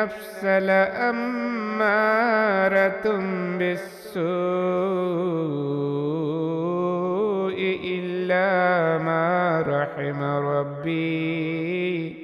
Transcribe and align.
النفس 0.00 0.44
لأمارة 0.70 1.86
بالسوء 3.58 4.26
إلا 7.96 8.48
ما 9.04 9.28
رحم 9.66 10.20
ربي 10.52 12.16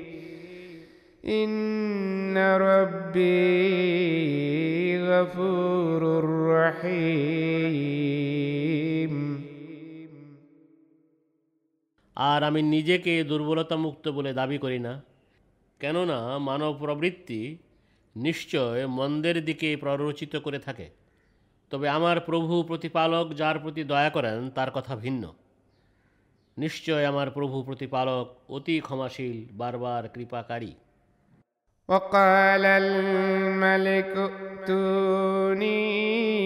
إن 1.38 2.36
ربي 2.68 3.42
غفور 5.10 6.02
رحيم 6.56 7.92
আর 12.16 12.40
আমি 12.48 12.60
নিজেকে 12.74 13.12
দুর্বলতা 13.30 13.76
মুক্ত 13.84 14.04
বলে 14.16 14.30
দাবি 14.40 14.58
করি 14.64 14.78
না 14.86 14.92
কেননা 15.80 16.18
মানব 16.48 16.72
প্রবৃত্তি 16.82 17.40
নিশ্চয় 18.16 18.80
মন্দের 18.88 19.36
দিকে 19.44 19.68
প্ররোচিত 19.76 20.32
করে 20.36 20.58
থাকে 20.58 20.86
তবে 21.72 21.86
আমার 21.88 22.16
প্রভু 22.20 22.54
প্রতিপালক 22.62 23.26
যার 23.34 23.56
প্রতি 23.58 23.82
দয়া 23.84 24.10
করেন 24.10 24.38
তার 24.50 24.70
কথা 24.70 24.94
ভিন্ন 24.96 25.24
নিশ্চয় 26.56 27.04
আমার 27.06 27.28
প্রভু 27.30 27.56
প্রতিপালক 27.62 28.26
অতি 28.48 28.76
ক্ষমাশীল 28.80 29.36
বারবার 29.52 30.02
কৃপাকারী 30.08 30.72
وقال 31.88 32.64
الملك 32.82 34.14
ائتوني 34.30 35.82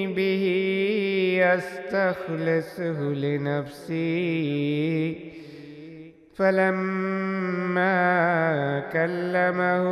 به 0.09 0.45
استخلصه 1.57 2.99
لنفسي 3.15 4.17
فلما 6.41 8.01
كلمه 8.93 9.85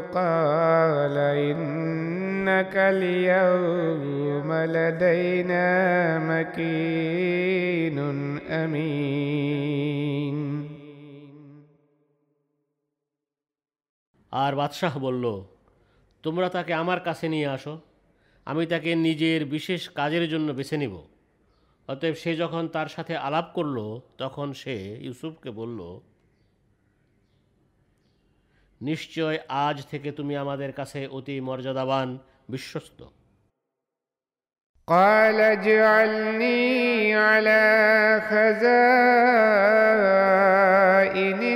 قال 0.00 1.16
انك 1.18 2.74
اليوم 2.76 4.52
لدينا 4.52 5.68
مكين 6.20 7.98
امين 8.50 9.34
আর 14.32 14.52
বাদশাহ 14.54 14.92
বলল 14.98 15.24
তোমরা 16.24 16.48
তাকে 16.48 16.72
আমার 16.74 17.00
কাছে 17.00 17.26
নিয়ে 17.28 17.48
আসো 17.48 17.74
আমি 18.46 18.62
তাকে 18.66 18.90
নিজের 19.06 19.40
বিশেষ 19.46 19.82
কাজের 19.88 20.24
জন্য 20.28 20.48
বেছে 20.52 20.76
নিব 20.76 20.94
অতএব 21.88 22.14
সে 22.14 22.30
যখন 22.36 22.62
তার 22.68 22.88
সাথে 22.88 23.14
আলাপ 23.18 23.46
করল 23.54 23.78
তখন 24.18 24.48
সে 24.52 24.76
ইউসুফকে 25.06 25.50
বলল 25.50 25.80
নিশ্চয় 28.80 29.36
আজ 29.64 29.76
থেকে 29.86 30.08
তুমি 30.12 30.34
আমাদের 30.36 30.70
কাছে 30.72 31.00
অতি 31.08 31.34
মর্যাদাবান 31.40 32.08
বিশ্বস্ত 32.48 33.00
قال 34.88 35.38
اجعلني 35.56 37.14
على 37.28 37.62
خزائن 38.20 38.74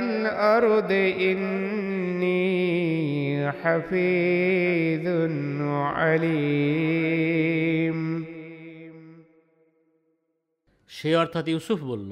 الأرض 0.05 0.91
إني 1.21 2.71
حفيظ 3.53 5.05
عليم 5.91 7.22
সে 11.03 11.09
অর্থাৎ 11.15 11.45
ইউসুফ 11.47 11.79
বলল 11.83 12.11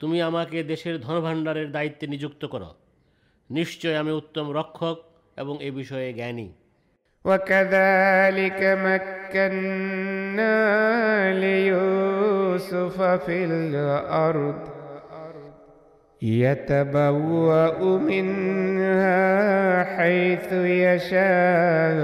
তুমি 0.00 0.18
আমাকে 0.22 0.58
দেশের 0.62 0.96
ধনভাণ্ডারের 1.00 1.68
দায়িত্বে 1.72 2.04
নিযুক্ত 2.06 2.42
করো 2.44 2.70
নিশ্চয় 3.50 3.96
আমি 3.96 4.12
উত্তম 4.12 4.46
রক্ষক 4.50 4.96
এবং 5.36 5.54
এ 5.62 5.70
বিষয়ে 5.70 6.08
জ্ঞানী 6.12 6.48
وكذلك 7.24 8.60
مكنا 8.86 10.58
ليوسف 11.34 12.96
في 13.24 13.44
الأرض 13.44 14.60
يتبوأ 16.22 17.98
منها 17.98 19.20
حيث 19.96 20.48
يشاء 20.84 22.02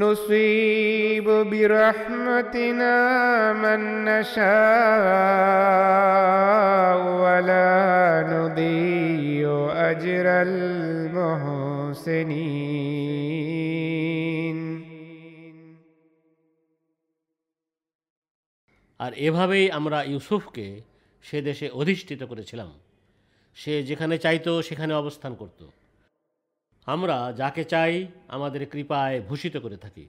نصيب 0.00 1.24
برحمتنا 1.24 2.96
من 3.52 4.04
نشاء 4.04 4.46
ولا 7.22 7.76
نضيع 8.28 9.50
أجر 9.90 10.26
المحسنين 13.66 14.76
আর 19.00 19.12
এভাবেই 19.18 19.66
আমরা 19.70 19.98
ইউসুফকে 20.04 20.66
সে 21.24 21.38
দেশে 21.42 21.66
অধিষ্ঠিত 21.70 22.20
করেছিলাম 22.22 22.70
সে 23.56 23.72
যেখানে 23.82 24.14
চাইতো 24.18 24.52
সেখানে 24.62 24.92
অবস্থান 24.94 25.32
করত 25.34 25.60
আমরা 26.90 27.32
যাকে 27.32 27.64
চাই 27.64 28.08
আমাদের 28.28 28.66
কৃপায় 28.72 29.20
ভূষিত 29.20 29.56
করে 29.56 29.76
থাকি 29.76 30.08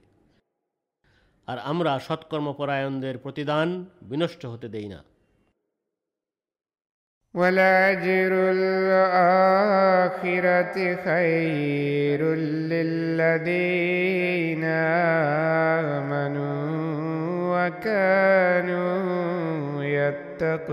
আর 1.48 1.58
আমরা 1.70 1.98
সৎকর্মপরায়ণদের 1.98 3.18
প্রতিদান 3.18 3.86
বিনষ্ট 4.02 4.46
হতে 4.46 4.68
দেই 4.68 4.88
না 4.88 5.04
ولأجر 7.34 8.32
الآخرة 8.56 10.96
خير 10.96 12.20
للذين 12.72 14.64
آمنوا 15.94 16.58
وكانوا 17.52 18.98
يتقون 19.98 20.68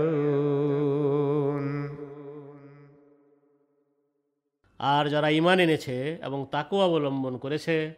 আর 4.80 5.08
যারা 5.08 5.30
ইমান 5.30 5.60
এনেছে 5.60 6.18
এবং 6.22 6.46
তাকু 6.52 6.80
অবলম্বন 6.80 7.38
করেছে 7.38 7.94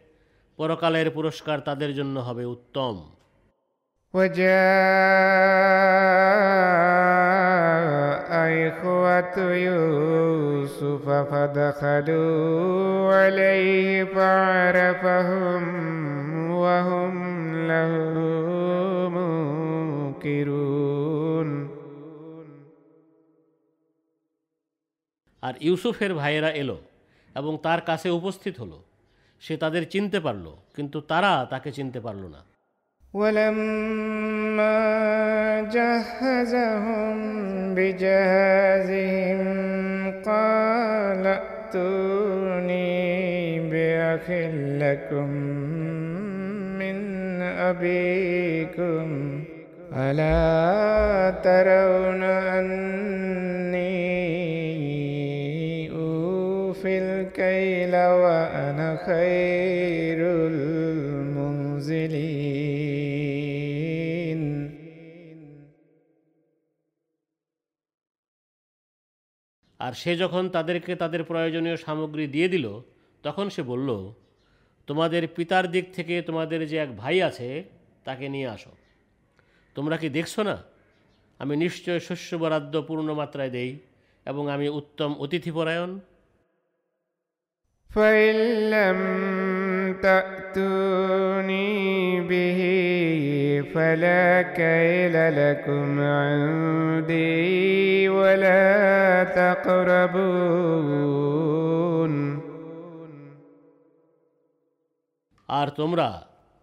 পরকালের 0.59 1.09
পুরস্কার 1.09 1.59
তাদের 1.59 1.95
জন্য 1.95 2.19
হবে 2.19 2.45
উত্তম 2.45 3.09
وجاء 4.13 4.59
إخوة 8.67 9.35
يوسف 9.69 11.05
فدخلوا 11.31 13.15
عليه 13.15 14.05
فعرفهم 14.05 15.63
وهم 16.53 17.13
له 17.67 17.91
منكرون 19.09 20.52
আর 25.43 25.53
ইউসুফের 25.61 26.11
ভাইয়েরা 26.13 26.51
এলো 26.53 26.77
এবং 27.35 27.53
তার 27.63 27.79
কাছে 27.81 28.07
উপস্থিত 28.09 28.55
হলো 28.59 28.77
সে 29.41 29.53
তাদের 29.57 29.83
চিনতে 29.83 30.19
পারল 30.19 30.45
কিন্তু 30.75 30.97
তারা 31.01 31.31
তাকে 31.45 31.69
চিনতে 31.71 31.99
পারল 31.99 32.23
না 32.27 32.41
ولما 33.13 34.79
جهزهم 35.75 37.17
بجهازهم 37.75 39.41
قال 40.23 41.23
ائتوني 41.39 42.89
بأخ 43.71 44.27
لكم 44.83 45.29
من 46.79 46.97
أبيكم 47.71 49.07
ألا 49.91 51.29
ترون 51.43 52.23
أني 52.23 53.22
وأنا 58.04 58.90
خير 59.06 60.20
المنزلين. 60.50 61.64
আর 69.78 69.92
সে 69.92 70.16
যখন 70.16 70.48
তাদেরকে 70.48 70.96
তাদের 70.96 71.24
প্রয়োজনীয় 71.24 71.76
সামগ্রী 71.76 72.26
দিয়ে 72.26 72.48
দিল, 72.48 72.80
তখন 73.22 73.48
সে 73.48 73.62
বলল, 73.62 74.12
তোমাদের 74.86 75.28
পিতার 75.36 75.70
দিক 75.70 75.94
থেকে 75.94 76.22
তোমাদের 76.22 76.68
যে 76.68 76.76
এক 76.76 76.96
ভাই 76.96 77.22
আছে, 77.22 77.64
তাকে 78.04 78.28
নিয়ে 78.28 78.48
আসো। 78.48 78.70
তোমরা 79.74 79.96
কি 79.96 80.08
দেখছ 80.08 80.38
না? 80.38 80.62
আমি 81.38 81.56
নিশ্চয় 81.56 82.00
শস্য 82.00 82.36
বরাদ্দ 82.36 82.82
পূর্ণ 82.82 83.14
মাত্রায় 83.14 83.50
দেই 83.50 83.78
এবং 84.26 84.48
আমি 84.48 84.68
উত্তম 84.68 85.14
অতিথিপরায়ণ। 85.14 86.00
فإن 87.93 88.35
لم 88.69 88.99
تأتوني 90.01 91.71
به 92.21 92.59
فلا 93.73 94.41
كيل 94.41 95.15
لكم 95.35 95.99
عندي 95.99 97.39
ولا 98.09 99.23
تقربون 99.33 100.59
আর 105.49 105.67
তোমরা 105.69 106.07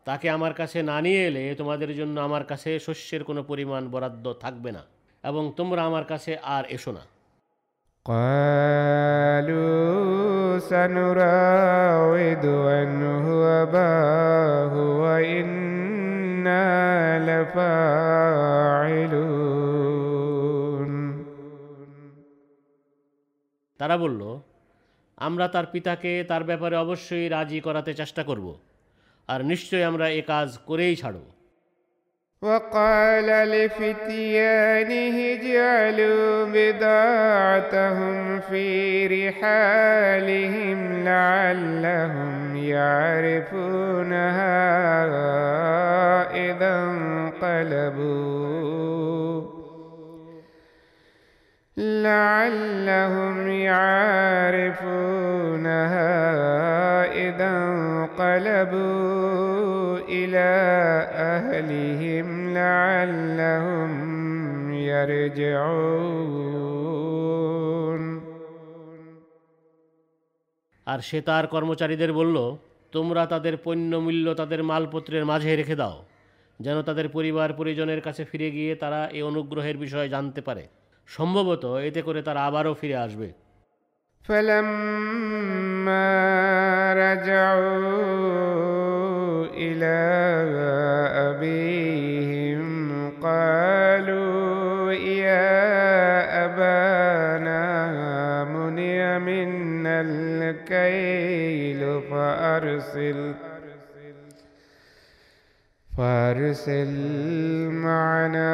তাকে 0.06 0.26
আমার 0.30 0.52
কাছে 0.54 0.78
না 0.82 0.96
নিয়ে 1.00 1.22
এলে 1.26 1.44
তোমাদের 1.54 1.90
জন্য 1.94 2.16
আমার 2.20 2.44
কাছে 2.44 2.70
শস্যের 2.78 3.22
কোনো 3.24 3.40
পরিমাণ 3.42 3.82
বরাদ্দ 3.90 4.26
থাকবে 4.40 4.70
না 4.72 4.82
এবং 5.24 5.42
তোমরা 5.56 5.80
আমার 5.84 6.04
কাছে 6.04 6.32
আর 6.56 6.64
এসো 6.68 6.90
না 6.92 7.02
قالوا 9.36 10.58
سنراود 10.60 12.44
عنه 12.46 13.26
أباه 13.62 14.74
وإنا 15.00 16.66
لفاعلون 17.28 17.66
তারা 23.80 23.96
বলল 23.96 24.22
আমরা 25.18 25.46
তার 25.54 25.66
পিতাকে 25.72 26.12
তার 26.24 26.42
ব্যাপারে 26.44 26.76
অবশ্যই 26.76 27.26
রাজি 27.28 27.58
করাতে 27.60 27.92
চেষ্টা 27.94 28.22
করব 28.22 28.46
আর 29.28 29.40
নিশ্চয়ই 29.44 29.84
আমরা 29.90 30.06
এ 30.10 30.22
কাজ 30.32 30.48
করেই 30.68 30.94
ছাড়ব 30.96 31.24
وقال 32.41 33.25
لفتيانه 33.25 35.17
اجعلوا 35.33 36.45
بضاعتهم 36.53 38.39
في 38.39 39.07
رحالهم 39.07 41.03
لعلهم 41.03 42.55
يعرفونها 42.55 44.01
إذا 46.33 46.83
انقلبوا. 46.83 48.21
لعلهم 51.77 53.47
يعرفونها 53.49 54.31
إذا 57.13 57.49
انقلبوا. 57.49 59.11
إلى 60.10 60.50
أهلهم 61.26 62.26
لعلهم 62.54 63.90
يرجعون 66.56 68.02
আর 70.86 70.98
সে 71.00 71.18
তার 71.20 71.44
কর্মচারীদের 71.46 72.10
বলল 72.12 72.36
তোমরা 72.92 73.22
তাদের 73.26 73.54
পণ্য 73.64 73.92
মূল্য 73.96 74.26
তাদের 74.34 74.60
মালপত্রের 74.62 75.24
মাঝে 75.24 75.50
রেখে 75.52 75.76
দাও 75.76 75.96
যেন 76.60 76.76
তাদের 76.82 77.06
পরিবার 77.08 77.48
পরিজনের 77.52 78.00
কাছে 78.00 78.22
ফিরে 78.24 78.48
গিয়ে 78.50 78.72
তারা 78.74 79.00
এই 79.08 79.22
অনুগ্রহের 79.22 79.76
বিষয়ে 79.76 80.08
জানতে 80.08 80.40
পারে 80.40 80.64
সম্ভবত 81.08 81.64
এতে 81.80 82.00
করে 82.02 82.20
তারা 82.22 82.40
আবারও 82.40 82.74
ফিরে 82.74 82.96
আসবে 82.98 83.28
فلما 84.23 86.03
رجعوا 86.93 88.41
إلى 89.45 90.01
أبيهم 91.29 93.11
قالوا 93.21 94.91
يا 94.93 96.45
أبانا 96.45 97.63
منع 98.43 99.17
منا 99.19 100.01
الكيل 100.01 102.01
فأرسل 102.11 103.33
فأرسل 105.97 106.91
معنا 107.71 108.51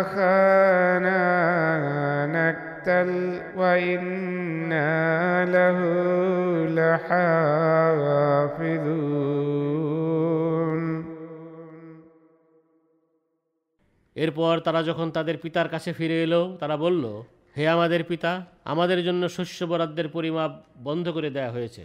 أخانا 0.00 1.18
وإنا 3.55 4.91
له 5.45 5.79
لحافظون 6.69 8.23
এরপর 14.15 14.53
তারা 14.59 14.81
যখন 14.83 15.07
তাদের 15.11 15.37
পিতার 15.37 15.67
কাছে 15.67 15.89
ফিরে 15.93 16.17
এলো 16.23 16.41
তারা 16.59 16.75
বলল 16.77 17.03
হে 17.55 17.63
আমাদের 17.67 18.01
পিতা 18.03 18.31
আমাদের 18.63 18.99
জন্য 19.03 19.23
শস্য 19.29 19.59
বরাদ্দের 19.65 20.07
পরিমাপ 20.07 20.51
বন্ধ 20.77 21.05
করে 21.09 21.29
দেয়া 21.29 21.51
হয়েছে 21.51 21.83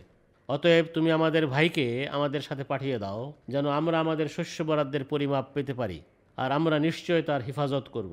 অতএব 0.49 0.84
তুমি 0.94 1.08
আমাদের 1.12 1.44
ভাইকে 1.46 1.87
আমাদের 2.10 2.43
সাথে 2.43 2.64
পাঠিয়ে 2.64 2.99
দাও 2.99 3.22
যেন 3.49 3.66
আমরা 3.70 3.96
আমাদের 3.99 4.26
শস্য 4.28 4.56
বরাদ্দের 4.64 5.05
পরিমাপ 5.05 5.44
পেতে 5.55 5.75
পারি 5.75 5.99
আর 6.38 6.50
আমরা 6.52 6.76
নিশ্চয় 6.78 7.22
তার 7.22 7.40
হেফাজত 7.43 7.87
করব 7.88 8.12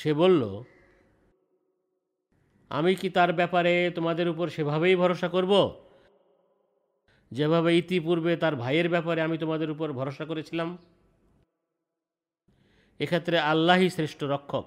সে 0.00 0.10
বলল 0.12 0.42
আমি 2.70 2.92
কি 2.94 3.08
তার 3.10 3.30
ব্যাপারে 3.32 3.90
তোমাদের 3.90 4.28
উপর 4.28 4.46
সেভাবেই 4.48 4.96
ভরসা 4.96 5.28
করব 5.28 5.52
যেভাবে 7.32 7.70
ইতিপূর্বে 7.76 8.32
তার 8.36 8.54
ভাইয়ের 8.56 8.88
ব্যাপারে 8.88 9.20
আমি 9.22 9.36
তোমাদের 9.38 9.68
উপর 9.70 9.88
ভরসা 9.92 10.24
করেছিলাম 10.24 10.68
এক্ষেত্রে 13.00 13.36
আল্লাহই 13.42 13.88
শ্রেষ্ঠ 13.90 14.20
রক্ষক 14.24 14.66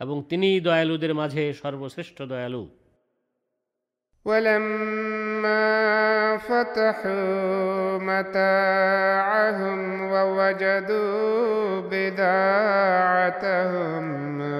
এবং 0.00 0.16
তিনিই 0.28 0.58
দয়ালুদের 0.60 1.12
মাঝে 1.14 1.42
সর্বশ্রেষ্ঠ 1.52 2.18
দয়ালু 2.22 2.64
ولما 4.26 6.07
فتحوا 6.37 7.97
متاعهم 7.97 9.79
ووجدوا 10.11 11.81
بضاعتهم 11.91 12.41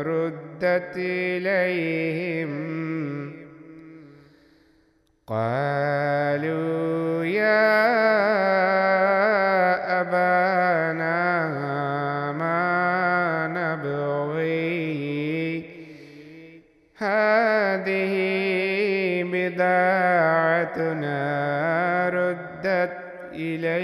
ردت 0.02 0.94
إليهم. 0.96 2.50
قالوا 5.28 7.26
يا 7.26 7.90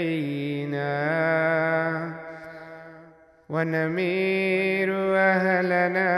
إلينا 0.05 0.93
ونمير 3.49 4.89
أهلنا 5.31 6.11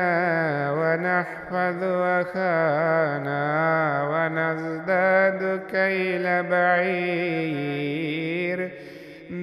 ونحفظ 0.71 1.81
أخانا 2.19 3.43
ونزداد 4.11 5.41
كيل 5.71 6.25
بعير 6.43 6.79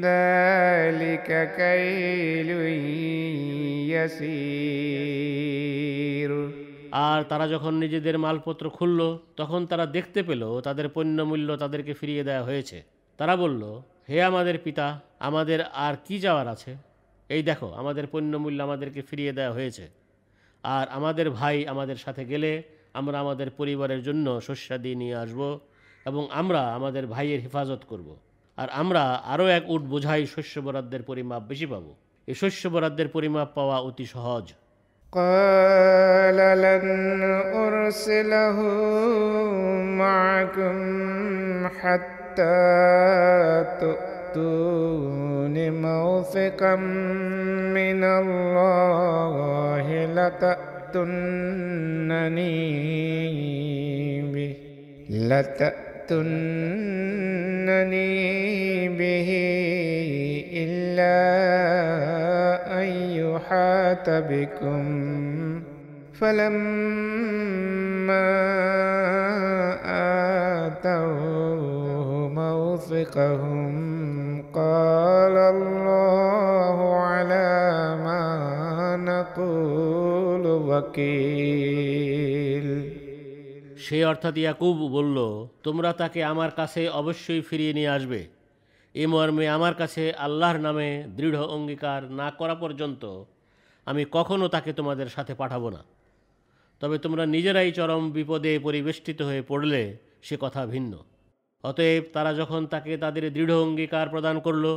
ذلك 0.00 1.29
كيل 1.57 2.50
يسير 3.91 4.91
আর 7.07 7.21
তারা 7.31 7.47
যখন 7.55 7.73
নিজেদের 7.75 8.17
মালপত্র 8.19 8.65
খুলল 8.71 9.00
তখন 9.37 9.61
তারা 9.67 9.85
দেখতে 9.87 10.21
পেল 10.29 10.43
তাদের 10.61 10.87
পণ্য 10.95 11.19
মূল্য 11.25 11.49
তাদেরকে 11.57 11.93
ফিরিয়ে 11.95 12.23
দেওয়া 12.25 12.45
হয়েছে 12.45 12.79
তারা 13.19 13.35
বলল 13.37 13.62
হে 14.09 14.19
আমাদের 14.23 14.57
পিতা 14.59 14.87
আমাদের 15.21 15.61
আর 15.85 15.95
কি 16.07 16.17
যাওয়ার 16.19 16.47
আছে 16.49 16.73
এই 17.31 17.43
দেখো 17.43 17.69
আমাদের 17.73 18.05
পণ্যমূল্য 18.07 18.59
আমাদেরকে 18.62 19.00
ফিরিয়ে 19.03 19.33
দেওয়া 19.33 19.53
হয়েছে 19.53 19.85
আর 20.65 20.87
আমাদের 20.89 21.27
ভাই 21.31 21.57
আমাদের 21.67 21.99
সাথে 21.99 22.23
গেলে 22.25 22.50
আমরা 22.95 23.17
আমাদের 23.19 23.49
পরিবারের 23.50 24.00
জন্য 24.03 24.27
শস্যাদি 24.41 24.93
নিয়ে 24.95 25.17
আসব 25.17 25.41
এবং 26.07 26.23
আমরা 26.33 26.61
আমাদের 26.79 27.05
ভাইয়ের 27.07 27.41
হেফাজত 27.41 27.83
করব। 27.85 28.09
আর 28.59 28.69
আমরা 28.73 29.03
আরও 29.25 29.47
এক 29.49 29.65
উট 29.69 29.83
বোঝাই 29.85 30.23
শস্য 30.27 30.55
বরাদ্দের 30.61 31.03
পরিমাপ 31.03 31.43
বেশি 31.43 31.67
পাবো 31.67 31.93
এই 32.29 32.37
শস্য 32.43 32.62
বরাদ্দের 32.69 33.09
পরিমাপ 33.09 33.49
পাওয়া 33.55 33.77
অতি 33.81 34.07
সহজ 34.07 34.47
قال 35.12 36.39
لن 36.59 36.87
أرسله 37.57 38.57
معكم 39.97 40.77
حتى 41.81 42.14
تؤتون 43.80 45.56
موثقا 45.82 46.75
من 47.75 48.04
الله 48.04 49.86
لتأتنني 50.15 50.72
به 54.34 54.56
لتأتنني 55.10 55.75
به 58.89 59.30
إلا 60.54 61.15
أن 62.82 62.88
يحاط 63.22 64.10
بكم 64.10 64.86
فلما 66.13 67.06
آتوه 70.65 71.75
موثقهم 72.75 73.73
قال 74.53 75.37
الله 75.55 76.77
على 77.05 77.49
ما 78.07 78.25
نقول 79.03 80.45
وكيل 80.69 82.69
সে 83.85 84.05
অর্থাৎ 84.05 84.39
ইয়াকুব 84.39 84.77
বলল 84.97 85.19
তোমরা 85.67 85.93
তাকে 85.93 86.21
আমার 86.33 86.50
কাছে 86.50 86.91
অবশ্যই 87.00 87.41
ফিরিয়ে 87.49 87.73
নিয়ে 87.79 87.89
আসবে 87.89 88.27
এ 88.95 89.07
মর্মে 89.07 89.49
আমার 89.49 89.75
কাছে 89.75 90.12
আল্লাহর 90.27 90.59
নামে 90.67 91.05
দৃঢ় 91.17 91.41
অঙ্গীকার 91.57 92.03
না 92.21 92.31
করা 92.39 92.55
পর্যন্ত 92.55 93.25
আমি 93.87 94.05
কখনও 94.12 94.49
তাকে 94.49 94.73
তোমাদের 94.73 95.09
সাথে 95.09 95.35
পাঠাবো 95.35 95.71
না 95.77 95.83
তবে 96.83 96.97
তোমরা 97.05 97.27
নিজেরাই 97.27 97.73
চরম 97.79 98.03
বিপদে 98.17 98.59
পরিবেষ্টিত 98.59 99.23
হয়ে 99.23 99.43
পড়লে 99.43 99.97
সে 100.23 100.37
কথা 100.37 100.67
ভিন্ন 100.67 100.93
অতএব 101.65 102.05
তারা 102.12 102.31
যখন 102.35 102.61
তাকে 102.67 102.93
তাদের 102.97 103.25
দৃঢ় 103.33 103.55
অঙ্গীকার 103.57 104.07
প্রদান 104.09 104.37
করলো 104.41 104.73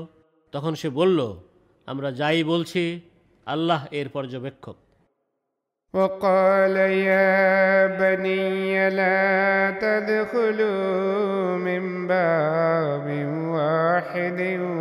তখন 0.53 0.73
সে 0.75 0.89
বলল 0.89 1.19
আমরা 1.88 2.09
যাই 2.12 2.43
বলছি 2.43 2.83
আল্লাহ 3.47 3.81
এর 3.91 4.07
পর্যবেক্ষক 4.09 4.77
وقال 5.93 6.75
يا 7.05 7.88
بني 8.00 8.89
لا 8.89 9.21
تدخلوا 9.77 11.57
من 11.57 12.07
باب 12.07 13.07
واحد 13.47 14.39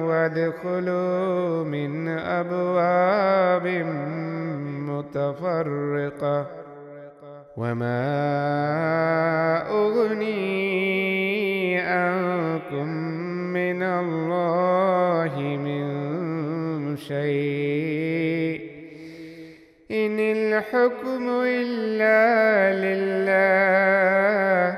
وادخلوا 0.08 1.64
من 1.64 2.08
ابواب 2.08 3.66
متفرقه 4.88 6.38
وما 7.57 8.07
اغني 9.69 10.57
عنكم 11.79 12.87
من 13.53 13.83
الله 13.83 15.39
من 15.39 15.87
شيء 16.97 18.61
إن 19.91 20.19
الحكم 20.19 21.29
إلا 21.45 22.73
لله 22.85 24.77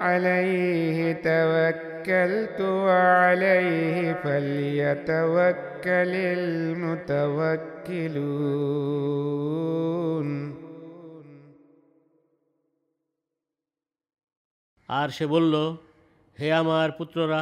عليه 0.00 1.12
توكلت 1.12 2.60
وعليه 2.60 4.12
فليتوكل 4.12 5.56
المتوكلون 9.08 10.57
আর 14.89 15.07
সে 15.09 15.25
বলল 15.27 15.53
হে 16.37 16.47
আমার 16.53 16.89
পুত্ররা 16.91 17.41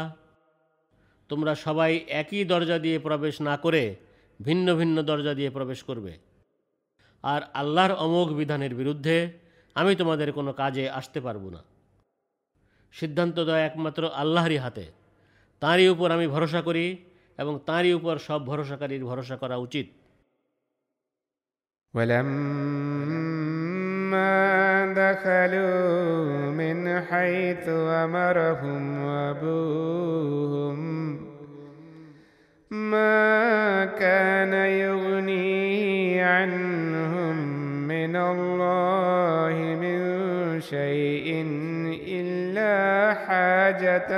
তোমরা 1.30 1.54
সবাই 1.56 1.92
একই 2.22 2.44
দরজা 2.44 2.78
দিয়ে 2.78 2.98
প্রবেশ 3.00 3.36
না 3.42 3.56
করে 3.58 3.84
ভিন্ন 4.40 4.68
ভিন্ন 4.76 4.98
দরজা 5.02 5.34
দিয়ে 5.34 5.50
প্রবেশ 5.50 5.80
করবে 5.84 6.14
আর 7.24 7.42
আল্লাহর 7.54 7.94
অমোঘ 7.96 8.28
বিধানের 8.34 8.74
বিরুদ্ধে 8.76 9.18
আমি 9.76 9.92
তোমাদের 9.96 10.30
কোনো 10.32 10.52
কাজে 10.54 10.86
আসতে 10.90 11.20
পারবো 11.22 11.48
না 11.50 11.62
সিদ্ধান্ত 12.94 13.38
দেওয়া 13.40 13.62
একমাত্র 13.62 14.02
আল্লাহরই 14.16 14.58
হাতে 14.58 14.86
তাঁরই 15.62 15.88
উপর 15.90 16.08
আমি 16.12 16.28
ভরসা 16.28 16.62
করি 16.62 16.86
এবং 17.40 17.54
তাঁরই 17.66 17.94
উপর 17.94 18.16
সব 18.20 18.40
ভরসাকারীর 18.46 19.04
ভরসা 19.06 19.36
করা 19.38 19.58
উচিত 19.58 19.88
ولما 21.94 23.52
دخلوا 24.95 26.51
من 26.51 27.01
حيث 27.01 27.69
أمرهم 27.69 29.07
أبوهم 29.09 30.77
ما 32.71 33.85
كان 33.85 34.53
يغني 34.53 36.21
عنهم 36.23 37.37
من 37.89 38.17
الله 38.17 39.55
من 39.81 40.61
شيء 40.61 41.47
إلا 42.09 43.15
حاجة 43.15 44.09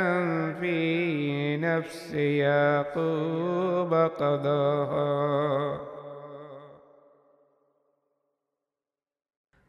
في 0.61 1.57
نفس 1.57 2.15
يعقوب 2.15 3.95
قضاها 3.95 5.88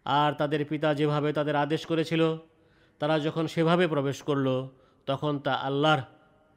আর 0.09 0.31
তাদের 0.33 0.63
পিতা 0.65 0.89
যেভাবে 0.95 1.29
তাদের 1.33 1.57
আদেশ 1.57 1.83
করেছিল 1.87 2.23
তারা 3.01 3.17
যখন 3.19 3.45
সেভাবে 3.47 3.85
প্রবেশ 3.89 4.19
করল 4.23 4.49
তখন 5.09 5.33
তা 5.39 5.53
আল্লাহর 5.61 6.03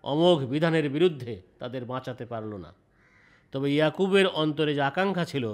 অমোঘ 0.04 0.39
বিধানের 0.46 0.88
বিরুদ্ধে 0.89 1.34
তাদের 1.60 1.84
বাঁচাতে 1.86 2.25
পারল 2.25 2.51
না 2.58 2.72
তবে 3.54 3.68
ইয়াকুবের 3.72 4.27
অন্তরে 4.34 4.72
যে 4.75 4.82
আকাঙ্ক্ষা 4.82 5.25
ছিল 5.25 5.46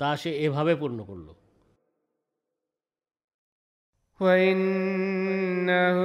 তা 0.00 0.08
সে 0.16 0.30
এভাবে 0.38 0.72
পূর্ণ 0.74 0.98
করল 1.04 1.28
وإنه 4.20 5.98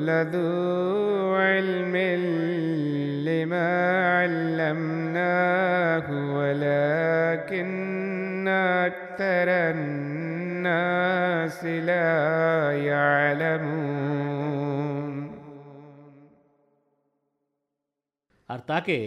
لذو 0.00 1.34
علم 1.36 1.94
لما 3.24 3.70
علمناه 4.08 6.06
ولكن 6.34 7.68
أكثر 8.86 9.48
الناس 9.74 11.58
لا 11.64 12.12
يعلمون 12.82 14.28
আর 18.48 18.60
তাকে 18.66 18.98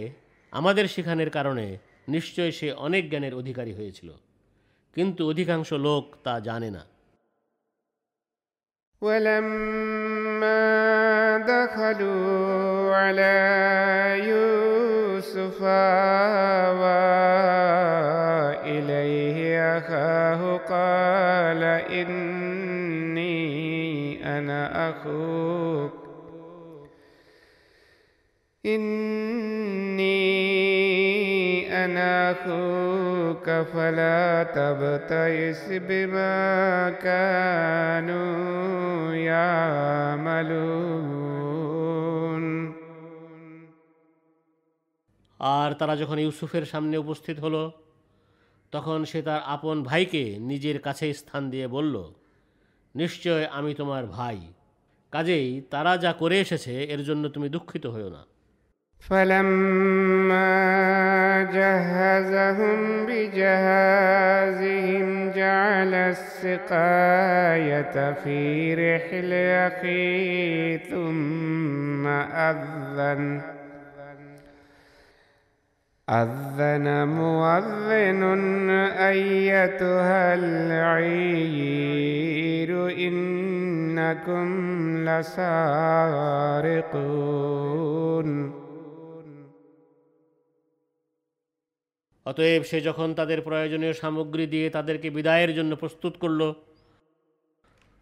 আমাদের 0.52 0.84
শেখানোর 0.86 1.30
কারণে 1.30 1.66
নিশ্চয় 2.08 2.50
সে 2.50 2.68
অনেক 2.86 3.02
জ্ঞানের 3.10 3.34
অধিকারী 3.34 3.72
হয়েছিল 3.72 4.08
কিন্তু 4.96 5.22
অধিকাংশ 5.28 5.68
লোক 5.86 6.04
তা 6.24 6.34
জানে 6.40 6.70
না 6.70 6.82
ولما 9.02 10.62
دخلوا 11.38 12.96
على 12.96 13.34
يوسف 14.28 14.65
آوى 15.63 17.07
إليه 18.63 19.77
أخاه 19.77 20.57
قال 20.57 21.63
إني 21.91 23.37
أنا 24.37 24.89
أخوك. 24.89 25.93
إني 28.65 30.17
أنا 31.85 32.31
أخوك 32.31 33.49
فلا 33.73 34.43
تبتئس 34.43 35.65
بما 35.71 36.89
كانوا 36.89 39.13
يعملون. 39.13 40.87
আর 45.40 45.74
তারা 45.74 45.96
যখন 45.96 46.18
ইউসুফের 46.18 46.64
সামনে 46.64 46.96
উপস্থিত 46.96 47.40
হলো 47.40 47.72
তখন 48.72 49.04
সে 49.04 49.22
তার 49.22 49.42
আপন 49.46 49.82
ভাইকে 49.82 50.38
নিজের 50.40 50.80
কাছে 50.80 51.14
স্থান 51.14 51.50
দিয়ে 51.50 51.68
বলল 51.68 52.12
নিশ্চয় 52.94 53.48
আমি 53.52 53.74
তোমার 53.74 54.06
ভাই 54.06 54.40
কাজেই 55.12 55.62
তারা 55.70 55.96
যা 55.96 56.12
করে 56.12 56.40
এসেছে 56.40 56.84
এর 56.84 57.04
জন্য 57.04 57.28
তুমি 57.28 57.48
দুঃখিত 57.48 57.86
হও 57.86 58.08
না 58.08 58.24
فلما 59.00 60.52
جهزهم 61.52 63.06
بجهازهم 63.06 65.30
جعل 65.30 66.14
السقاية 66.14 68.12
في 68.12 68.74
رحل 68.74 69.32
أخيه 69.68 70.76
ثم 70.76 72.06
أذن 72.06 73.42
أذن 76.08 76.86
مؤذن 77.10 78.22
أيتها 79.04 80.34
العير 80.34 81.90
إنكم 82.98 84.46
لسارقون 85.04 86.22
অতএব 92.26 92.62
সে 92.62 92.78
যখন 92.80 93.08
তাদের 93.14 93.38
প্রয়োজনীয় 93.40 93.94
সামগ্রী 94.02 94.44
দিয়ে 94.46 94.66
তাদেরকে 94.70 95.08
বিদায়ের 95.10 95.50
জন্য 95.54 95.72
প্রস্তুত 95.76 96.14
করল 96.22 96.40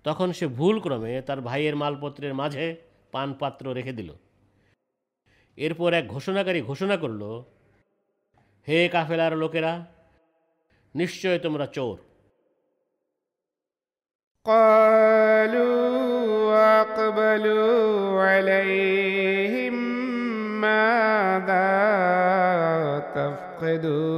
তখন 0.05 0.29
সে 0.33 0.47
ভুলক্রমে 0.57 1.13
তার 1.23 1.39
ভাইয়ের 1.41 1.75
মালপত্রের 1.77 2.35
মাঝে 2.35 2.67
পানপাত্র 3.13 3.65
রেখে 3.75 3.93
দিল 3.93 4.11
এরপর 5.59 5.91
এক 5.93 6.05
ঘোষণাকারী 6.07 6.61
ঘোষণা 6.63 6.97
করল 6.97 7.23
হে 8.69 8.79
কাফেলার 8.93 9.33
লোকেরা 9.43 9.73
নিশ্চয় 10.95 11.39
তোমরা 11.39 11.67
চোর 11.77 11.97
قالوا 14.47 15.81
وأقبلوا 16.51 18.23
عليهم 18.23 19.75
ماذا 20.61 21.71
تفقدون 23.17 24.11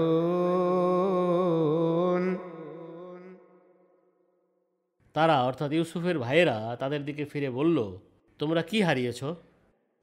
তারা 5.15 5.37
অর্থাৎ 5.49 5.71
ইউসুফের 5.73 6.17
ভাইয়েরা 6.19 6.57
তাদের 6.77 7.01
দিকে 7.05 7.25
ফিরে 7.25 7.49
বলল 7.51 7.79
তোমরা 8.41 8.61
কি 8.63 8.79
হারিয়েছ 8.83 9.21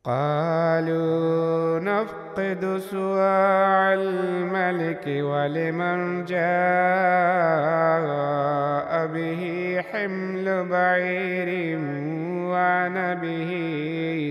قالوا 0.06 1.80
نفقد 1.82 2.78
سواع 2.92 3.94
الملك 3.94 5.06
ولمن 5.08 6.26
جاء 6.26 6.40
به 9.08 9.44
حمل 9.82 10.48
بعير 10.66 11.50
وأنا 12.44 13.08
به 13.14 13.52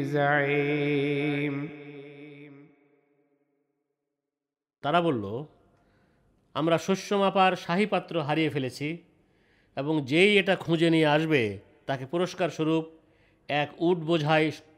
زعيم 0.06 1.68
তারা 4.82 5.00
বলল 5.00 5.24
আমরা 6.54 6.76
শস্য 6.78 7.08
মাপার 7.14 7.52
শাহী 7.56 7.86
পাত্র 7.86 8.14
হারিয়ে 8.22 8.50
ফেলেছি 8.50 8.88
এবং 9.76 9.94
যেই 10.02 10.32
এটা 10.38 10.54
খুঁজে 10.56 10.88
নিয়ে 10.90 11.08
আসবে 11.08 11.42
তাকে 11.86 12.04
পুরস্কার 12.06 12.48
স্বরূপ 12.50 12.84
এক 13.48 13.68
উট 13.78 13.98
বোঝাই 14.00 14.44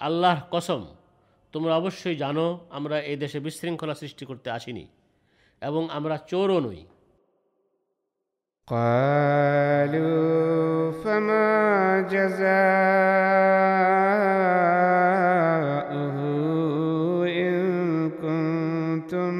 আল্লাহর 0.00 0.40
কসম 0.50 0.86
তোমরা 1.54 1.76
অবশ্যই 1.76 2.16
জানো 2.16 2.60
আমরা 2.70 3.00
এই 3.10 3.16
দেশে 3.16 3.40
বিশৃঙ্খলা 3.40 3.94
সৃষ্টি 3.94 4.24
করতে 4.30 4.50
আসিনি 4.50 4.86
এবং 5.62 5.90
আমরা 5.90 6.16
চোরও 6.30 6.60
নই 6.60 6.86
قالوا 8.68 10.92
فما 10.92 12.02
جزاؤه 12.02 12.56
إن 17.42 17.56
كنتم 18.22 19.34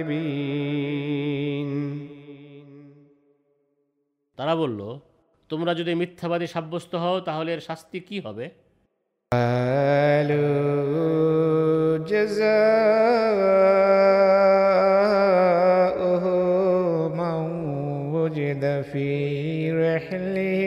كاذبين 0.00 1.70
তারা 4.38 4.54
বলল 4.54 4.98
তোমরা 5.50 5.72
যদি 5.74 5.92
মিথ্যাবাদী 5.94 6.46
সাব্যস্ত 6.54 6.92
হও 6.94 7.16
তাহলে 7.28 7.50
এর 7.52 7.62
শাস্তি 7.68 7.98
কি 8.08 8.18
হবে 8.26 8.46
قالوا 10.20 10.78
جزاؤه 16.10 16.24
من 17.10 17.40
وجد 18.16 18.64
في 18.82 19.08
رحله 19.86 20.62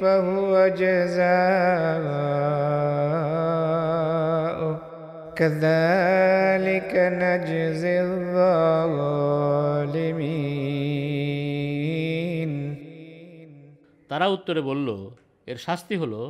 فهو 0.00 0.52
جزاؤه 0.68 1.94
كذلك 5.36 6.92
نجزي 6.94 8.00
الظالمين 8.00 9.17
তারা 14.18 14.26
উত্তরে 14.26 14.60
বলল 14.60 14.88
এর 15.46 15.58
শাস্তি 15.58 15.94
হলো 15.96 16.20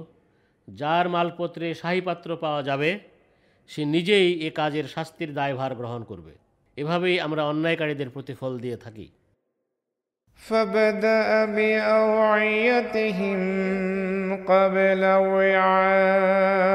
যার 0.69 1.07
মালপত্রে 1.09 1.67
শাহী 1.75 2.01
পাত্র 2.01 2.29
পাওয়া 2.37 2.63
যাবে 2.63 2.91
সে 3.71 3.83
নিজেই 3.87 4.29
এ 4.41 4.49
কাজের 4.51 4.87
শাস্তির 4.89 5.31
দায়ভার 5.35 5.73
গ্রহণ 5.75 6.03
করবে 6.05 6.33
এভাবেই 6.77 7.17
আমরা 7.21 7.43
অন্যায়কারীদের 7.45 8.09
প্রতিফল 8.11 8.53
দিয়ে 8.59 8.79
থাকি 8.79 9.07
فبدأ 10.41 11.45
بأوعيتهم 11.47 13.41
قبل 14.45 15.03
وعاء 15.05 16.75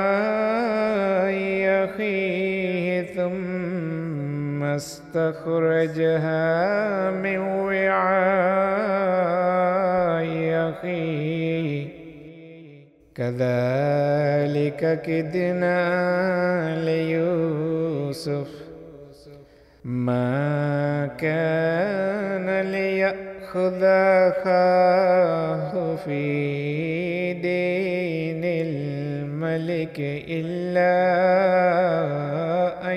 أخيه 1.86 2.86
ثم 3.10 4.64
استخرجها 4.80 6.46
من 7.14 7.40
وعاء 7.40 8.20
أخيه 10.79 11.89
كذلك 13.15 15.03
كدنا 15.03 15.81
ليوسف. 16.85 18.49
ما 19.85 21.07
كان 21.19 22.61
ليأخذ 22.61 23.83
أخاه 24.33 25.97
في 25.97 27.33
دين 27.33 28.45
الملك 28.45 29.97
إلا 30.29 30.95
أن 32.93 32.97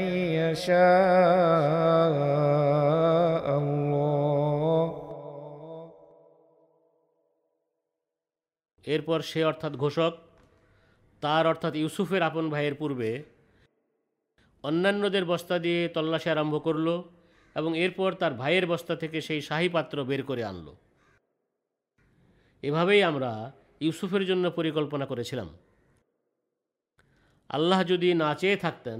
يشاء. 0.49 2.17
এরপর 8.87 9.19
সে 9.21 9.41
অর্থাৎ 9.43 9.73
ঘোষক, 9.73 10.13
তার 11.23 11.43
অর্থাৎ 11.47 11.75
ইউসুফের 11.75 12.21
আপন 12.21 12.45
ভাইয়ের 12.49 12.75
পূর্বে 12.75 13.11
অন্যান্যদের 14.63 15.25
বস্তা 15.25 15.55
দিয়ে 15.59 15.81
তল্লাশি 15.87 16.29
আরম্ভ 16.29 16.55
করল 16.63 16.87
এবং 17.55 17.71
এরপর 17.77 18.09
তার 18.13 18.33
ভাইয়ের 18.33 18.65
বস্তা 18.67 18.95
থেকে 18.95 19.17
সেই 19.21 19.41
শাহী 19.41 19.69
পাত্র 19.69 20.03
বের 20.03 20.21
করে 20.23 20.43
আনলো। 20.43 20.75
এভাবেই 22.63 23.01
আমরা 23.03 23.31
ইউসুফের 23.81 24.23
জন্য 24.25 24.45
পরিকল্পনা 24.49 25.05
করেছিলাম। 25.05 25.49
আল্লাহ 27.49 27.79
যদি 27.83 28.13
না 28.13 28.35
চেয়ে 28.35 28.57
থাকতেন, 28.57 28.99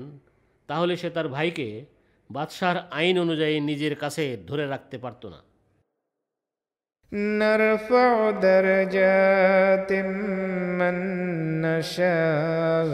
তাহলে 0.68 0.94
সে 0.98 1.10
তার 1.10 1.28
ভাইকে 1.30 1.68
বাদশাহর 2.30 2.78
আইন 2.92 3.16
অনুযায়ী 3.20 3.56
নিজের 3.60 3.96
কাছে 3.96 4.24
ধরে 4.48 4.66
রাখতে 4.68 4.98
পারত 4.98 5.24
না। 5.26 5.47
نرفع 7.13 8.31
درجات 8.31 9.93
من 10.81 10.97
نشاء 11.61 12.89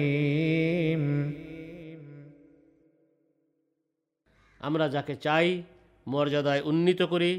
আমরা 4.60 4.86
যাকে 4.94 5.14
চাই 5.26 5.48
মর্যাদায় 6.06 6.62
উন্নীত 6.62 7.00
করি 7.12 7.32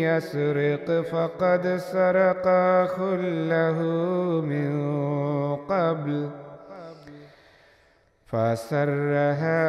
يسرق 0.09 0.87
فقد 1.03 1.63
سرق 1.91 2.45
أخ 2.83 2.95
له 3.53 3.79
من 4.43 4.71
قبل 5.65 6.29
فسرها 8.27 9.63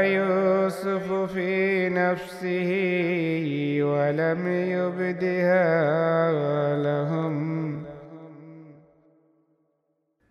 يوسف 0.00 1.12
في 1.34 1.88
نفسه 1.90 2.70
ولم 3.82 4.42
يبدها 4.72 5.66
لهم 6.76 7.34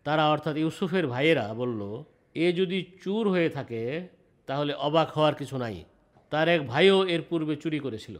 তারা 0.06 0.24
অর্থাৎ 0.34 0.56
ইউসুফের 0.64 1.06
ভাইয়েরা 1.08 1.46
বলল 1.62 1.82
এ 2.36 2.48
যদি 2.60 2.78
চুর 3.04 3.24
হয়ে 3.30 3.50
থাকে 3.50 3.82
তাহলে 4.48 4.72
অবাক 4.88 5.10
হওয়ার 5.16 5.36
কিছু 5.42 5.56
নাই 5.58 5.78
তার 6.32 6.48
এক 6.56 6.62
ভাইও 6.68 6.98
এর 7.14 7.22
পূর্বে 7.30 7.54
চুরি 7.56 7.80
করেছিল 7.86 8.16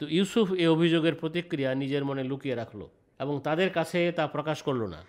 তো 0.00 0.04
ইউসুফ 0.08 0.48
এ 0.54 0.66
অভিযোগের 0.68 1.14
প্রতিক্রিয়া 1.14 1.70
নিজের 1.74 2.02
মনে 2.04 2.22
লুকিয়ে 2.24 2.56
রাখলো 2.56 2.86
এবং 3.20 3.34
তাদের 3.40 3.70
কাছে 3.70 4.00
তা 4.12 4.24
প্রকাশ 4.26 4.58
করল 4.62 4.82
না 4.86 5.00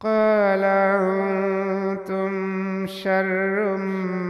قال 0.00 0.64
أنتم 1.10 2.32
شر 2.94 3.76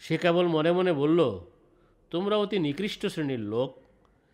সে 0.01 0.15
কেবল 0.17 0.45
মনে 0.47 0.71
মনে 0.71 0.93
বলল 0.93 1.19
তোমরা 2.12 2.36
অতি 2.38 2.58
নিকৃষ্ট 2.60 3.01
শ্রেণীর 3.06 3.43
লোক 3.53 3.69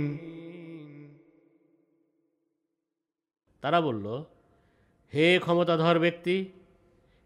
তারা 3.63 3.79
বলল 3.81 4.05
হে 5.13 5.25
ক্ষমতাধর 5.39 5.97
ব্যক্তি 5.99 6.35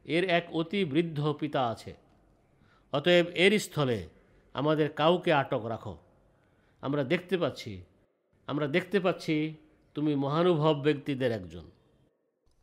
এর 0.06 0.24
এক 0.30 0.46
অতি 0.52 0.80
বৃদ্ধ 0.86 1.20
পিতা 1.40 1.62
আছে 1.74 1.94
অতএব 2.94 3.26
এর 3.36 3.54
স্থলে 3.60 4.00
আমাদের 4.56 4.88
কাউকে 4.92 5.32
আটক 5.34 5.64
রাখো 5.74 5.96
আমরা 6.84 7.02
দেখতে 7.04 7.36
পাচ্ছি 7.38 7.74
আমরা 8.48 8.66
দেখতে 8.68 8.98
পাচ্ছি 9.00 9.36
তুমি 9.96 10.12
মহানুভব 10.16 10.76
ব্যক্তিদের 10.88 11.32
একজন 11.32 11.66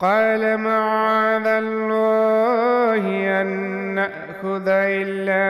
قال 0.00 0.58
معاذ 0.58 1.46
الله 1.46 3.04
أن 3.40 3.48
نأخذ 3.94 4.68
إلا 4.68 5.46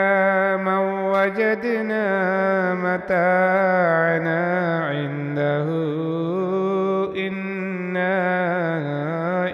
من 0.59 0.83
وجدنا 1.09 2.07
متاعنا 2.77 4.41
عنده 4.85 5.69
إنا 7.19 8.19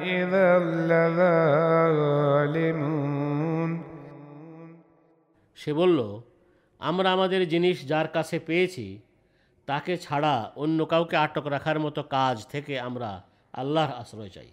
إذا 0.02 0.48
لظالمون 2.18 2.78
সে 5.58 5.70
বলল 5.72 5.98
আমরা 6.80 7.08
আমাদের 7.16 7.42
জিনিস 7.48 7.76
যার 7.88 8.08
কাছে 8.16 8.36
পেয়েছি 8.48 8.86
তাকে 9.68 9.92
ছাড়া 9.96 10.34
অন্য 10.56 10.78
কাউকে 10.84 11.16
আটক 11.16 11.44
রাখার 11.46 11.78
মতো 11.84 12.00
কাজ 12.16 12.36
থেকে 12.52 12.74
আমরা 12.80 13.10
আল্লাহর 13.54 13.92
আশ্রয় 14.02 14.32
চাই 14.34 14.50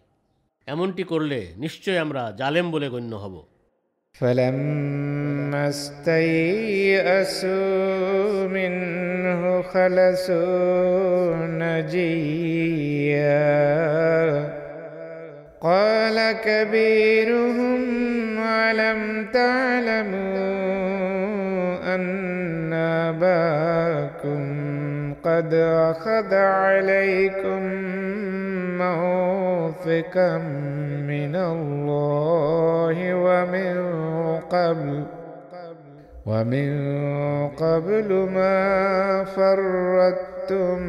এমনটি 0.69 1.03
করলে 1.03 1.39
নিশ্চয় 1.57 1.97
আমরা 2.05 2.23
জালেম 2.39 2.65
বলে 2.71 2.87
গণ্য 2.95 3.13
হব 3.23 3.35
فلما 4.21 5.63
استيئسوا 7.35 8.47
منه 8.47 9.41
خلصوا 9.61 11.35
نجيا 11.61 13.45
قال 15.61 16.17
كبيرهم 16.47 17.81
ألم 18.39 19.01
تعلموا 19.33 20.35
أن 21.95 22.73
أباكم 23.09 24.41
قد 25.23 25.53
أخذ 25.91 26.33
عليكم 26.33 27.61
موثقا 28.79 30.37
من 31.07 31.35
الله 31.47 32.97
ومن 33.15 33.75
قبل 34.47 35.05
ومن 36.25 36.69
قبل 37.55 38.09
ما 38.29 38.57
فرطتم 39.25 40.79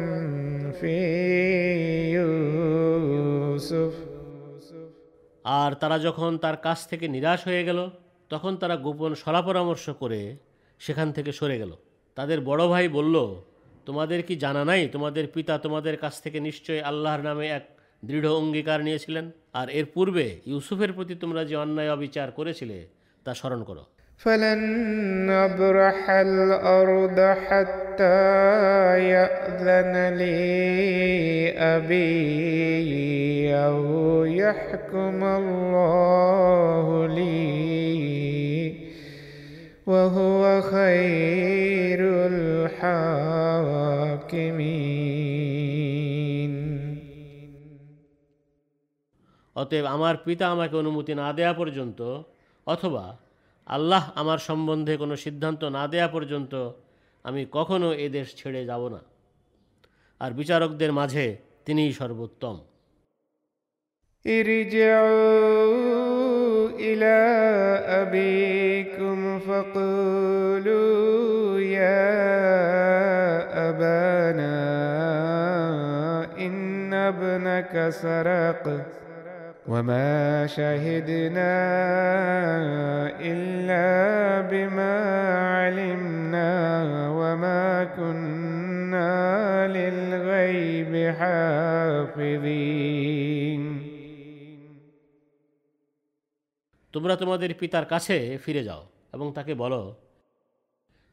في 0.71 0.97
يوسف 2.17 3.93
আর 5.45 5.71
তারা 5.73 5.97
যখন 5.99 6.31
তার 6.37 6.57
কাছ 6.57 6.79
থেকে 6.87 7.05
নিরাশ 7.07 7.39
হয়ে 7.47 7.63
গেল 7.63 7.79
তখন 8.31 8.53
তারা 8.55 8.75
গোপন 8.77 9.11
সলাপরামর্শ 9.15 9.85
করে 10.01 10.21
সেখান 10.81 11.07
থেকে 11.11 11.31
সরে 11.31 11.57
গেল 11.57 11.71
তাদের 12.17 12.39
বড় 12.41 12.63
ভাই 12.67 12.85
বলল 12.87 13.15
তোমাদের 13.87 14.19
কি 14.21 14.33
জানা 14.35 14.63
নাই 14.65 14.81
তোমাদের 14.87 15.25
পিতা 15.27 15.53
তোমাদের 15.57 15.95
কাছ 15.97 16.13
থেকে 16.21 16.39
নিশ্চয়ই 16.39 16.81
আল্লাহর 16.81 17.21
নামে 17.23 17.45
এক 17.49 17.65
দৃঢ় 18.03 18.29
অঙ্গীকার 18.31 18.79
নিয়েছিলেন 18.83 19.25
আর 19.53 19.67
এর 19.69 19.85
পূর্বে 19.85 20.25
ইউসুফের 20.45 20.91
প্রতি 20.93 21.13
তোমরা 21.15 21.41
যে 21.45 21.55
অন্যায় 21.55 21.91
অবিচার 21.91 22.27
করেছিলে 22.31 22.77
তা 23.25 23.31
স্মরণ 23.33 23.61
করো 23.69 23.85
فلن 24.21 24.59
نبرح 25.27 26.09
الأرض 26.09 27.19
حتى 27.45 28.19
يأذن 29.09 29.93
لي 30.13 31.49
أبي 31.75 33.55
أو 33.67 34.25
يحكم 34.25 35.23
الله 35.23 37.07
لي 37.07 38.73
وهو 39.87 40.61
خير 40.61 41.99
الحاكمين 44.33 45.10
অতএব 49.55 49.85
আমার 49.95 50.15
পিতা 50.25 50.45
আমাকে 50.55 50.75
অনুমতি 50.77 51.13
না 51.21 51.27
দেয়া 51.37 51.53
পর্যন্ত 51.53 51.99
অথবা 52.67 53.05
আল্লাহ 53.67 54.03
আমার 54.15 54.39
সম্বন্ধে 54.39 54.93
কোনো 54.97 55.15
সিদ্ধান্ত 55.15 55.61
না 55.77 55.83
দেয়া 55.87 56.07
পর্যন্ত 56.07 56.53
আমি 57.25 57.41
কখনো 57.51 57.87
এ 57.95 58.07
দেশ 58.09 58.27
ছেড়ে 58.35 58.61
যাব 58.65 58.83
না 58.87 59.01
আর 60.21 60.31
বিচারকদের 60.33 60.91
মাঝে 60.99 61.25
তিনিই 61.65 61.91
সর্বোত্তম 61.93 62.57
ارجعوا 65.37 66.69
إلى 66.79 67.17
أبيكم 68.01 69.39
فقولوا 69.39 70.87
يا 71.59 72.03
أبانا 73.69 74.57
إن 76.37 76.93
ابنك 76.93 77.73
سرق 77.91 78.63
وما 79.67 80.47
شهدنا 80.47 81.53
إلا 83.21 83.87
بما 84.41 84.95
علمنا 85.55 86.51
وما 87.09 87.83
كنا 87.97 89.15
للغيب 89.67 90.93
حافظين 91.19 92.67
তোমরা 96.93 97.15
তোমাদের 97.15 97.51
পিতার 97.53 97.85
কাছে 97.85 98.17
ফিরে 98.37 98.63
যাও 98.63 98.81
এবং 99.13 99.27
তাকে 99.33 99.53
বলো 99.53 99.81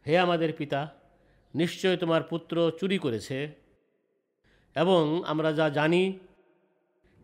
হে 0.06 0.14
আমাদের 0.18 0.50
পিতা 0.52 0.80
নিশ্চয় 1.54 1.96
তোমার 1.96 2.22
পুত্র 2.22 2.56
চুরি 2.80 2.98
করেছে 2.98 3.38
এবং 4.76 5.02
আমরা 5.26 5.50
যা 5.52 5.66
জানি 5.68 6.02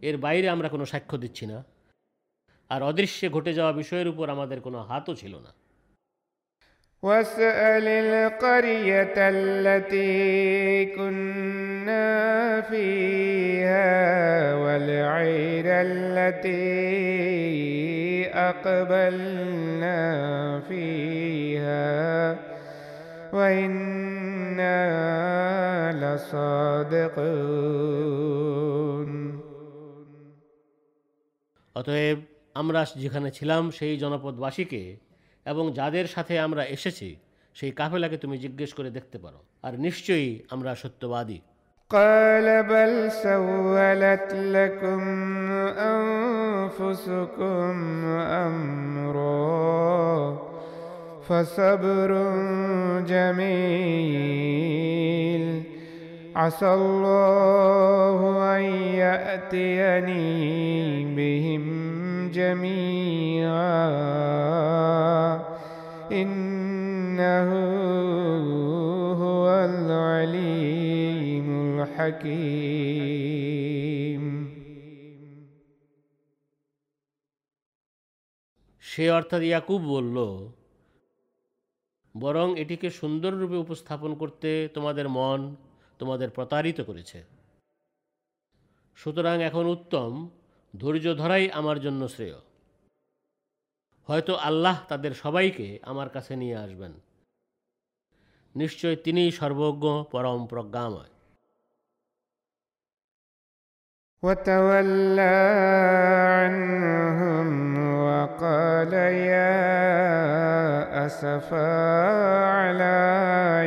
এর 0.00 0.16
বাইরে 0.16 0.46
আমরা 0.48 0.68
কোনো 0.68 0.84
সাক্ষ্য 0.84 1.16
দিচ্ছি 1.18 1.44
না 1.46 1.58
আর 2.70 2.80
অদৃশ্যে 2.82 3.26
ঘটে 3.28 3.52
যাওয়া 3.54 3.72
বিষয়ের 3.72 4.08
উপর 4.08 4.26
আমাদের 4.30 4.58
কোনো 4.60 4.78
হাতও 4.82 5.14
ছিল 5.14 5.34
না 5.38 5.52
واسأل 7.02 7.86
القرية 8.04 9.16
التي 9.36 10.84
كنا 10.86 12.10
فيها 12.62 13.94
والعير 14.54 15.66
التي 15.88 16.60
أقبلنا 18.50 20.00
فيها 20.60 22.36
وإنا 23.32 24.80
لصادقون 26.02 27.40
অতএব 31.76 32.18
আমরা 32.54 32.80
যেখানে 32.96 33.28
ছিলাম 33.30 33.62
সেই 33.70 33.94
জনপদবাসীকে 33.96 34.82
এবং 35.46 35.64
যাদের 35.72 36.06
সাথে 36.06 36.34
আমরা 36.38 36.62
এসেছি 36.66 37.08
সেই 37.56 37.72
কাফেলাকে 37.72 38.16
তুমি 38.16 38.36
জিজ্ঞেস 38.38 38.70
করে 38.74 38.90
দেখতে 38.90 39.16
পারো 39.18 39.40
আর 39.62 39.72
নিশ্চয়ই 39.78 40.30
আমরা 40.50 40.70
সত্যবাদী 40.74 41.40
قال 41.90 42.46
بل 42.64 42.92
سولت 43.20 44.28
لكم 44.56 45.02
أنفسكم 45.94 47.72
أمرا 48.40 49.50
فصبر 51.22 52.10
جميل 53.12 54.70
عسى 56.36 56.74
الله 56.74 58.20
أن 58.56 58.62
يأتيني 58.94 60.26
بهم 61.16 61.64
جميعا 62.30 63.80
إنه 66.12 67.50
هو 69.14 69.44
العليم 69.64 71.48
الحكيم 71.74 73.10
সে 78.84 79.04
অর্থাৎ 79.10 79.42
ইয়াকুব 79.46 79.80
বলল 79.94 80.16
বরং 82.14 82.46
এটিকে 82.62 82.88
সুন্দররূপে 82.90 83.56
উপস্থাপন 83.64 84.10
করতে 84.22 84.50
তোমাদের 84.74 85.06
মন 85.18 85.40
তোমাদের 86.00 86.28
প্রতারিত 86.30 86.78
করেছে 86.80 87.18
সুতরাং 88.98 89.36
এখন 89.42 89.64
উত্তম 89.66 90.10
ধৈর্য 90.74 91.06
ধরাই 91.14 91.44
আমার 91.50 91.78
জন্য 91.80 92.02
শ্রেয় 92.08 92.38
হয়তো 94.08 94.32
আল্লাহ 94.40 94.76
তাদের 94.88 95.12
সবাইকে 95.14 95.66
আমার 95.82 96.08
কাছে 96.08 96.32
নিয়ে 96.36 96.56
আসবেন 96.56 96.92
নিশ্চয় 98.54 98.96
তিনিই 98.96 99.30
সর্বজ্ঞ 99.30 99.84
পরম 100.10 100.40
প্রজ্ঞাময় 100.46 101.12
وتولى 104.22 105.36
عنهم 106.34 107.48
وقال 108.15 108.93
يا 108.93 109.55
أسفا 111.05 111.67
على 112.45 112.99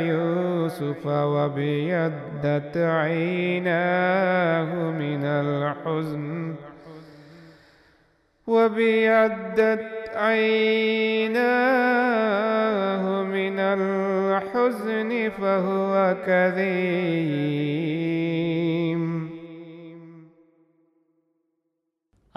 يوسف 0.08 1.06
وابيضت 1.06 2.76
عيناه 2.76 3.30
من 4.90 5.24
الحزن. 5.24 6.54
وابيضت 8.46 9.86
عيناه 10.16 11.42
من 13.22 13.58
الحزن 13.58 15.30
فهو 15.40 16.16
كظيم. 16.26 17.58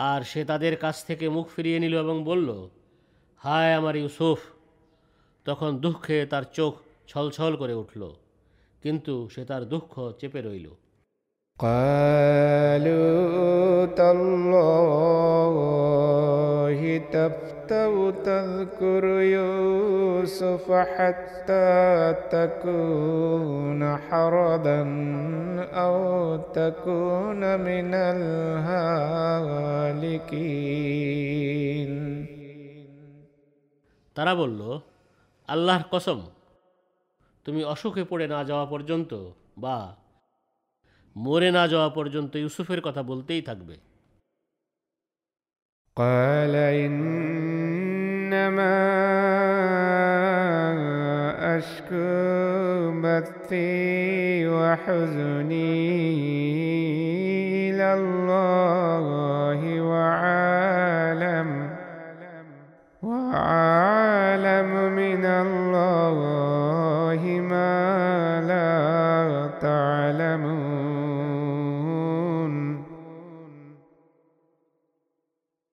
আর 0.01 0.21
সে 0.21 0.45
তাদের 0.45 0.77
কাছ 0.77 1.05
থেকে 1.05 1.29
মুখ 1.29 1.45
ফিরিয়ে 1.47 1.79
নিল 1.79 1.95
এবং 1.99 2.17
বলল, 2.23 2.49
হায় 3.41 3.73
আমার 3.73 3.95
ইউসুফ! 3.95 4.39
তখন 5.45 5.77
দুঃখে 5.77 6.25
তার 6.25 6.43
চোখ 6.53 6.73
ছলছল 7.07 7.55
করে 7.55 7.73
উঠল, 7.73 8.01
কিন্তু 8.83 9.13
সে 9.29 9.45
তার 9.45 9.69
দুঃখ 9.69 9.91
চেপে 10.19 10.41
রইল। 10.41 10.67
قالوا 11.58 13.16
تالله 13.96 15.56
تفتو 17.12 18.10
تذكر 18.10 19.04
يوسف 19.04 20.72
حتى 20.72 22.14
تكون 22.30 23.96
حردا 23.96 24.82
أو 25.64 26.36
تكون 26.52 27.60
من 27.60 27.94
الهالكين 28.12 29.26
তারা 34.16 34.32
বলল 34.40 34.60
আল্লাহর 35.48 35.84
কসম 35.92 36.18
তুমি 37.46 37.60
অসুখে 37.74 38.02
পড়ে 38.10 38.26
না 38.32 38.38
যাওয়া 38.50 38.66
পর্যন্ত 38.72 39.12
বা 39.64 39.76
মরে 41.16 41.50
না 41.56 41.62
যাওয়া 41.72 41.88
পর্যন্ত 41.96 42.32
ইউসুফের 42.42 42.80
কথা 42.86 43.02
বলতেই 43.10 43.42
থাকবে 43.50 43.76
قال 45.96 46.54
إنما 46.84 48.76
أشكو 51.56 52.10
بثي 53.02 54.48
وحزني 54.48 55.84
إلى 57.68 57.88
الله 58.00 59.58
وعالم 59.90 61.48
وعالم 63.02 64.70
من 65.00 65.24
الله 65.24 66.16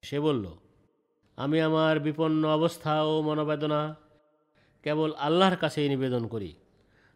সে 0.08 0.18
বলল 0.20 0.46
আমি 1.38 1.58
আমার 1.62 1.96
বিপন্ন 2.00 2.42
অবস্থা 2.50 2.94
ও 3.04 3.14
মনোবেদনা 3.22 3.82
কেবল 4.84 5.10
আল্লাহর 5.18 5.58
কাছেই 5.58 5.88
নিবেদন 5.90 6.24
করি 6.28 6.52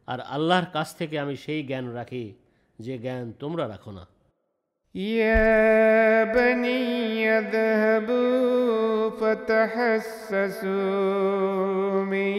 আর 0.07 0.19
আল্লাহর 0.35 0.67
কাছ 0.73 0.87
থেকে 0.95 1.15
আমি 1.19 1.35
সেই 1.35 1.61
জ্ঞান 1.63 1.85
রাখি 1.93 2.25
যে 2.79 2.93
জ্ঞান 2.97 3.25
তোমরা 3.39 3.65
রাখো 3.67 3.91
না 3.91 4.03
يا 4.95 6.23
بني 6.23 7.29
اذهبوا 7.39 9.09
فتحسسوا 9.11 10.73
من 12.03 12.31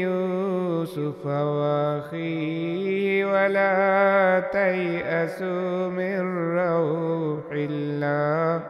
يوسف 0.00 1.26
واخيه 1.26 3.24
ولا 3.24 4.40
تيأسوا 4.52 5.88
من 5.90 6.18
روح 6.58 7.46
الله 7.52 8.62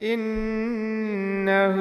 إنه 0.00 1.76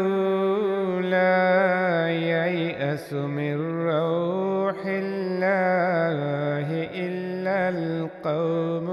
لا 1.02 2.10
ييأس 2.10 3.14
من 3.14 3.58
روح 3.82 4.80
الله 4.86 6.68
إلا 6.98 7.58
القوم 7.70 8.88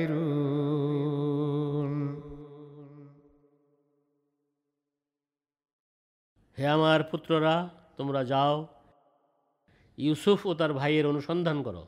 الكافرون 0.00 1.90
হে 6.58 6.66
আমার 6.68 7.00
পুত্ররা 7.10 7.54
তোমরা 7.98 8.20
যাও 8.24 8.54
ইউসুফ 9.98 10.40
ও 10.46 10.52
তার 10.54 10.72
ভাইয়ের 10.72 11.06
অনুসন্ধান 11.06 11.58
করো 11.66 11.82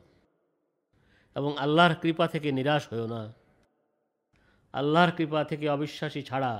এবং 1.35 1.51
আল্লাহর 1.57 1.93
কৃপা 2.01 2.25
থেকে 2.27 2.49
নিরাশ 2.51 2.83
হও 2.91 3.05
না 3.07 3.21
আল্লাহর 4.73 5.11
কৃপা 5.17 5.41
থেকে 5.51 5.65
অবিশ্বাসী 5.69 6.21
ছাড়া 6.29 6.53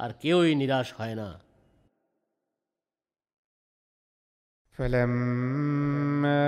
আর 0.00 0.10
কেউই 0.22 0.52
নিরাশ 0.60 0.88
হয় 0.98 1.16
না 1.22 1.28
فلما 4.78 6.46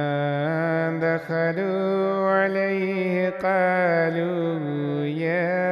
دخلوا 1.01 2.31
عليه 2.31 3.31
قالوا 3.31 5.05
يا 5.05 5.64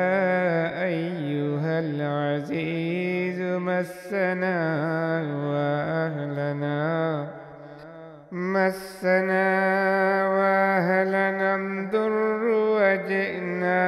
أيها 0.84 1.74
العزيز 1.86 3.40
مسنا 3.40 4.58
وأهلنا 5.50 6.82
مسنا 8.32 9.48
وأهلنا 10.28 11.54
الضر 11.54 12.45
وجئنا 12.86 13.84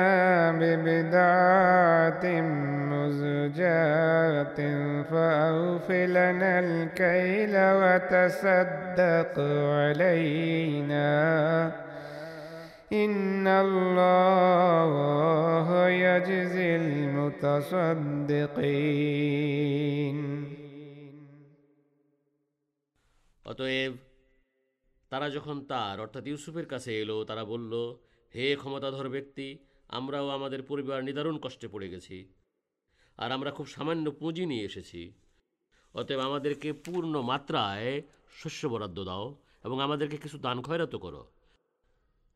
ببضاعة 0.61 2.25
مزجاة 2.93 4.59
فأوفلنا 5.03 6.53
الكيل 6.61 7.55
وتصدق 7.81 9.35
علينا 9.79 11.13
إن 12.93 13.47
الله 13.65 14.89
يجزي 15.89 16.69
المتصدقين 18.85 20.19
অতএব 23.45 23.93
তারা 25.13 25.27
যখন 25.37 25.57
তার 25.73 25.97
অর্থাৎ 26.05 26.25
ইউসুফের 26.31 26.67
কাছে 26.73 26.91
এলো 27.03 27.17
তারা 27.29 27.45
বলল 27.53 27.73
হে 28.35 28.57
ক্ষমতাধর 28.57 29.09
ব্যক্তি 29.09 29.47
আমরাও 29.89 30.29
আমাদের 30.29 30.61
পরিবার 30.63 30.99
নিদারুণ 31.05 31.37
কষ্টে 31.39 31.69
পড়ে 31.69 31.89
গেছি 31.89 32.17
আর 33.19 33.33
আমরা 33.33 33.51
খুব 33.51 33.67
সামান্য 33.67 34.07
পুঁজি 34.11 34.45
নিয়ে 34.47 34.65
এসেছি 34.65 35.01
অতএব 35.95 36.21
আমাদেরকে 36.21 36.69
পূর্ণ 36.85 37.15
মাত্রায় 37.21 37.91
শস্য 38.33 38.63
বরাদ্দ 38.69 38.99
দাও 39.05 39.27
এবং 39.65 39.77
আমাদেরকে 39.83 40.17
কিছু 40.17 40.37
দান 40.39 40.57
খয়রাতও 40.63 40.99
করো 40.99 41.23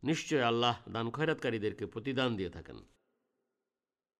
নিশ্চয় 0.02 0.42
আল্লাহ 0.42 0.74
দান 0.92 1.06
খয়রাতকারীদেরকে 1.10 1.84
প্রতিদান 1.86 2.30
দিয়ে 2.36 2.50
থাকেন 2.50 2.78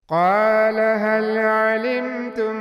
قال 0.09 0.77
هل 0.97 1.37
علمتم 1.37 2.57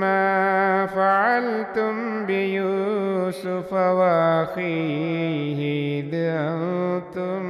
ما 0.00 0.86
فعلتم 0.86 1.94
بيوسف 2.26 3.72
واخيه 3.98 5.60
اذ 6.00 6.14
انتم 6.14 7.42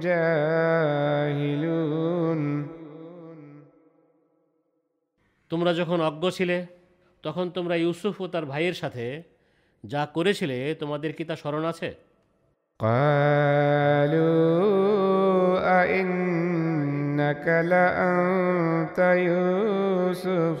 جاهلون 0.00 1.48
তোমরা 5.50 5.70
যখন 5.80 5.98
অজ্ঞ 6.00 6.24
ছিলে 6.30 6.58
তখন 7.24 7.46
তোমরা 7.56 7.74
ইউসুফ 7.84 8.14
ও 8.20 8.26
তার 8.26 8.44
ভাইয়ের 8.52 8.76
সাথে 8.82 9.04
যা 9.84 10.02
করেছিলে 10.16 10.58
তোমাদের 10.80 11.10
কি 11.16 11.24
তা 11.24 11.34
স্মরণ 11.42 11.64
আছে 11.72 11.90
قالوا 12.80 14.38
أئنك 15.80 17.46
لأنت 17.64 18.98
يوسف 19.28 20.60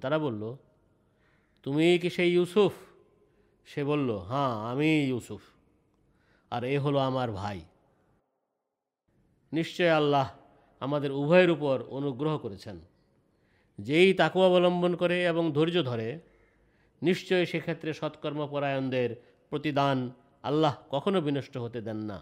তারা 0.00 0.18
বলল 0.18 0.42
তুমি 1.66 1.86
কি 1.98 2.08
সেই 2.10 2.30
ইউসুফ 2.32 2.72
সে 3.68 3.80
বলল 3.84 4.10
হ্যাঁ 4.30 4.54
আমি 4.70 4.90
ইউসুফ 5.08 5.42
আর 6.52 6.62
এ 6.64 6.74
হলো 6.78 6.98
আমার 7.00 7.28
ভাই 7.32 7.58
নিশ্চয় 9.52 9.92
আল্লাহ 9.92 10.26
আমাদের 10.82 11.10
উভয়ের 11.12 11.50
উপর 11.50 11.76
অনুগ্রহ 11.90 12.34
করেছেন 12.38 12.76
যেই 13.78 14.10
তাকু 14.14 14.38
অবলম্বন 14.42 14.92
করে 14.96 15.16
এবং 15.26 15.44
ধৈর্য 15.52 15.78
ধরে 15.82 16.08
নিশ্চয় 17.02 17.44
সেক্ষেত্রে 17.44 17.90
সৎকর্মপরায়ণদের 17.92 19.10
প্রতিদান 19.52 19.98
আল্লাহ 20.44 20.74
কখনো 20.90 21.18
বিনষ্ট 21.20 21.54
হতে 21.56 21.80
দেন 21.80 22.00
না 22.10 22.18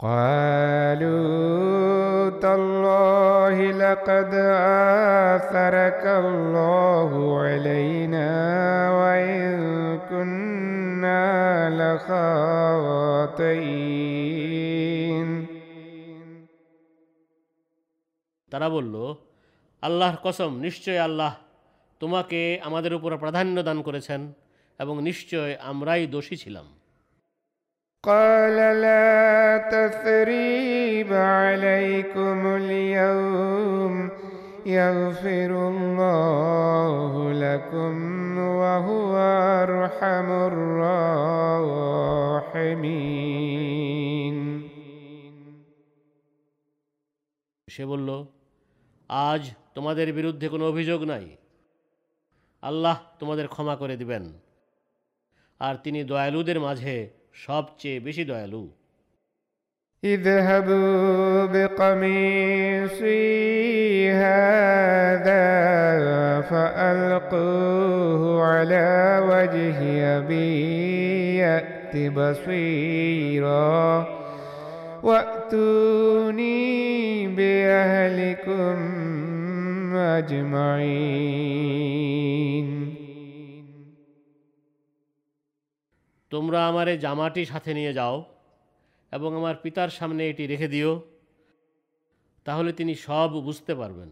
قالوا 0.00 1.87
تالله 2.40 3.56
لقد 3.84 4.30
آثرك 5.34 6.04
الله 6.24 7.10
علينا 7.42 8.30
وإن 8.90 9.44
كنا 10.10 11.24
لخاطئين 13.54 15.28
তারা 18.52 18.68
বলল 18.68 18.94
আল্লাহর 19.82 20.18
কসম 20.22 20.50
নিশ্চয় 20.66 20.98
আল্লাহ 20.98 21.32
তোমাকে 22.00 22.40
আমাদের 22.62 22.92
উপর 22.94 23.10
প্রাধান্য 23.18 23.56
দান 23.62 23.78
করেছেন 23.82 24.20
এবং 24.78 24.94
নিশ্চয় 25.02 25.52
আমরাই 25.70 26.02
দোষী 26.06 26.36
ছিলাম 26.36 26.66
قال 28.04 28.56
لا 28.80 29.58
تثريب 29.68 31.12
عليكم 31.12 32.38
اليوم 32.46 33.94
يغفر 34.68 35.50
الله 35.68 37.32
لكم 37.34 37.94
وهو 38.38 39.12
أرحم 39.62 40.28
الراحمين 42.54 43.14
সে 47.68 47.84
বলল 47.92 48.08
আজ 49.10 49.42
তোমাদের 49.74 50.08
বিরুদ্ধে 50.12 50.46
কোনো 50.48 50.64
অভিযোগ 50.72 51.00
নাই 51.12 51.26
আল্লাহ 52.62 52.96
তোমাদের 53.20 53.46
ক্ষমা 53.48 53.74
করে 53.82 53.94
দিবেন 53.96 54.24
আর 55.60 55.74
তিনি 55.84 56.00
দয়ালুদের 56.10 56.58
মাঝে 56.60 56.96
সবচেয়ে 57.44 57.98
বেশি 58.06 58.24
দয়ালু 58.30 58.64
اذهبوا 60.04 61.46
بقميصي 61.54 63.24
هذا 64.10 65.44
فألقوه 66.50 68.22
على 68.44 68.90
وجه 69.30 69.78
أبي 70.18 71.36
يأت 71.36 71.94
بصيرا 72.16 73.84
وأتوني 75.02 76.58
بأهلكم 77.36 78.76
أجمعين 79.96 81.44
তোমরা 86.32 86.58
আমার 86.66 86.86
এই 86.88 86.98
জামাটি 86.98 87.42
সাথে 87.44 87.70
নিয়ে 87.74 87.92
যাও 87.92 88.16
এবং 89.12 89.30
আমার 89.36 89.54
পিতার 89.54 89.90
সামনে 89.90 90.22
এটি 90.28 90.44
রেখে 90.46 90.68
দিও 90.68 90.92
তাহলে 92.46 92.70
তিনি 92.72 92.94
সব 93.06 93.30
বুঝতে 93.38 93.72
পারবেন 93.74 94.10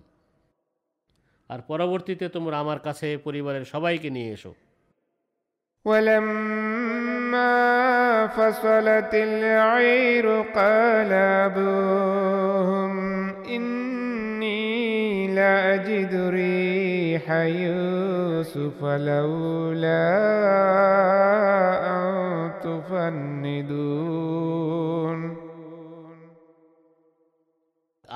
আর 1.51 1.61
পরবর্তীতে 1.69 2.27
তোমরা 2.29 2.57
আমার 2.59 2.79
কাছে 2.79 3.09
পরিবারের 3.19 3.65
সবাইকে 3.65 4.09
নিয়ে 4.11 4.33
এসো 4.33 4.53
ولما 5.87 7.55
فصلت 8.29 9.13
العير 9.29 10.27
قال 10.53 11.13
أبوهم 11.45 12.93
إني 13.47 13.86
لأجد 15.37 16.13
ريح 16.31 17.27
يوسف 17.61 18.79
لولا 19.09 20.09
أن 21.91 22.11
تفندون 22.65 24.13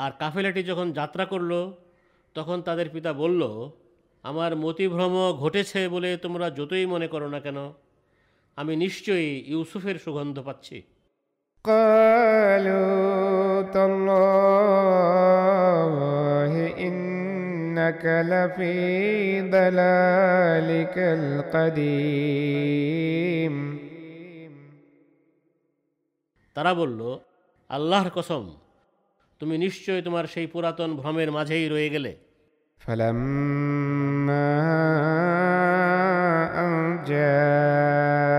আর 0.02 0.10
কাফেলাটি 0.20 0.62
যখন 0.70 0.86
যাত্রা 0.92 1.24
করল 1.32 1.52
তখন 2.36 2.58
তাদের 2.62 2.88
পিতা 2.94 3.10
বলল 3.22 3.42
আমার 4.24 4.50
মতিভ্রম 4.64 5.14
ঘটেছে 5.42 5.80
বলে 5.88 6.10
তোমরা 6.24 6.46
যতই 6.58 6.86
মনে 6.94 7.08
করো 7.12 7.28
না 7.34 7.40
কেন 7.40 7.58
আমি 8.58 8.72
নিশ্চয়ই 8.76 9.30
ইউসুফের 9.52 9.96
সুগন্ধ 10.04 10.36
পাচ্ছি 10.48 10.76
قالوا 11.64 13.62
تالله 13.74 14.99
إنك 17.90 18.04
لفي 18.32 18.78
ضلالك 19.50 20.96
القديم 22.16 23.54
তারা 26.56 26.72
বলল 26.80 27.00
আল্লাহর 27.70 28.10
কসম 28.16 28.44
তুমি 29.40 29.54
নিশ্চয় 29.64 30.00
তোমার 30.06 30.24
সেই 30.34 30.46
পুরাতন 30.52 30.90
ভ্রমের 31.00 31.30
মাঝেই 31.36 31.66
রয়ে 31.72 31.90
গেলে 31.94 32.12
فلما 32.80 34.48
أن 36.62 36.72
جاء 37.12 38.36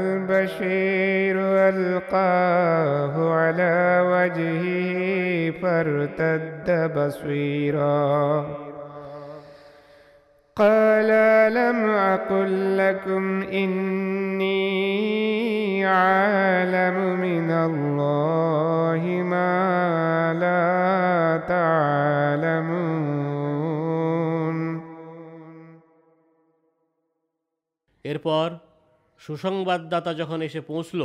البشير 0.00 1.36
ألقاه 1.72 3.14
على 3.14 3.19
وجهه 3.19 3.19
فارتد 5.80 6.68
بصيرا 6.96 8.06
قال 10.56 11.10
لم 11.54 11.78
أقل 11.90 12.78
لكم 12.78 13.42
إني 13.42 14.66
عالم 15.86 16.96
من 17.20 17.50
الله 17.50 19.02
ما 19.24 19.54
لا 20.34 20.66
تعلمون 21.48 22.96
এরপর 28.04 28.48
সুসংবাদদাতা 29.20 30.12
যখন 30.14 30.38
এসে 30.42 30.60
পৌঁছল 30.60 31.02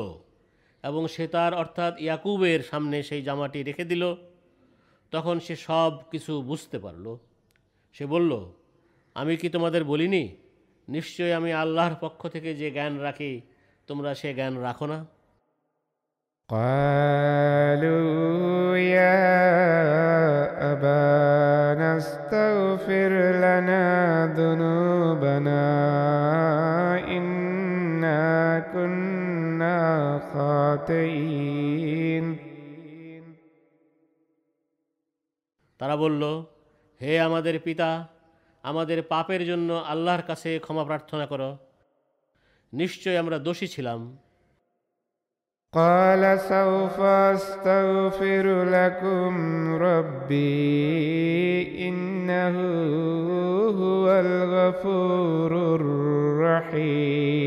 এবং 0.84 1.04
সে 1.08 1.26
তার 1.28 1.52
অর্থাৎ 1.54 1.94
ইয়াকুবের 2.02 2.62
সামনে 2.62 2.98
সেই 3.04 3.22
জামাটি 3.24 3.60
রেখে 3.64 3.86
দিল 3.86 4.04
তখন 5.14 5.36
সে 5.40 5.56
সব 5.68 5.92
কিছু 6.12 6.34
বুঝতে 6.42 6.78
পারল 6.80 7.06
সে 7.96 8.04
বলল 8.06 8.32
আমি 9.16 9.34
কি 9.38 9.48
তোমাদের 9.50 9.82
বলিনি 9.84 10.24
নিশ্চয়ই 10.88 11.34
আমি 11.40 11.52
আল্লাহর 11.54 11.96
পক্ষ 11.96 12.22
থেকে 12.28 12.50
যে 12.56 12.68
জ্ঞান 12.72 12.94
রাখি 13.00 13.32
তোমরা 13.88 14.12
সে 14.14 14.30
জ্ঞান 14.34 14.54
রাখো 14.60 14.86
না 14.88 15.00
قالوا 17.70 17.98
يا 18.78 19.22
أبانا 20.72 21.90
استغفر 21.98 23.12
لنا 23.38 23.86
ذنوبنا 24.36 25.68
إنا 27.10 28.24
كنا 28.74 29.80
خاطئين 30.34 31.55
তারা 35.80 35.96
বলল 35.96 36.24
হে 37.02 37.12
আমাদের 37.20 37.56
পিতা 37.60 37.90
আমাদের 38.64 39.00
পাপের 39.04 39.42
জন্য 39.46 39.70
আল্লাহর 39.92 40.24
কাছে 40.30 40.50
ক্ষমা 40.60 40.84
প্রার্থনা 40.86 41.26
করো 41.26 41.50
নিশ্চয় 42.74 43.18
আমরা 43.18 43.38
দোষী 43.40 43.68
ছিলাম 43.68 44.02
قال 45.74 46.24
سوف 46.42 46.98
أستغفر 47.00 48.46
لكم 48.70 49.32
ربي 49.82 50.68
إنه 51.88 52.56
هو 53.74 54.06
الغفور 54.20 55.52
الرحيم 55.76 57.42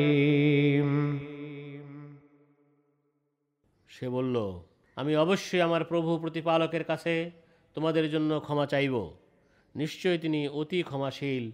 সে 3.90 4.06
বলল 4.08 4.36
আমি 4.96 5.12
অবশ্যই 5.16 5.60
আমার 5.60 5.82
প্রভু 5.84 6.10
প্রতিপালকের 6.18 6.84
কাছে 6.84 7.14
তোমাদের 7.78 8.10
জন্য 8.10 8.40
ক্ষমা 8.40 8.66
চাইব 8.72 8.94
নিশ্চয় 9.74 10.18
তিনি 10.18 10.40
অতি 10.60 10.80
ক্ষমাশীল 10.88 11.44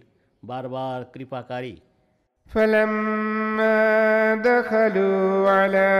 বারবার 0.43 0.99
কৃপাকারী 1.13 1.75
فلما 2.49 4.35
دخلوا 4.35 5.49
على 5.49 5.91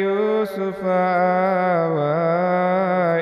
يوسف 0.00 0.84
آوى 1.82 2.26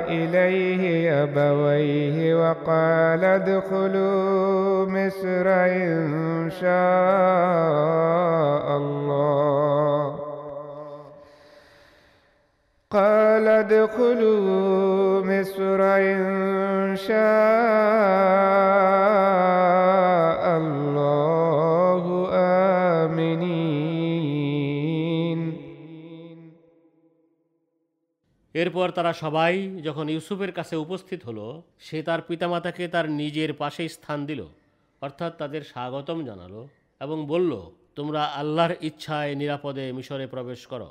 إليه 0.08 0.82
أبويه 1.24 2.34
وقال 2.34 3.24
ادخلوا 3.24 4.86
مصر 4.86 5.46
إن 5.82 6.50
شاء 6.60 6.76
الله 8.76 10.07
قال 12.90 13.48
ادخلوا 13.48 15.22
مصر 15.22 15.80
إن 15.82 16.96
شاء 16.98 17.14
الله 20.58 22.04
آمنين 23.02 23.94
এরপর 28.54 28.86
তারা 28.90 29.12
সবাই 29.14 29.54
যখন 29.80 30.06
ইউসুফের 30.08 30.52
কাছে 30.52 30.74
উপস্থিত 30.76 31.20
হলো 31.24 31.46
সে 31.78 31.98
তার 32.02 32.20
পিতামাতাকে 32.28 32.84
তার 32.88 33.06
নিজের 33.20 33.50
পাশেই 33.52 33.88
স্থান 33.88 34.18
দিল 34.26 34.40
অর্থাৎ 35.02 35.32
তাদের 35.38 35.62
স্বাগতম 35.62 36.18
জানালো 36.24 36.60
এবং 37.00 37.18
বলল 37.26 37.52
তোমরা 37.94 38.22
আল্লাহর 38.40 38.74
ইচ্ছায় 38.80 39.32
নিরাপদে 39.34 39.84
মিশরে 39.92 40.26
প্রবেশ 40.26 40.60
করো 40.66 40.90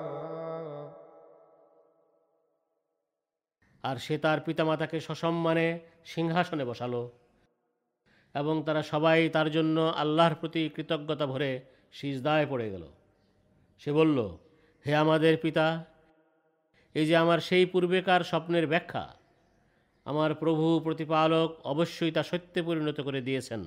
আর 3.91 3.97
সে 3.97 4.17
তার 4.17 4.39
পিতামাতাকে 4.39 4.99
সসম্মানে 4.99 5.79
সিংহাসনে 6.05 6.65
বসালো। 6.65 7.11
এবং 8.35 8.63
তারা 8.65 8.81
সবাই 8.83 9.29
তার 9.29 9.51
জন্য 9.51 9.79
আল্লাহর 9.79 10.35
প্রতি 10.35 10.69
কৃতজ্ঞতা 10.69 11.25
ভরে 11.25 11.51
সিজদায় 11.91 12.45
পড়ে 12.49 12.67
গেল। 12.71 12.87
সে 13.79 13.91
বলল, 13.91 14.17
হে 14.87 14.95
আমাদের 14.95 15.37
পিতা, 15.37 15.85
এই 16.93 17.05
যে 17.05 17.15
আমার 17.17 17.39
সেই 17.39 17.65
পূর্বেকার 17.65 18.21
স্বপ্নের 18.21 18.67
ব্যাখ্যা, 18.67 19.15
আমার 20.05 20.35
প্রভু 20.35 20.79
প্রতিপালক 20.79 21.49
অবশ্যই 21.63 22.11
তা 22.11 22.23
সত্যে 22.23 22.61
পরিণত 22.61 23.01
করে 23.01 23.21
দিয়েছেন। 23.21 23.61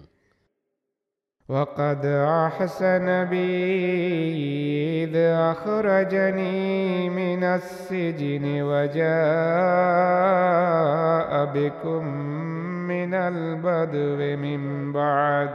وقد 1.48 2.06
أحسن 2.46 3.24
بي 3.24 5.04
إذ 5.04 5.16
أخرجني 5.16 7.10
من 7.10 7.44
السجن 7.44 8.62
وجاء 8.62 9.04
بكم 11.44 12.06
من 12.88 13.14
البدو 13.14 14.36
من 14.36 14.92
بعد. 14.92 15.50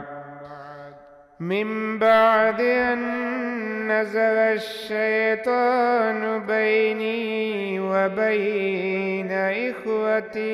من 1.40 1.98
بعد 1.98 2.60
أن 2.60 3.49
نزغ 3.90 4.38
الشيطان 4.60 6.20
بيني 6.46 7.80
وبين 7.80 9.32
إخوتي 9.32 10.50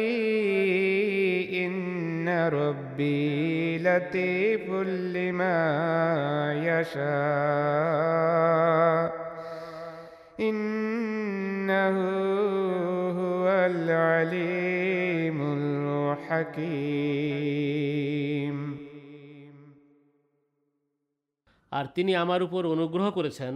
إن 1.66 2.28
ربي 2.52 3.78
لطيف 3.78 4.70
لما 5.14 5.62
يشاء 6.64 7.06
إنه 10.40 11.96
هو 13.20 13.48
العليم 13.48 15.38
الحكيم. 16.36 17.46
আর 21.76 21.84
তিনি 21.94 22.12
আমার 22.16 22.40
উপর 22.42 22.62
অনুগ্রহ 22.66 23.06
করেছেন 23.10 23.54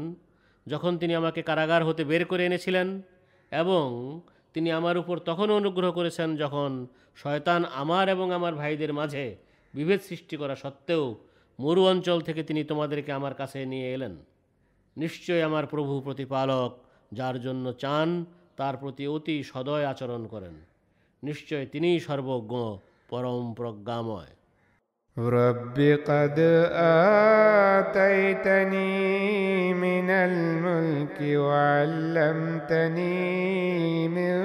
যখন 0.66 0.92
তিনি 0.98 1.12
আমাকে 1.14 1.40
কারাগার 1.42 1.82
হতে 1.84 2.02
বের 2.04 2.22
করে 2.24 2.42
এনেছিলেন 2.46 2.88
এবং 3.52 3.86
তিনি 4.54 4.68
আমার 4.72 4.96
উপর 4.98 5.16
তখন 5.18 5.48
অনুগ্রহ 5.50 5.90
করেছেন 5.92 6.28
যখন 6.36 6.70
শয়তান 7.16 7.60
আমার 7.74 8.06
এবং 8.08 8.26
আমার 8.32 8.54
ভাইদের 8.54 8.92
মাঝে 8.92 9.36
বিভেদ 9.74 10.00
সৃষ্টি 10.00 10.36
করা 10.36 10.54
সত্ত্বেও 10.56 11.04
মরু 11.58 11.82
অঞ্চল 11.86 12.18
থেকে 12.20 12.42
তিনি 12.42 12.64
তোমাদেরকে 12.64 13.10
আমার 13.12 13.34
কাছে 13.34 13.58
নিয়ে 13.66 13.88
এলেন। 13.94 14.14
নিশ্চয় 14.96 15.42
আমার 15.42 15.64
প্রভু 15.66 16.00
প্রতিপালক, 16.00 16.70
যার 17.12 17.36
জন্য 17.40 17.64
চান, 17.72 18.08
তার 18.56 18.74
প্রতি 18.76 19.04
অতি 19.06 19.36
সদয় 19.42 19.84
আচরণ 19.84 20.22
করেন। 20.26 20.54
নিশ্চয় 21.22 21.64
তিনিই 21.66 21.98
সর্বজ্ঞ, 22.00 22.54
পরম 23.08 23.44
প্রজ্ঞাময়। 23.54 24.32
رب 25.17 25.79
قد 26.05 26.39
آتيتني 27.79 28.93
من 29.73 30.09
الملك 30.09 31.21
وعلمتني 31.39 33.07
من 34.09 34.35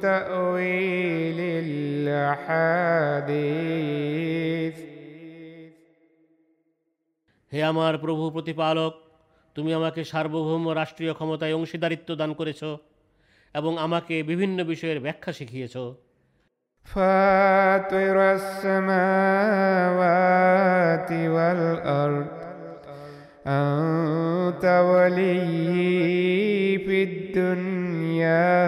تأويل 0.00 1.38
الأحاديث 1.64 3.30
হে 7.52 7.60
আমার 7.62 7.94
প্রভু 8.04 8.24
প্রতিপালক 8.30 8.92
তুমি 9.56 9.70
আমাকে 9.74 10.00
সার্বভৌম 10.04 10.64
রাষ্ট্রীয় 10.70 11.12
ক্ষমতায় 11.14 11.54
অংশীদারিত্ব 11.54 12.10
দান 12.16 12.30
করেছ 12.34 12.62
এবং 13.54 13.72
আমাকে 13.78 14.14
বিভিন্ন 14.22 14.58
বিষয়ের 14.64 14.98
ব্যাখ্যা 15.00 15.32
শিখিয়েছ 15.32 15.76
فاطر 16.85 18.17
السماوات 18.33 18.85
والأرض 21.11 22.25
أنت 23.47 24.65
ولي 24.65 25.75
في 26.77 27.03
الدنيا 27.03 28.61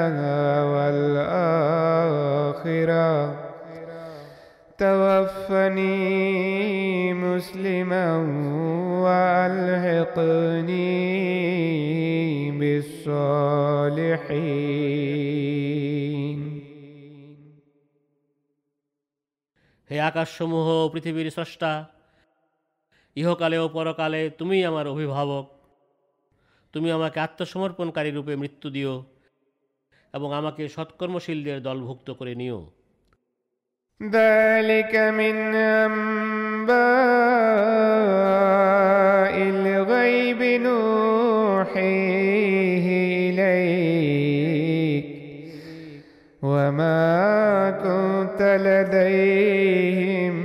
والآخرة. 0.63 1.97
توفني 4.77 5.93
مسلما 7.13 8.17
وألحقني 9.01 10.37
بالصالحين. 12.51 13.77
হে 19.90 19.96
আকাশসমূহ 20.00 20.66
ও 20.76 20.90
পৃথিবীর 20.94 21.28
স্রষ্টা 21.30 21.72
ইহকালে 23.16 23.56
ও 23.58 23.66
পরকালে 23.68 24.22
তুমিই 24.30 24.62
আমার 24.64 24.86
অভিভাবক 24.88 25.46
তুমি 26.74 26.88
আমাকে 26.90 27.18
আত্মসমর্পণকারী 27.20 28.10
রূপে 28.10 28.34
মৃত্যু 28.36 28.68
দিও 28.70 28.94
এবং 30.14 30.28
আমাকে 30.34 30.62
সৎকর্মশীলদের 30.68 31.58
দলভুক্ত 31.62 32.08
করে 32.10 32.34
নিও 32.34 32.60
ذلك 34.00 34.94
من 35.12 35.36
أنباء 35.82 36.72
الغيب 39.50 40.40
نوحيه 41.62 42.86
إليك 43.24 45.06
وما 46.42 47.02
كنت 47.42 47.45
لديهم 48.62 50.36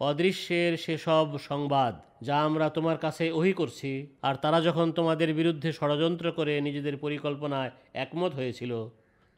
অদৃশ্যের 0.00 0.72
সেসব 0.76 1.28
সংবাদ 1.48 1.94
যা 2.22 2.36
আমরা 2.48 2.66
তোমার 2.68 2.98
কাছে 2.98 3.24
ওহি 3.32 3.52
করছি 3.52 3.90
আর 4.22 4.34
তারা 4.34 4.58
যখন 4.60 4.86
তোমাদের 4.92 5.28
বিরুদ্ধে 5.34 5.70
ষড়যন্ত্র 5.72 6.26
করে 6.32 6.54
নিজেদের 6.60 6.96
পরিকল্পনায় 6.96 7.70
একমত 7.94 8.32
হয়েছিল 8.34 8.72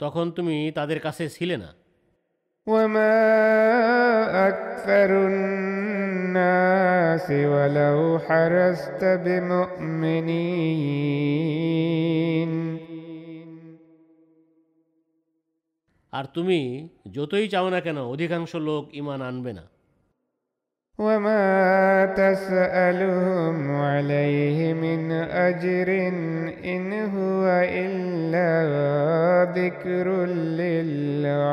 তখন 0.01 0.25
তুমি 0.31 0.57
তাদের 0.71 0.99
কাছে 1.01 1.25
ছিলে 1.29 1.57
না 1.57 1.71
وما 2.67 4.49
أكثر 4.49 5.27
الناس 5.27 7.31
ولو 7.31 8.19
حرست 8.19 9.05
بمؤمنين 9.25 11.07
আর 16.13 16.25
তুমি 16.35 16.89
যতই 17.13 17.49
চাও 17.49 17.71
না 17.71 17.81
কেন 17.81 17.99
অধিকাংশ 18.15 18.53
লোক 18.69 18.95
ইমান 18.95 19.23
আনবে 19.23 19.53
না 19.53 19.70
وما 21.01 21.45
تسألهم 22.17 23.57
عليه 23.71 24.75
من 24.75 25.13
أجر 25.49 25.89
إن 26.65 26.93
هو 27.07 27.45
إلا 27.75 28.51
ذكر 29.53 30.07
للعالمين 30.59 31.47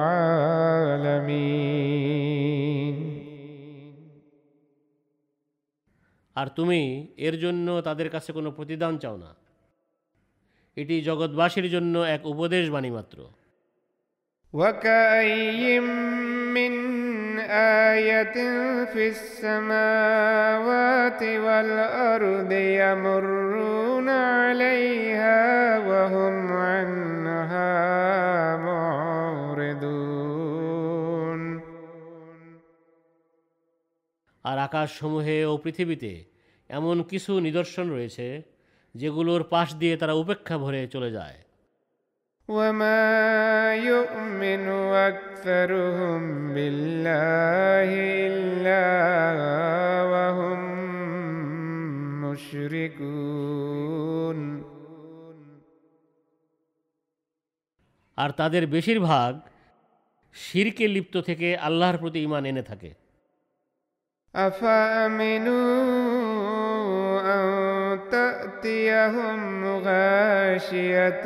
আর 6.36 6.48
তুমি 6.58 6.82
এর 7.18 7.36
জন্য 7.40 7.68
তাদের 7.82 8.08
কাছে 8.10 8.30
কোনো 8.34 8.50
প্রতিদান 8.52 8.94
চাও 9.04 9.18
না 9.18 9.32
এটি 10.78 10.96
জগৎবাসীর 11.02 11.68
জন্য 11.70 11.96
এক 12.16 12.22
উপদেশ 12.26 12.66
বাণী 12.70 12.92
মাত্র 12.92 13.18
وكأي 14.54 15.80
من 16.54 16.74
آية 17.92 18.38
في 18.86 19.08
السماوات 19.08 20.14
والأرض 21.24 22.52
يمرون 22.52 24.10
عليها 24.10 25.42
وهم 25.80 26.36
عنها 26.64 27.74
معرضون 28.58 30.04
আর 34.46 34.58
আকাশসমূহে 34.60 35.38
ও 35.46 35.54
পৃথিবীতে 35.58 36.14
এমন 36.70 36.98
কিছু 37.04 37.32
নিদর্শন 37.40 37.86
রয়েছে 37.90 38.28
যেগুলোর 38.96 39.42
পাশ 39.44 39.68
দিয়ে 39.74 39.96
তারা 39.98 40.14
উপেক্ষা 40.14 40.56
ভরে 40.58 40.82
চলে 40.88 41.10
যায় 41.12 41.38
وما 42.50 43.76
يؤمن 43.76 44.68
أكثرهم 45.10 46.22
بالله 46.54 47.90
إلا 48.28 48.86
وهم 50.14 50.60
مشركون 52.24 54.64
আর 58.18 58.30
তাদের 58.40 58.68
বেশিরভাগ 58.68 59.34
শিরকে 60.36 60.88
লিপ্ত 60.88 61.16
থেকে 61.30 61.58
আল্লাহর 61.58 61.98
প্রতি 61.98 62.24
ইমান 62.24 62.46
এনে 62.46 62.64
থাকে 62.64 62.92
أفأمنوا 64.34 66.02
أن 66.02 66.07
تأتيهم 68.12 69.42
غاشية 69.80 71.26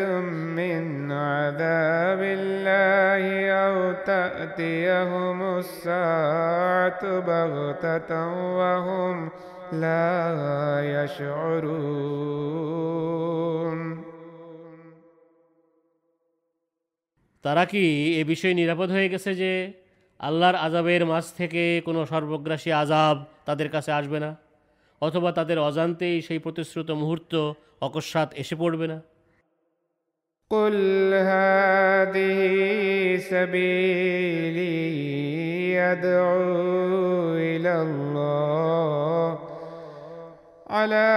من 0.57 1.11
عذاب 1.11 2.21
الله 2.37 3.23
أو 3.63 3.75
تأتيهم 4.05 5.57
الساعة 5.57 7.01
بغتة 7.19 8.11
وهم 8.57 9.29
لا 9.73 10.13
يشعرون 10.95 12.17
তারা 17.45 17.63
কি 17.65 17.83
এ 18.21 18.23
বিষয়ে 18.23 18.53
নিরাপদ 18.53 18.89
হয়ে 18.91 19.11
গেছে 19.13 19.31
যে 19.41 19.51
আল্লাহর 20.19 20.57
আজাবের 20.65 21.03
মাঝ 21.11 21.25
থেকে 21.39 21.63
কোনো 21.85 22.01
সর্বগ্রাসী 22.05 22.71
আজাব 22.81 23.15
তাদের 23.45 23.69
কাছে 23.69 23.91
আসবে 23.91 24.17
না 24.19 24.31
অথবা 25.01 25.29
তাদের 25.31 25.57
অজান্তেই 25.59 26.17
সেই 26.21 26.39
প্রতিশ্রুত 26.39 26.89
মুহূর্ত 26.91 27.33
অকস্মাৎ 27.81 28.29
এসে 28.33 28.55
পড়বে 28.55 28.87
না 28.87 28.99
قل 30.51 31.13
هذه 31.13 32.39
سبيلي 33.31 34.77
يدعو 35.73 37.35
إلى 37.49 37.73
الله 37.81 39.39
على 40.69 41.09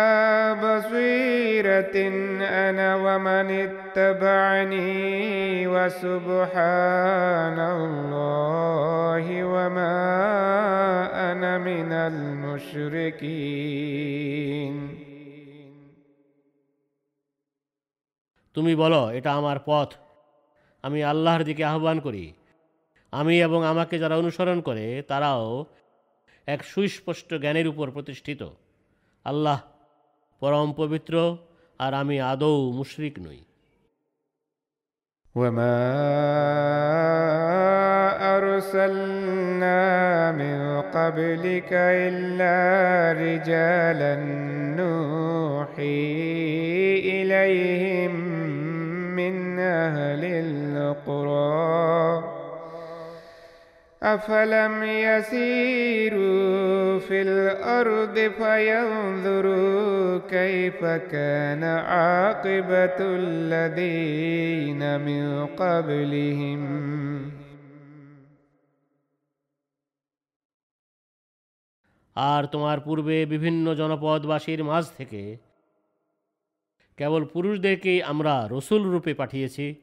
بصيرة 0.63 1.97
أنا 2.67 2.89
ومن 2.97 3.47
اتبعني 3.51 3.84
وسبحان 5.91 7.59
الله 7.73 9.25
وما 9.45 9.97
أنا 11.29 11.53
من 11.61 11.91
المشركين 12.11 13.51
তুমি 18.57 18.73
বলো 18.75 19.03
এটা 19.19 19.31
আমার 19.33 19.59
পথ 19.67 19.91
আমি 20.85 21.01
আল্লাহর 21.05 21.43
দিকে 21.45 21.63
আহ্বান 21.65 21.99
করি 22.01 22.25
আমি 23.13 23.35
এবং 23.43 23.61
আমাকে 23.67 23.95
যারা 23.99 24.15
অনুসরণ 24.17 24.59
করে 24.61 24.87
তারাও 25.03 25.47
এক 26.49 26.61
সুস্পষ্ট 26.65 27.31
জ্ঞানের 27.35 27.67
উপর 27.69 27.87
প্রতিষ্ঠিত 27.91 28.41
আল্লাহ 29.27 29.59
পরম 30.43 30.69
পবিত্র 30.73 31.15
আর 31.81 31.93
আমি 31.95 32.17
আদৌ 32.33 32.57
মুশরিক 32.73 33.15
নই 33.23 33.41
وما 35.36 35.86
أرسلنا 38.38 40.32
من 40.32 40.82
قبلك 40.82 41.70
إلا 41.72 42.56
رجالا 43.20 44.16
نوحي 44.80 46.16
إليهم 47.00 48.12
من 49.16 49.60
أهل 49.60 50.24
القرى 50.24 52.35
أفلم 54.05 54.83
يسيروا 54.83 56.99
في 56.99 57.23
الأرض 57.23 58.33
فينظروا 58.41 60.19
كيف 60.19 60.85
كان 60.85 61.65
عاقبة 61.65 62.97
الذين 63.01 65.01
من 65.01 65.47
قبلهم 65.47 66.91
আর 72.17 72.47
তোমার 72.47 72.81
পূর্বে 72.81 73.27
বিভিন্ন 73.27 73.75
জনপদবাসীর 73.75 74.65
মাঝ 74.65 74.85
থেকে 74.99 75.37
কেবল 76.99 77.25
পুরুষদেরকেই 77.25 78.03
আমরা 78.03 78.49
রসুল 78.51 78.85
রূপে 78.85 79.15
পাঠিয়েছি 79.15 79.75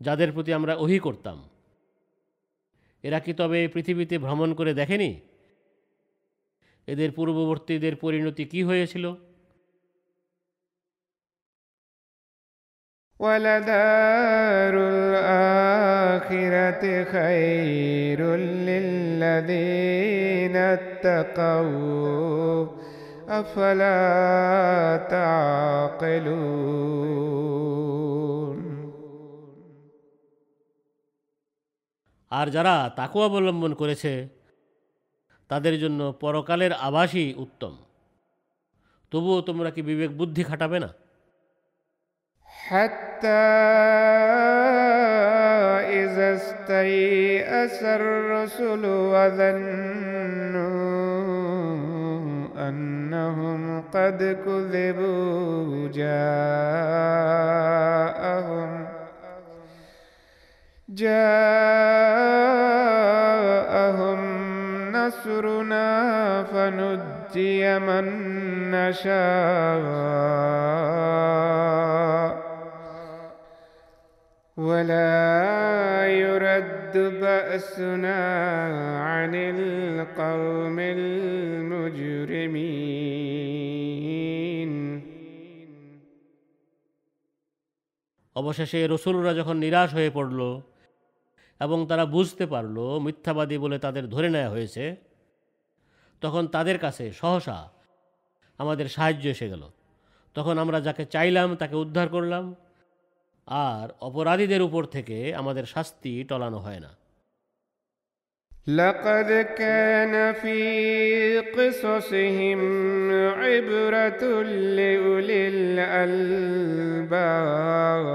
যাদের 0.00 0.32
প্রতি 0.32 0.52
আমরা 0.52 0.74
ওহি 0.74 0.98
করতাম 0.98 1.48
এরা 3.06 3.20
কি 3.20 3.32
তবে 3.32 3.68
পৃথিবীতে 3.68 4.18
ভ্রমণ 4.18 4.54
করে 4.54 4.74
দেখেনি 4.74 5.20
এদের 6.88 7.10
পূর্ববর্তীদের 7.10 7.96
পরিণতি 7.96 8.44
কি 8.44 8.62
হয়েছিল 8.62 9.14
ولدار 13.20 14.74
الآخرة 14.94 16.84
خير 17.06 18.20
للذين 18.68 20.56
اتقوا 20.76 22.66
أفلا 23.30 24.02
تعقلون 25.10 26.82
আর 32.30 32.46
যারা 32.50 32.74
তাকু 32.96 33.18
অবলম্বন 33.20 33.72
করেছে 33.74 34.12
তাদের 35.50 35.74
জন্য 35.80 36.00
পরকালের 36.20 36.72
আবাসই 36.88 37.28
উত্তম 37.34 37.72
তবুও 39.12 39.38
তোমরা 39.40 39.70
কি 39.74 39.80
বিবেক 39.82 40.10
বুদ্ধি 40.20 40.42
খাটাবে 40.50 40.78
না 40.84 40.90
حتى 42.50 43.42
إذا 45.92 46.28
استيأس 46.34 47.82
الرسل 47.82 48.82
وظنوا 49.12 50.68
أنهم 52.68 53.82
قد 53.82 54.18
كذبوا 54.44 55.88
جاءهم 55.90 57.32
جاءهم 62.82 64.20
نصرنا 64.92 65.88
فنجي 66.44 67.78
من 67.78 68.06
نشاء 68.70 69.82
ولا 74.56 76.06
يرد 76.08 76.94
بأسنا 77.20 78.20
عن 79.00 79.34
القوم 79.34 80.78
المجرمين 83.82 84.72
অবশেষে 88.36 88.80
রসুলরা 88.92 89.32
যখন 89.40 89.56
নিরাশ 89.64 89.90
হয়ে 89.96 90.10
পড়ল 90.16 90.40
এবং 91.60 91.78
তারা 91.86 92.04
বুঝতে 92.06 92.44
পারল 92.46 92.76
মিথ্যাবাদী 92.98 93.56
বলে 93.58 93.76
তাদের 93.78 94.04
ধরে 94.08 94.28
নেওয়া 94.28 94.50
হয়েছে 94.50 94.84
তখন 96.22 96.42
তাদের 96.46 96.76
কাছে 96.78 97.04
সহসা 97.12 97.58
আমাদের 98.58 98.86
সাহায্য 98.88 99.24
এসে 99.28 99.46
গেল 99.48 99.62
তখন 100.36 100.54
আমরা 100.58 100.78
যাকে 100.80 101.04
চাইলাম 101.06 101.48
তাকে 101.56 101.76
উদ্ধার 101.76 102.08
করলাম 102.08 102.44
আর 103.48 103.86
অপরাধীদের 104.00 104.62
উপর 104.62 104.82
থেকে 104.86 105.16
আমাদের 105.32 105.64
শাস্তি 105.66 106.12
টলানো 106.24 106.58
হয় 106.58 106.80
না 106.80 106.92
لقد 108.66 109.28
كان 109.56 110.14
في 110.34 111.38
قصصهم 111.50 112.60
عبرة 113.34 114.22
لأولي 114.76 115.48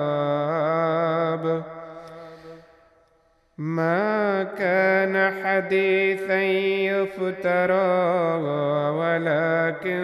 الألباب 0.04 1.71
ما 3.59 4.43
كان 4.59 5.43
حديثا 5.45 6.43
يفترى 6.93 7.93
ولكن 8.91 10.03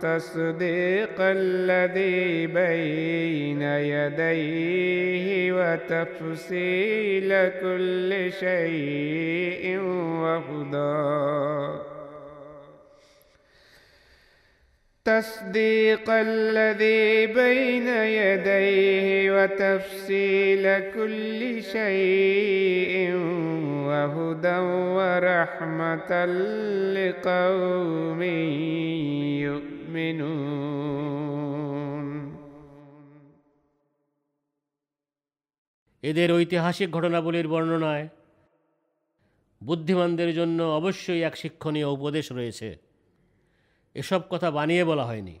تصديق 0.00 1.20
الذي 1.20 2.46
بين 2.46 3.62
يديه 3.62 5.52
وتفصيل 5.52 7.28
كل 7.48 8.32
شيء 8.40 9.78
وهدى. 10.22 11.81
تصديق 15.05 16.09
الذي 16.09 17.27
بين 17.33 17.87
يديه 17.87 19.07
وتفصيل 19.31 20.63
كل 20.91 21.63
شيء 21.63 22.93
وهدى 23.87 24.57
ورحمة 24.97 26.11
لقوم 26.95 28.21
يؤمنون 29.41 30.47
এদের 36.03 36.29
ঐতিহাসিক 36.31 36.89
ঘটনাবলীর 36.91 37.47
বর্ণনায় 37.47 38.05
বুদ্ধিমানদের 39.61 40.29
জন্য 40.35 40.59
অবশ্যই 40.79 41.21
এক 41.21 41.35
শিক্ষণীয় 41.35 41.87
উপদেশ 41.87 42.25
রয়েছে 42.31 42.69
এসব 43.94 44.20
কথা 44.30 44.50
বানিয়ে 44.50 44.84
বলা 44.84 45.04
হয়নি। 45.04 45.38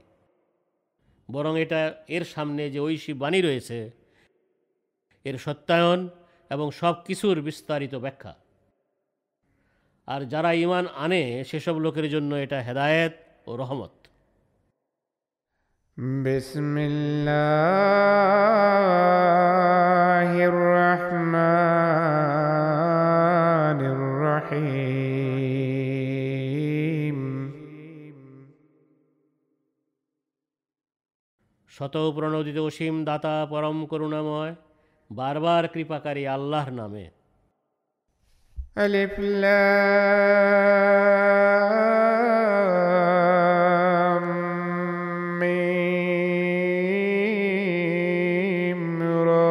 বরং 1.30 1.60
এটা 1.60 1.94
এর 2.08 2.24
সামনে 2.24 2.70
যে 2.70 2.80
ঐশী 2.80 3.12
বাণী 3.12 3.42
রয়েছে, 3.42 3.90
এর 5.24 5.38
সত্যায়ন 5.38 6.08
এবং 6.50 6.70
সব 6.70 6.94
কিছুর 7.04 7.40
বিস্তারিত 7.40 7.94
ব্যাখ্যা। 7.94 8.34
আর 10.06 10.24
যারা 10.24 10.52
ইমান 10.52 10.86
আনে, 10.86 11.44
সেসব 11.44 11.78
লোকের 11.78 12.10
জন্য 12.10 12.34
এটা 12.34 12.60
হেদায়েত 12.60 13.12
ও 13.46 13.56
রহমত। 13.56 13.90
বিসমিল্লা 15.98 17.42
শত 31.81 31.95
প্রণোদিত 32.15 32.57
অসীম 32.59 32.95
দাতা 33.03 33.35
পরম 33.45 33.77
করুণাময় 33.85 34.53
বারবার 35.11 35.63
কৃপাকারী 35.73 36.23
আল্লাহর 36.27 36.71
নামে 36.71 37.05
ألف 38.77 39.19
لام 39.19 39.67
ميم 47.77 48.81
را 49.25 49.47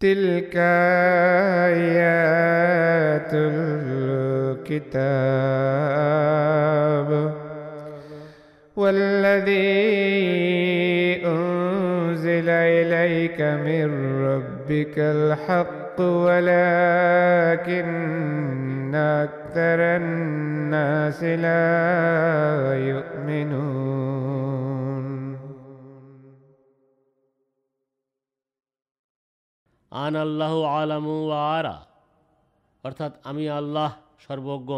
تلك 0.00 0.56
آيات 1.66 1.91
الكتاب 4.71 6.23
والذي 8.75 9.55
أنزل 11.25 12.49
إليك 12.49 13.41
من 13.41 13.87
ربك 14.25 14.99
الحق 14.99 16.01
ولكن 16.01 17.85
أكثر 18.95 19.79
الناس 19.79 21.23
لا 21.23 22.73
يؤمنون. 22.89 23.93
أنا 29.93 30.23
الله 30.23 30.67
عالم 30.67 31.05
আরা 31.31 31.77
অর্থাৎ 32.87 33.11
আমি 33.23 33.49
আল্লাহ 33.49 33.91
সর্বজ্ঞ 34.22 34.70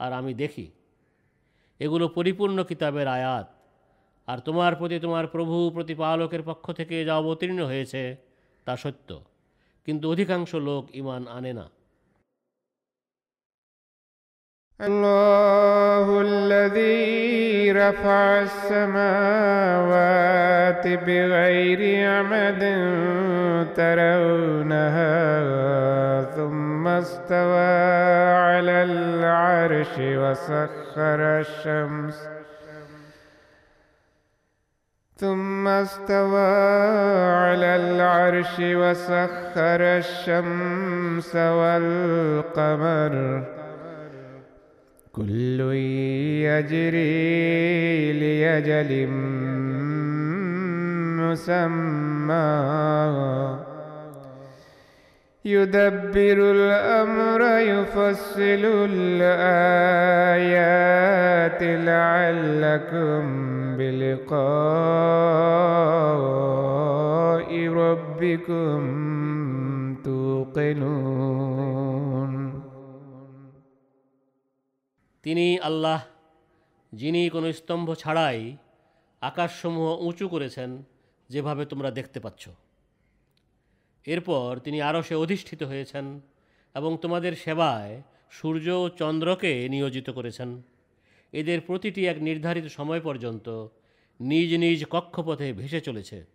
আর 0.00 0.10
আমি 0.12 0.32
দেখি 0.34 0.66
এগুলো 1.80 2.04
পরিপূর্ণ 2.08 2.58
কিতাবের 2.62 3.08
আয়াত 3.08 3.46
আর 4.28 4.38
তোমার 4.38 4.72
প্রতি 4.74 4.96
তোমার 4.98 5.24
প্রভু 5.26 5.56
প্রতিপালকের 5.70 6.42
পক্ষ 6.42 6.66
থেকে 6.72 6.96
যা 7.04 7.14
অবতীর্ণ 7.16 7.60
হয়েছে 7.62 8.02
তা 8.66 8.74
সত্য 8.76 9.08
কিন্তু 9.88 10.04
অধিকাংশ 10.10 10.50
লোক 10.68 10.84
ইমান 10.94 11.22
আনে 11.28 11.52
না 11.52 11.66
الله 14.80 16.06
الذي 16.20 17.72
رفع 17.72 18.22
السماوات 18.48 20.04
بغير 21.06 21.80
عمد 22.08 22.62
ترونها 23.76 25.16
ثم 26.36 26.63
استوى 26.87 28.31
على 28.33 28.83
العرش 28.83 29.93
وسخر 29.99 31.39
الشمس. 31.39 32.29
ثم 35.17 35.67
استوى 35.67 36.51
على 37.33 37.75
العرش 37.75 38.55
وسخر 38.59 39.81
الشمس 39.81 41.35
والقمر. 41.35 43.13
كل 45.11 45.59
يجري 46.45 48.13
ليجل 48.13 49.07
مسمى. 51.17 52.45
يدبر 55.44 56.38
الأمر 56.50 57.40
يفصل 57.72 58.64
الآيات 58.90 60.40
لعلكم 61.88 63.22
بلقاء 63.76 64.30
ربكم 67.82 68.80
توقنون 70.04 71.50
তিনি 75.24 75.46
আল্লাহ 75.60 75.98
যিনি 76.92 77.22
কোনো 77.30 77.48
স্তম্ভ 77.52 77.88
ছাড়াই 77.94 78.40
আকাশসমূহ 79.22 79.88
উঁচু 80.08 80.26
করেছেন 80.28 80.70
যেভাবে 81.30 81.62
তোমরা 81.66 81.90
দেখতে 81.98 82.18
পাচ্ছ 82.20 82.42
এরপর 84.07 84.59
তিনি 84.63 84.81
আরও 84.81 85.01
সে 85.01 85.15
অধিষ্ঠিত 85.15 85.63
হয়েছেন 85.63 86.21
এবং 86.75 86.97
তোমাদের 87.01 87.35
সেবায় 87.35 88.01
সূর্য 88.29 88.69
ও 88.69 88.89
চন্দ্রকে 88.89 89.69
নিয়োজিত 89.69 90.09
করেছেন। 90.09 90.61
এদের 91.33 91.61
প্রতিটি 91.61 92.07
এক 92.07 92.17
নির্ধারিত 92.21 92.65
সময় 92.65 93.01
পর্যন্ত 93.01 93.67
নিজ 94.19 94.53
নিজ 94.53 94.85
কক্ষপথে 94.85 95.53
ভেসে 95.53 95.81
চলেছে। 95.81 96.25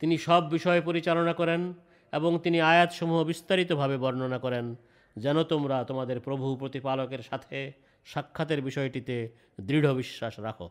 তিনি 0.00 0.18
সব 0.18 0.50
বিষয় 0.50 0.80
পরিচালনা 0.82 1.32
করেন 1.32 1.74
এবং 2.12 2.38
তিনি 2.42 2.60
আয়াতসমূহ 2.60 3.24
বিস্তারিতভাবে 3.24 3.96
বর্ণনা 3.98 4.38
করেন, 4.38 4.76
যেন 5.16 5.42
তোমরা 5.42 5.84
তোমাদের 5.84 6.20
প্রভু 6.20 6.56
প্রতিপালকের 6.56 7.18
সাথে 7.18 7.72
সাক্ষাতের 8.04 8.62
বিষয়টিতে 8.62 9.28
দৃঢ় 9.60 9.94
বিশ্বাস 9.94 10.40
রাখো। 10.40 10.70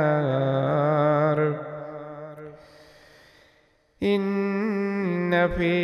في 5.48 5.76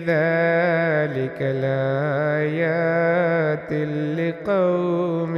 ذلك 0.00 1.38
لآيات 1.62 2.90
لقوم 4.18 5.34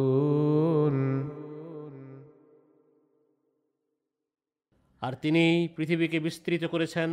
يتفكرون 0.00 0.96
আর 5.02 5.12
তিনি 5.22 5.44
পৃথিবীকে 5.76 6.18
বিস্তৃত 6.20 6.64
করেছেন 6.64 7.10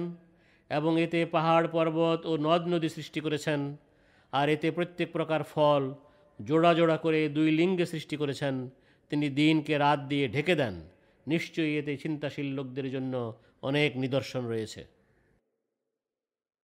এবং 0.72 0.92
এতে 1.00 1.20
পাহাড় 1.26 1.68
পর্বত 1.68 2.20
ও 2.26 2.34
নদ 2.38 2.64
নদী 2.68 2.90
সৃষ্টি 2.90 3.20
করেছেন 3.22 3.60
আর 4.34 4.48
এতে 4.50 4.68
প্রত্যেক 4.72 5.10
প্রকার 5.12 5.42
ফল 5.44 5.84
জোড়া 6.40 6.72
জোড়া 6.74 6.98
করে 6.98 7.22
দুই 7.30 7.50
লিঙ্গে 7.52 7.86
সৃষ্টি 7.86 8.16
করেছেন 8.18 8.56
তিনি 9.12 9.28
দিনকে 9.30 9.74
রাত 9.78 10.00
দিয়ে 10.10 10.26
ঢেকে 10.28 10.56
দেন 10.56 10.76
নিশ্চয়ই 11.28 11.74
এতে 11.80 11.94
চিন্তাশীল 12.04 12.48
লোকদের 12.58 12.88
জন্য 12.96 13.14
অনেক 13.62 13.92
নিদর্শন 14.04 14.44
রয়েছে 14.54 14.84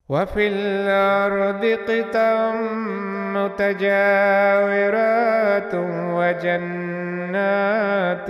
وفي 0.09 0.47
الأرض 0.47 1.63
قطع 1.89 2.35
متجاورات 4.03 5.73
وجنات 6.17 8.29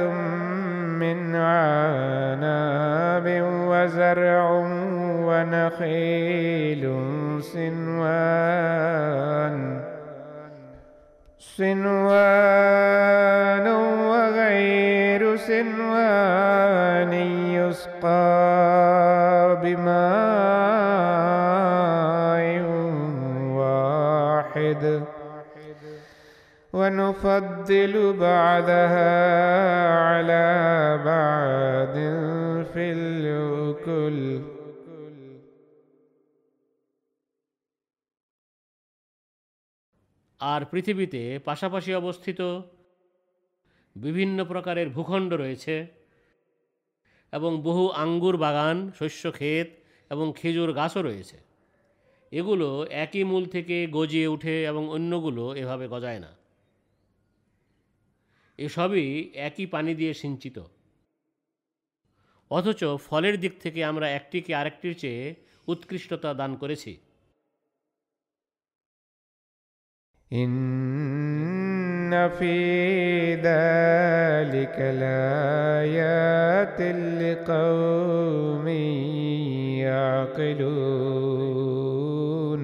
من 1.01 1.20
عناب 1.36 3.28
وزرع 3.70 4.45
ونخيل 5.28 6.84
سنوان 8.53 9.86
سنوان 11.57 12.86
وغير 14.11 15.36
سنوان 15.36 17.12
يسقى 17.59 18.28
بماء 19.62 19.99
واحد. 23.59 25.03
ونفضل 26.72 27.94
بعضها 28.20 29.18
على 29.99 30.46
بعض 31.05 31.94
في 32.74 32.84
الأكل. 32.92 34.57
আর 40.41 40.64
পৃথিবীতে 40.64 41.39
পাশাপাশি 41.45 41.95
অবস্থিত 41.95 42.61
বিভিন্ন 43.97 44.45
প্রকারের 44.45 44.89
ভূখণ্ড 44.89 45.32
রয়েছে 45.32 45.86
এবং 47.32 47.62
বহু 47.62 47.89
আঙ্গুর 47.89 48.36
বাগান, 48.36 48.91
শস্য 48.99 49.32
ক্ষেত 49.32 49.68
এবং 50.11 50.32
খেজুর 50.36 50.72
গাছও 50.72 51.03
রয়েছে। 51.03 51.36
এগুলো 52.32 52.86
একই 52.91 53.24
মূল 53.24 53.45
থেকে 53.47 53.86
গজিয়ে 53.86 54.26
উঠে 54.26 54.64
এবং 54.64 54.89
অন্যগুলো 54.89 55.55
এভাবে 55.55 55.89
গজায় 55.89 56.18
না। 56.18 56.36
এসবই 58.59 59.30
একই 59.34 59.66
পানি 59.66 59.95
দিয়ে 59.95 60.14
সিঞ্চিত। 60.14 60.59
অথচ 62.51 62.84
ফলের 62.84 63.41
দিক 63.41 63.61
থেকে 63.61 63.84
আমরা 63.84 64.11
একটিকে 64.11 64.55
আরেকটির 64.55 64.99
চেয়ে 64.99 65.34
উৎকৃষ্টতা 65.66 66.34
দান 66.34 66.57
করেছি। 66.57 66.97
إن 70.32 72.30
في 72.30 72.55
ذلك 73.36 74.78
لآيات 75.01 76.80
لقوم 77.22 78.68
يعقلون 81.53 82.64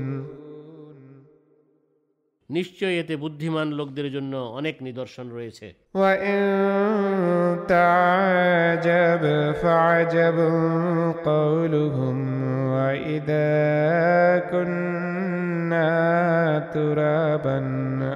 নিশ্চয়ই 2.50 2.96
এতে 3.02 3.16
বুদ্ধিমান 3.24 3.68
লোকদের 3.80 4.08
জন্য 4.16 4.34
অনেক 4.60 4.76
নিদর্শন 4.88 5.26
রয়েছে 5.38 5.68
وإن 6.02 6.40
تعجب 7.74 9.24
فعجب 9.62 10.38
قولهم 11.32 12.18
وإذا 12.74 13.52
ترابا 16.75 17.59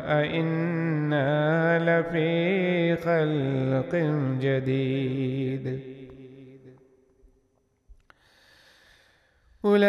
أئنا 0.09 1.79
لفي 1.79 2.97
خلق 2.97 3.93
جديد. 4.41 5.81
أولئك 9.65 9.89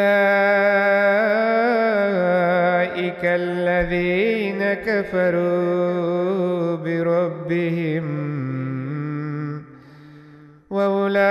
الذين 3.23 4.73
كفروا 4.73 6.75
بربهم 6.75 8.05
وأولئك 10.69 11.29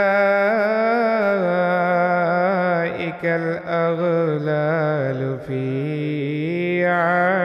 الأغلال 3.24 5.20
في 5.47 6.07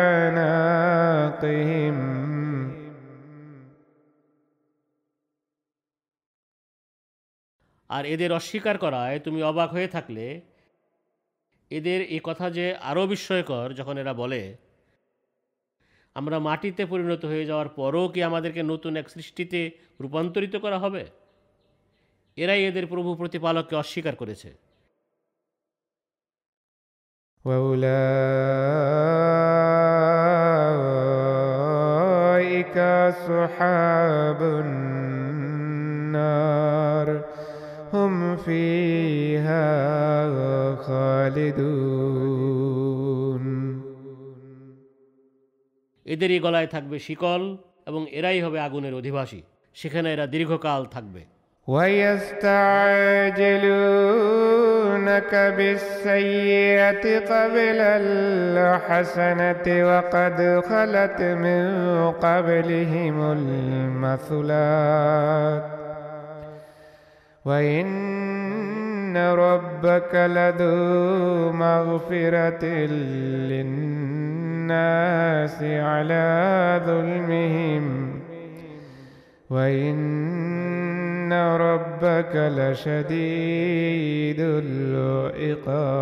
أعناقهم 0.09 0.99
আর 7.91 8.03
এদের 8.05 8.31
অস্বীকার 8.33 8.77
করায় 8.79 9.16
তুমি 9.19 9.41
অবাক 9.43 9.69
হয়ে 9.73 9.89
থাকলে 9.89 10.27
এদের 11.71 12.01
এই 12.09 12.23
কথা 12.25 12.47
যে 12.51 12.66
আরও 12.81 13.03
বিস্ময়কর 13.07 13.66
যখন 13.75 13.95
এরা 13.99 14.14
বলে 14.14 14.43
আমরা 16.16 16.37
মাটিতে 16.39 16.83
পরিণত 16.87 17.23
হয়ে 17.25 17.49
যাওয়ার 17.51 17.69
পরও 17.79 18.05
কি 18.09 18.21
আমাদেরকে 18.23 18.62
নতুন 18.62 18.93
এক 18.97 19.07
সৃষ্টিতে 19.09 19.61
রূপান্তরিত 20.01 20.55
করা 20.57 20.79
হবে 20.79 21.03
এরাই 22.37 22.62
এদের 22.64 22.87
প্রভু 22.87 23.11
প্রতিপালককে 23.14 23.75
অস্বীকার 23.77 24.14
করেছে 24.16 24.51
أصحاب 33.23 34.41
النار 34.64 36.29
هم 37.93 38.37
فيها 38.37 39.69
خالدون 40.77 42.19
এদেরই 46.07 46.39
গলায় 46.41 46.66
থাকবে 46.66 46.97
শিকল 46.99 47.43
এবং 47.87 48.03
এরাই 48.11 48.41
হবে 48.41 48.59
আগুনের 48.61 48.95
অধিবাসী 48.95 49.41
সেখানে 49.77 50.09
এরা 50.12 50.27
দীর্ঘকাল 50.27 50.83
থাকবে 50.95 51.23
ويستعجلونك 54.94 55.34
بالسيئة 55.58 57.20
قبل 57.20 57.80
الحسنة 58.58 59.66
وقد 59.89 60.38
خلت 60.70 61.22
من 61.22 61.66
قبلهم 62.12 63.18
المثلات 64.32 65.64
وإن 67.46 69.18
ربك 69.18 70.16
لذو 70.16 71.52
مغفرة 71.52 72.66
للناس 73.54 75.64
على 75.64 76.82
ظلمهم 76.86 78.14
وإن 79.50 79.96
ربك 81.59 82.35
لشديد 82.59 84.41
العقاب 84.64 85.99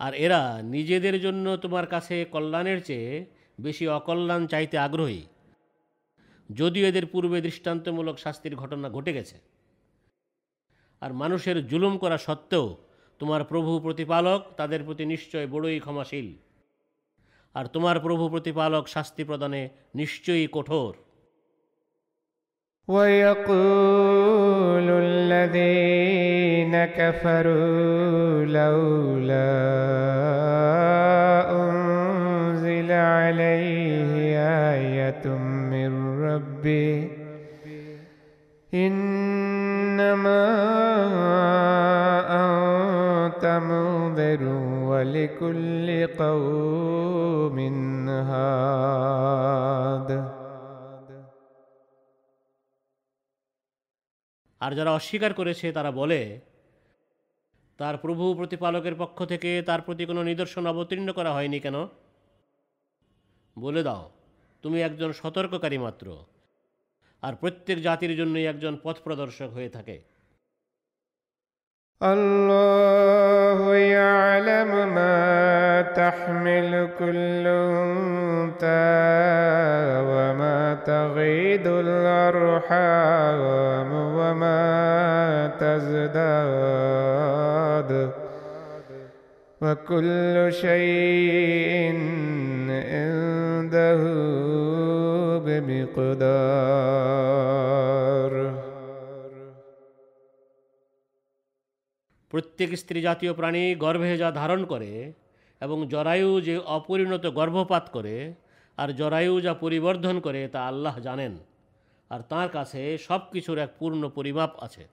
আর 0.00 0.12
এরা 0.14 0.42
নিজেদের 0.62 1.16
জন্য 1.20 1.46
তোমার 1.56 1.86
কাছে 1.86 2.16
কল্যাণের 2.24 2.80
চেয়ে 2.84 3.10
বেশি 3.58 3.84
অকল্যাণ 3.88 4.42
চাইতে 4.46 4.76
আগ্রহী 4.78 5.22
যদিও 6.50 6.84
এদের 6.86 7.06
পূর্বে 7.06 7.38
দৃষ্টান্তমূলক 7.40 8.16
শাস্তির 8.18 8.54
ঘটনা 8.56 8.88
ঘটে 8.88 9.12
গেছে 9.12 9.36
আর 11.02 11.10
মানুষের 11.12 11.56
জুলুম 11.66 11.94
করা 11.98 12.18
সত্ত্বেও 12.18 12.66
তোমার 13.20 13.42
প্রভু 13.44 13.72
প্রতিপালক 13.80 14.40
তাদের 14.56 14.80
প্রতি 14.84 15.04
নিশ্চয় 15.04 15.46
বড়ই 15.46 15.78
ক্ষমাশীল 15.80 16.28
আর 17.56 17.66
তোমার 17.66 18.00
প্রভু 18.00 18.28
প্রতিপালক 18.28 18.88
শাস্তি 18.88 19.24
প্রদানে 19.24 19.70
নিশ্চয়ই 19.94 20.48
কঠোর 20.52 20.94
ويقول 22.88 24.88
الذين 25.08 26.74
كفروا 26.98 28.44
لولا 28.58 29.58
أنزل 31.62 32.90
عليه 32.92 34.12
آية 34.74 35.24
من 35.72 35.90
ربه 36.22 37.08
إنما 38.74 40.42
أنت 42.42 43.44
منذر 43.70 43.95
ولكل 44.96 45.88
قوم 46.18 47.58
هاد 48.30 50.10
আর 54.60 54.72
যারা 54.74 54.90
অস্বীকার 54.92 55.32
করেছে 55.34 55.66
তারা 55.72 55.90
বলে 55.90 56.20
তার 57.78 57.94
প্রভু 57.96 58.24
প্রতিপালকের 58.34 58.94
পক্ষ 58.94 59.18
থেকে 59.24 59.50
তার 59.62 59.80
প্রতি 59.80 60.04
কোনো 60.06 60.22
নিদর্শন 60.22 60.64
অবতীর্ণ 60.66 61.08
করা 61.12 61.30
হয়নি 61.32 61.58
কেন 61.60 61.76
বলে 63.56 63.82
দাও 63.82 64.04
তুমি 64.64 64.78
একজন 64.82 65.10
সতর্ককারী 65.12 65.78
মাত্র 65.78 66.06
আর 67.22 67.32
প্রত্যেক 67.34 67.78
জাতির 67.82 68.12
জন্যই 68.16 68.46
একজন 68.46 68.74
পথ 68.82 68.96
প্রদর্শক 69.02 69.48
হয়ে 69.50 69.70
থাকে 69.70 69.96
الله 72.03 73.75
يعلم 73.75 74.93
ما 74.93 75.81
تحمل 75.81 76.89
كل 76.99 77.47
أنثى 77.47 78.67
وما 80.05 80.77
تغيد 80.85 81.67
الأرحام 81.67 82.93
وما 83.93 85.51
تزداد 85.59 86.51
وكل 89.61 90.53
شيء 90.53 91.93
عنده 92.69 94.01
بمقدار. 95.45 96.77
প্রত্যেক 102.36 102.70
স্ত্রী 102.76 102.98
জাতীয় 103.02 103.32
প্রাণী 103.32 103.64
গর্ভে 103.74 104.10
যা 104.16 104.28
ধারণ 104.32 104.60
করে 104.64 104.92
এবং 105.60 105.78
জরায়ু 105.88 106.30
যে 106.40 106.54
অপরিণত 106.68 107.24
গর্ভপাত 107.30 107.84
করে 107.92 108.16
আর 108.78 108.88
জরায়ু 108.96 109.34
যা 109.40 109.52
পরিবর্ধন 109.54 110.16
করে 110.20 110.40
তা 110.48 110.60
আল্লাহ 110.66 110.94
জানেন 111.00 111.32
আর 112.10 112.20
তার 112.28 112.48
কাছে 112.48 112.82
সব 112.98 113.22
কিছুর 113.32 113.56
এক 113.58 113.70
পূর্ণ 113.78 114.02
পরিমাপ 114.08 114.52
আছে 114.60 114.84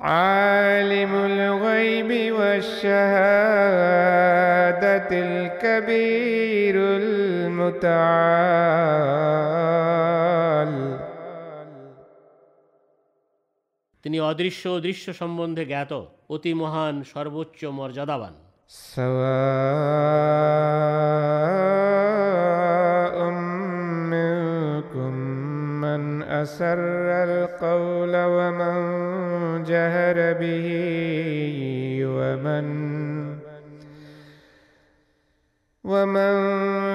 عالم 0.00 1.12
الغيب 1.24 2.10
والشهادة 2.32 3.90
الكبير 5.26 6.76
المتعال 6.94 8.44
তিনি 14.08 14.18
অদৃশ্য 14.20 14.62
ও 14.68 14.78
দৃশ্য 14.80 15.06
সম্বন্ধে 15.12 15.64
জ্ঞাত 15.66 15.92
অতি 16.28 16.52
মহান 16.54 16.94
সর্বোচ্চ 17.12 17.60
মর্যাদাবান 17.78 18.34
سواء 23.04 23.16
منكم 24.14 25.12
من 25.84 26.22
أسر 26.22 26.78
القول 27.24 28.14
ومن 28.36 28.76
جهر 29.64 30.16
به 30.32 30.68
ومن 32.16 32.66
ومن 35.84 36.32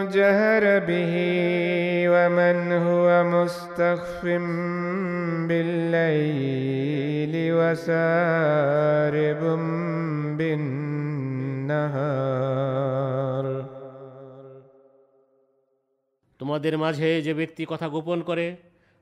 جهر 0.10 0.80
به 0.82 1.14
ومن 2.08 2.58
هو 2.88 3.08
مستخف 3.36 4.24
بالليل 5.50 7.34
وسارب 7.54 9.42
بالنهار 10.40 10.90
তোমাদের 16.40 16.78
মাঝে 16.78 17.22
যে 17.22 17.34
ব্যক্তি 17.34 17.66
কথা 17.66 17.90
গোপন 17.90 18.22
করে 18.22 18.56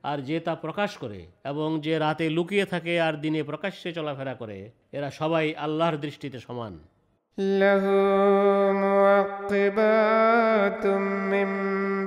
আর 0.04 0.18
যে 0.18 0.40
তা 0.40 0.54
প্রকাশ 0.54 0.98
করে 0.98 1.26
এবং 1.44 1.80
যে 1.84 1.98
রাতে 1.98 2.30
লুকিয়ে 2.30 2.64
থাকে 2.64 3.00
আর 3.00 3.20
দিনে 3.20 3.42
প্রকাশ্যে 3.42 3.92
চলাফেরা 3.92 4.34
করে 4.34 4.70
এরা 4.92 5.10
সবাই 5.10 5.54
আল্লাহর 5.64 5.96
দৃষ্টিতে 5.96 6.38
সমান 6.46 6.78
له 7.58 7.84
معقبات 8.86 10.86
من 11.32 11.48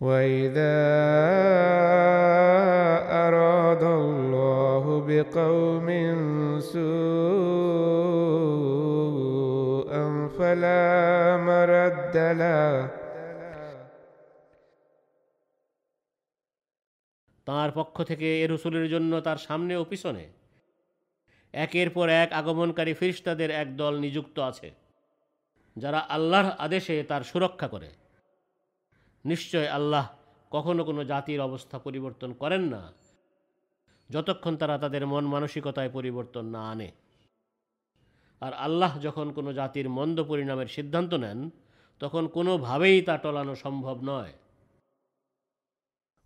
واذا 0.00 0.78
اراد 3.26 3.82
الله 3.82 4.84
بقوم 5.00 5.88
سوءا 9.82 10.04
فلا 10.28 10.84
مرد 11.38 12.16
له 12.34 12.72
তাঁর 17.46 17.70
পক্ষ 17.70 17.96
থেকে 18.02 18.26
এ 18.44 18.46
রসুলের 18.46 18.86
জন্য 18.88 19.12
তার 19.20 19.38
সামনে 19.38 19.72
ও 19.76 19.84
পিছনে 19.84 20.24
একের 21.54 21.88
পর 21.90 22.06
এক 22.22 22.30
আগমনকারী 22.32 22.92
ফিরিস্তাদের 22.94 23.50
এক 23.52 23.68
দল 23.76 23.94
নিযুক্ত 23.98 24.36
আছে 24.40 24.68
যারা 25.76 26.00
আল্লাহর 26.08 26.48
আদেশে 26.58 26.96
তার 27.02 27.22
সুরক্ষা 27.22 27.68
করে 27.68 27.88
নিশ্চয় 29.26 29.68
আল্লাহ 29.68 30.04
কখনো 30.52 30.82
কোনো 30.84 31.02
জাতির 31.04 31.40
অবস্থা 31.40 31.76
পরিবর্তন 31.78 32.30
করেন 32.32 32.62
না 32.64 32.82
যতক্ষণ 34.10 34.54
তারা 34.56 34.76
তাদের 34.78 35.02
মন 35.06 35.24
মানসিকতায় 35.24 35.90
পরিবর্তন 35.92 36.44
না 36.46 36.62
আনে 36.70 36.88
আর 38.42 38.52
আল্লাহ 38.58 38.92
যখন 38.98 39.26
কোনো 39.32 39.50
জাতির 39.52 39.86
মন্দ 39.88 40.18
পরিণামের 40.22 40.68
সিদ্ধান্ত 40.68 41.12
নেন 41.14 41.38
তখন 42.00 42.24
কোনোভাবেই 42.26 42.98
তা 43.02 43.14
টলানো 43.16 43.54
সম্ভব 43.54 43.96
নয় 44.04 44.34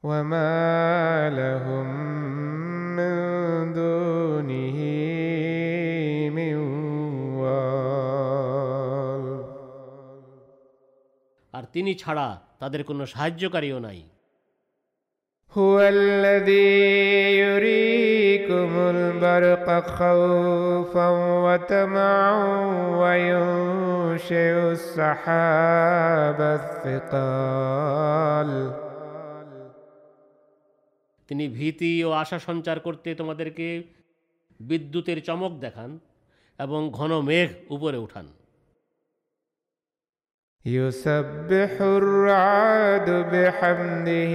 وما 0.04 1.30
لهم 1.30 1.86
من 2.96 3.14
دونه 3.72 4.78
من 6.30 6.56
وال 7.40 9.24
আর 11.54 11.64
তিনি 11.72 11.92
ছাড়া 11.94 12.28
তাদের 12.60 12.80
কোনো 12.82 13.02
সাহায্যকারীও 13.06 13.78
নাই 13.78 14.00
هو 15.52 15.76
الذي 15.80 16.80
يريكم 17.38 18.70
البرق 18.94 19.66
خوفا 19.90 21.08
وطمعا 21.44 22.36
وينشئ 23.00 24.54
السحاب 24.72 26.40
الثقال 26.58 28.50
তিনি 31.28 31.44
ভীতি 31.48 31.92
ও 32.04 32.08
আশা 32.12 32.38
সঞ্চার 32.38 32.78
করতে 32.80 33.08
তোমাদেরকে 33.14 33.66
বিদ্যুতের 34.60 35.18
চমক 35.20 35.52
দেখান 35.58 35.90
এবং 36.58 36.80
ঘন 36.90 37.12
মেঘ 37.20 37.48
উপরে 37.70 37.98
উঠান 37.98 38.26
يسبح 40.65 41.81
الرعد 41.81 43.09
بحمده 43.09 44.33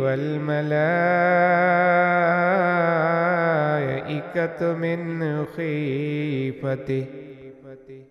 والملائكة 0.00 0.74
من 4.72 5.44
خيفته 5.56 7.04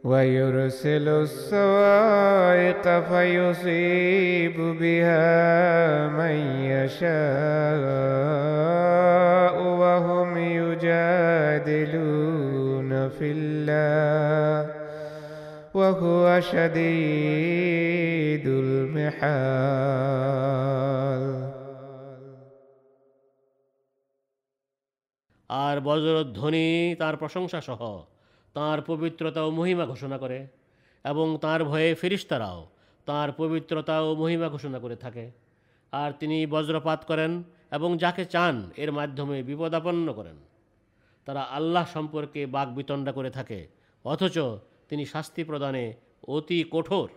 ويرسل 0.03 1.09
الصواعق 1.09 2.99
فيصيب 2.99 4.57
بها 4.79 6.07
من 6.07 6.35
يشاء 6.65 7.13
وهم 9.63 10.37
يجادلون 10.37 10.89
في 13.09 13.31
الله 13.31 14.72
وهو 15.74 16.40
شديد 16.42 18.48
المحال 18.58 20.08
আর 25.50 25.80
বজ্রধ্বনি 25.80 26.94
তার 26.98 27.16
প্রশংসা 27.16 27.60
সহ 27.60 28.02
তাঁর 28.56 28.80
পবিত্রতা 28.80 29.42
ও 29.42 29.50
মহিমা 29.50 29.86
ঘোষণা 29.86 30.18
করে 30.18 30.46
এবং 31.04 31.38
তাঁর 31.38 31.64
ভয়ে 31.64 31.94
ফিরিস্তারাও 31.94 32.66
তাঁর 33.06 33.32
পবিত্রতা 33.32 34.02
ও 34.02 34.14
মহিমা 34.14 34.48
ঘোষণা 34.48 34.78
করে 34.78 34.96
থাকে 34.96 35.30
আর 35.92 36.12
তিনি 36.12 36.46
বজ্রপাত 36.46 37.04
করেন 37.04 37.42
এবং 37.72 37.96
যাকে 37.96 38.24
চান 38.24 38.70
এর 38.76 38.92
মাধ্যমে 38.92 39.42
বিপদাপন্ন 39.42 40.12
করেন 40.12 40.36
তারা 41.26 41.46
আল্লাহ 41.50 41.86
সম্পর্কে 41.94 42.46
বাক 42.46 42.68
বিতণ্ডা 42.68 43.12
করে 43.12 43.30
থাকে 43.30 43.66
অথচ 44.04 44.38
তিনি 44.92 45.04
শাস্তি 45.12 45.42
প্রদানে 45.44 45.84
অতি 46.28 46.58
কঠোর 46.74 47.08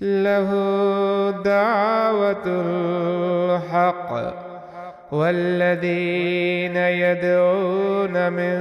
له 0.00 0.50
دعوة 1.44 2.46
الحق 2.46 4.10
والذين 5.12 6.76
يدعون 6.76 8.32
من 8.32 8.56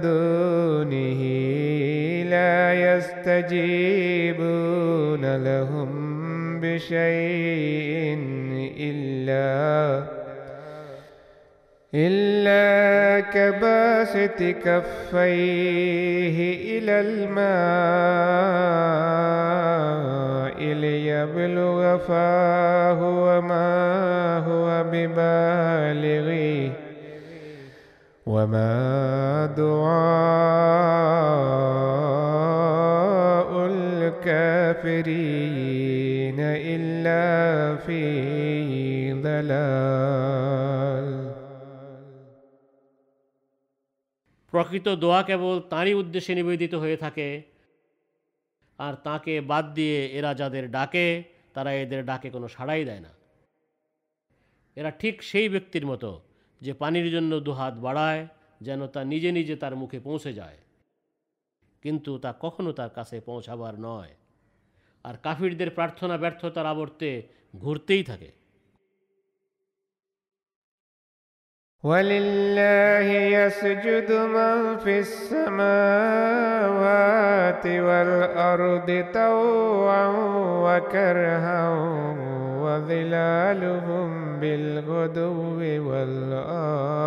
دونه 0.00 1.22
لا 2.30 2.74
يستجيبون 2.96 4.44
لهم 5.36 5.90
بشيء 6.60 8.18
إلا 8.80 10.13
إلا 11.97 13.19
كباسط 13.31 14.43
كفيه 14.65 16.37
إلى 16.79 17.01
الماء 17.01 17.95
ليبلغ 20.73 21.97
فاه 21.97 22.99
وما 23.01 24.37
هو 24.47 24.83
ببالغه 24.91 26.71
وما 28.25 29.45
دعاء 29.57 30.75
الكافرين 34.75 35.35
إلا 36.39 37.75
في 37.75 39.13
ضلال 39.13 40.04
প্রকৃত 44.55 44.89
দোয়া 44.89 45.23
কেবল 45.23 45.59
তাঁরই 45.59 45.93
উদ্দেশ্যে 45.93 46.35
নিবেদিত 46.35 46.75
হয়ে 46.75 46.97
থাকে। 46.97 47.43
আর 48.77 48.93
তাকে 48.93 49.41
বাদ 49.41 49.73
দিয়ে 49.73 50.07
এরা 50.07 50.33
যাদের 50.33 50.71
ডাকে, 50.71 51.23
তারা 51.53 51.73
এদের 51.73 52.05
ডাকে 52.05 52.29
কোনো 52.29 52.47
সাড়াই 52.47 52.85
দেয় 52.85 52.99
না। 52.99 53.09
এরা 54.75 54.91
ঠিক 54.91 55.23
সেই 55.23 55.49
ব্যক্তির 55.49 55.85
মতো 55.85 56.21
যে 56.61 56.73
পানির 56.73 57.11
জন্য 57.11 57.39
দুহাত 57.39 57.73
বাড়ায়, 57.73 58.27
যেন 58.61 58.87
তা 58.87 59.03
নিজে 59.03 59.31
নিজে 59.31 59.55
তার 59.55 59.75
মুখে 59.75 59.99
পৌঁছে 59.99 60.33
যায়। 60.33 60.57
কিন্তু 61.81 62.17
তা 62.17 62.33
কখনো 62.39 62.71
তার 62.71 62.89
কাছে 62.89 63.19
পৌঁছাবার 63.19 63.79
নয়। 63.79 64.15
আর 65.03 65.17
কাফিরদের 65.17 65.69
প্রার্থনা 65.69 66.17
ব্যর্থতার 66.17 66.65
আবর্তে 66.65 67.23
ঘুরতেই 67.55 68.03
থাকে। 68.03 68.44
ولله 71.84 73.08
يسجد 73.38 74.12
من 74.12 74.78
في 74.78 74.98
السماوات 75.00 75.66
والأرض 77.66 78.88
طوعا 79.14 80.06
وكرها 80.66 81.62
وظلالهم 82.62 84.08
بالغدو 84.40 85.38
والآصال 85.88 87.00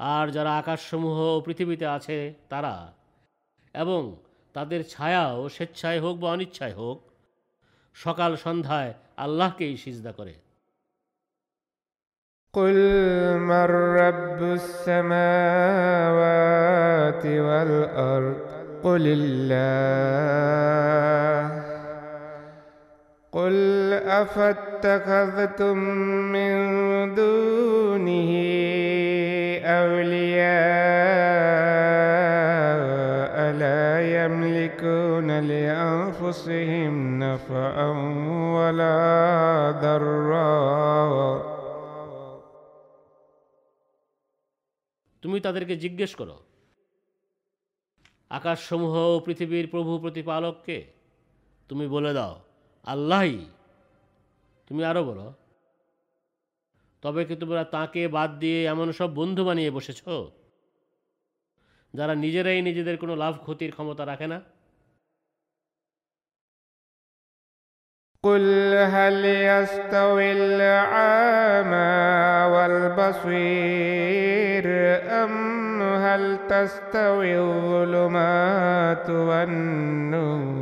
আর 0.00 0.26
যারা 0.36 0.52
আকাশসমূহ 0.62 1.16
ও 1.36 1.38
পৃথিবীতে 1.46 1.86
আছে 1.96 2.18
তারা 2.48 2.74
এবং 3.74 4.02
তাদের 4.54 4.80
ছায়াও 4.92 5.38
স্বেচ্ছায় 5.56 6.00
হোক 6.04 6.14
বা 6.22 6.28
অনিচ্ছায় 6.34 6.74
হোক 6.80 6.98
সকাল 8.04 8.32
সন্ধ্যায় 8.44 8.92
আল্লাহকেই 9.24 9.74
সিজদা 9.84 10.12
করে 10.18 10.34
قل 12.54 12.78
من 13.50 13.68
رب 14.02 14.40
السماوات 14.60 16.04
والأرض 17.26 18.36
قل 18.82 19.04
الله 19.18 19.78
قل 23.32 23.54
أفاتخذتم 24.22 25.78
من 26.34 26.54
دونه 27.14 28.30
أولياء 29.64 30.88
لا 33.52 33.84
يملكون 34.16 35.28
لأنفسهم 35.40 36.94
نفعا 37.18 37.88
ولا 38.56 38.98
ضرا 39.80 41.58
তুমি 45.22 45.38
তাদেরকে 45.40 45.74
জিজ্ঞেস 45.76 46.12
করো 46.20 46.36
আকাশসমূহ 48.30 48.94
ও 49.08 49.16
পৃথিবীর 49.26 49.66
প্রভু 49.66 49.92
প্রতিপালককে 49.98 50.78
তুমি 51.70 51.84
বলে 51.88 52.12
দাও 52.14 52.34
আল্লাহই 52.84 53.38
তুমি 54.70 54.82
আরও 54.84 55.02
বলো 55.04 55.26
তবে 57.02 57.22
কি 57.24 57.34
তোমরা 57.36 57.62
তাকে 57.72 58.02
বাদ 58.08 58.30
দিয়ে 58.38 58.58
এমন 58.64 58.88
সব 58.92 59.08
বন্ধু 59.14 59.42
বানিয়ে 59.44 59.70
বসেছ 59.70 60.00
যারা 61.94 62.14
নিজেরাই 62.24 62.60
নিজেদের 62.62 62.96
কোনো 63.02 63.14
লাভ 63.22 63.34
ক্ষতির 63.44 63.70
ক্ষমতা 63.76 64.04
রাখে 64.06 64.28
না 64.32 64.38
قل 68.24 68.74
هل 68.94 69.24
يستوي 69.24 70.32
الأعمى 70.32 71.96
والبصير 72.54 73.86
أم 75.22 75.34
هل 76.04 76.22
تستوي 76.48 77.38
الظلمات 77.38 79.06
والنور 79.28 80.61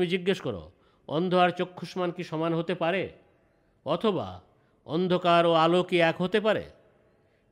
তুমি 0.00 0.16
জিজ্ঞেস 0.16 0.38
করো 0.40 0.62
অন্ধ 1.08 1.32
আর 1.34 1.50
চক্ষুষ্মান 1.50 2.10
কি 2.16 2.22
সমান 2.24 2.52
হতে 2.54 2.74
পারে? 2.74 3.02
অথবা 3.86 4.28
অন্ধকার 4.86 5.42
ও 5.46 5.52
আলো 5.64 5.80
কি 5.82 5.96
এক 6.00 6.16
হতে 6.22 6.38
পারে? 6.40 6.64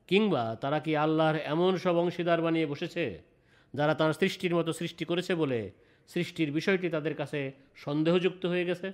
কিংবা 0.09 0.42
তারা 0.62 0.78
কি 0.80 0.92
আল্লাহর 0.96 1.36
এমন 1.53 1.72
সব 1.76 1.94
অংশীদার 1.96 2.40
বানিয়ে 2.42 2.66
বসেছে, 2.66 3.05
যারা 3.74 3.92
তার 3.94 4.12
সৃষ্টির 4.12 4.53
মতো 4.55 4.70
সৃষ্টি 4.72 5.05
করেছে 5.05 5.32
বলে 5.34 5.61
সৃষ্টির 6.09 6.51
বিষয়টি 6.53 6.86
তাদের 6.88 7.14
কাছে 7.14 7.40
সন্দেহযুক্ত 7.76 8.42
হয়ে 8.46 8.64
গেছে? 8.64 8.88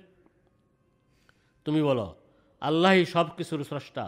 তুমি 1.65 1.81
বলো, 1.83 2.07
আল্লাহই 2.61 3.03
সব 3.05 3.27
কিছুর 3.37 3.63
স্রষ্টা, 3.63 4.05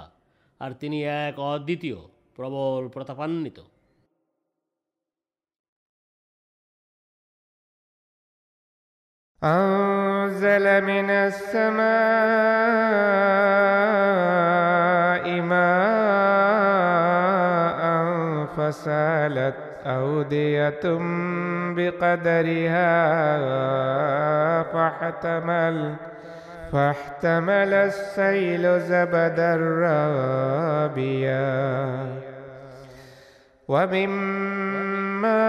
আর 0.59 0.71
তিনি 0.71 0.97
এক 1.03 1.39
অদ্বিতীয়, 1.39 1.99
প্রবল, 2.35 2.83
প্রতাপান্বিত। 2.87 3.59
أنزل 9.43 10.83
من 10.83 11.09
السماء 11.09 11.81
ماء 15.41 15.77
فسالت 18.57 19.55
أودية 19.85 20.79
بقدرها 21.75 22.93
فاحتمل 24.63 25.95
فاحتمل 26.71 27.73
السيل 27.73 28.79
زبدا 28.79 29.55
رابيا 29.55 31.47
ومما 33.68 35.42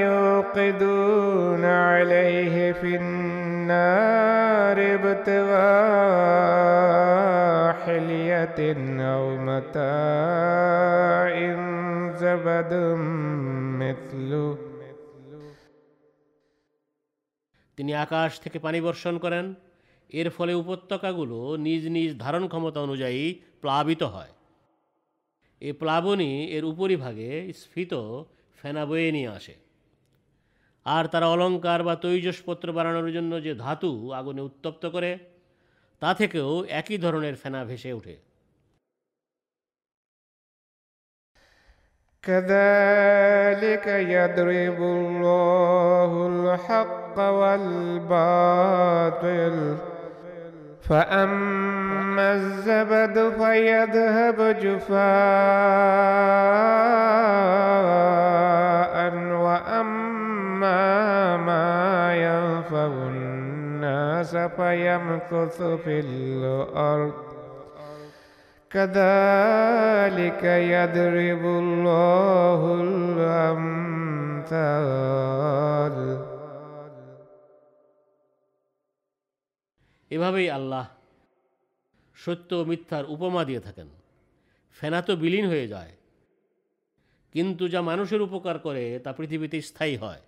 يوقدون 0.00 1.64
عليه 1.64 2.72
في 2.72 2.96
النار 2.96 4.76
ابتغاء 4.96 6.26
حلية 7.86 8.58
أو 9.12 9.24
متاع 9.48 11.32
زبد 12.16 12.72
مثله 13.80 14.56
তিনি 17.78 17.94
আকাশ 17.94 18.40
থেকে 18.40 18.58
পানি 18.58 18.80
বর্ষণ 18.80 19.18
করেন 19.18 19.54
এর 20.10 20.30
ফলে 20.30 20.54
উপত্যকাগুলো 20.54 21.56
নিজ 21.56 21.88
নিজ 21.88 22.18
ধারণ 22.18 22.48
ক্ষমতা 22.48 22.80
অনুযায়ী 22.80 23.34
প্লাবিত 23.60 24.02
হয় 24.14 24.28
এ 25.62 25.70
প্লাবনই 25.72 26.34
এর 26.46 26.64
উপরিভাগে 26.64 27.30
স্ফীত 27.52 27.92
ফেনা 28.58 28.82
বয়ে 28.86 29.10
নিয়ে 29.12 29.30
আসে 29.30 29.54
আর 30.86 31.04
তারা 31.06 31.26
অলংকার 31.26 31.80
বা 31.82 31.94
তৈজসপত্র 31.96 32.66
বানানোর 32.72 33.08
জন্য 33.12 33.32
যে 33.42 33.52
ধাতু 33.54 33.90
আগুনে 34.12 34.42
উত্তপ্ত 34.42 34.82
করে 34.86 35.10
তা 36.02 36.10
থেকেও 36.14 36.50
একই 36.70 36.96
ধরনের 36.98 37.34
ফেনা 37.36 37.60
ভেসে 37.64 37.92
ওঠে 37.92 38.16
كذلك 42.24 43.86
يضرب 43.86 44.78
الله 44.90 46.10
الحق 46.26 47.16
والباطل 47.30 48.76
فأما 50.89 52.33
الزبد 52.33 53.33
فيذهب 53.37 54.37
جفاء 54.61 55.01
وأما 59.33 61.37
ما 61.37 62.15
ينفع 62.15 62.85
الناس 62.85 64.35
فيمكث 64.35 65.61
في 65.61 65.99
الأرض. 65.99 67.13
كذلك 68.71 70.43
يضرب 70.43 71.45
الله 71.45 72.61
الأمثال. 72.81 73.91
এভাবেই 80.10 80.48
আল্লাহ 80.50 80.84
সত্য 82.16 82.50
ও 82.54 82.64
মিথ্যার 82.64 83.04
উপমা 83.04 83.42
দিয়ে 83.44 83.60
থাকেন 83.60 83.88
ফেনা 84.78 85.00
তো 85.02 85.12
বিলীন 85.16 85.46
হয়ে 85.46 85.66
যায় 85.68 85.92
কিন্তু 87.34 87.64
যা 87.68 87.80
মানুষের 87.80 88.20
উপকার 88.22 88.56
করে 88.58 88.84
তা 89.04 89.10
পৃথিবীতে 89.12 89.56
স্থায়ী 89.62 89.94
হয় 89.96 90.22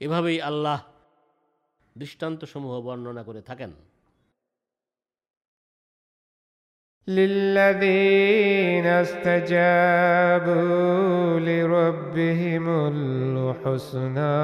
এভাবেই 0.00 0.38
আল্লাহ 0.40 0.78
দৃষ্টান্তসমূহ 1.96 2.74
বর্ণনা 2.80 3.22
করে 3.22 3.42
থাকেন 3.42 3.72
للذين 7.08 8.86
استجابوا 9.04 10.60
لربهم 11.40 12.64
الحسنى 12.92 14.40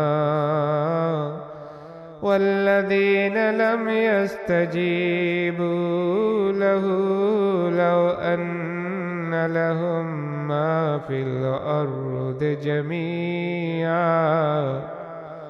والذين 2.23 3.51
لم 3.63 3.89
يستجيبوا 4.11 5.73
له 6.53 6.85
لو 7.83 8.01
أن 8.11 9.47
لهم 9.47 10.07
ما 10.49 10.99
في 10.99 11.23
الأرض 11.23 12.59
جميعا 12.63 14.17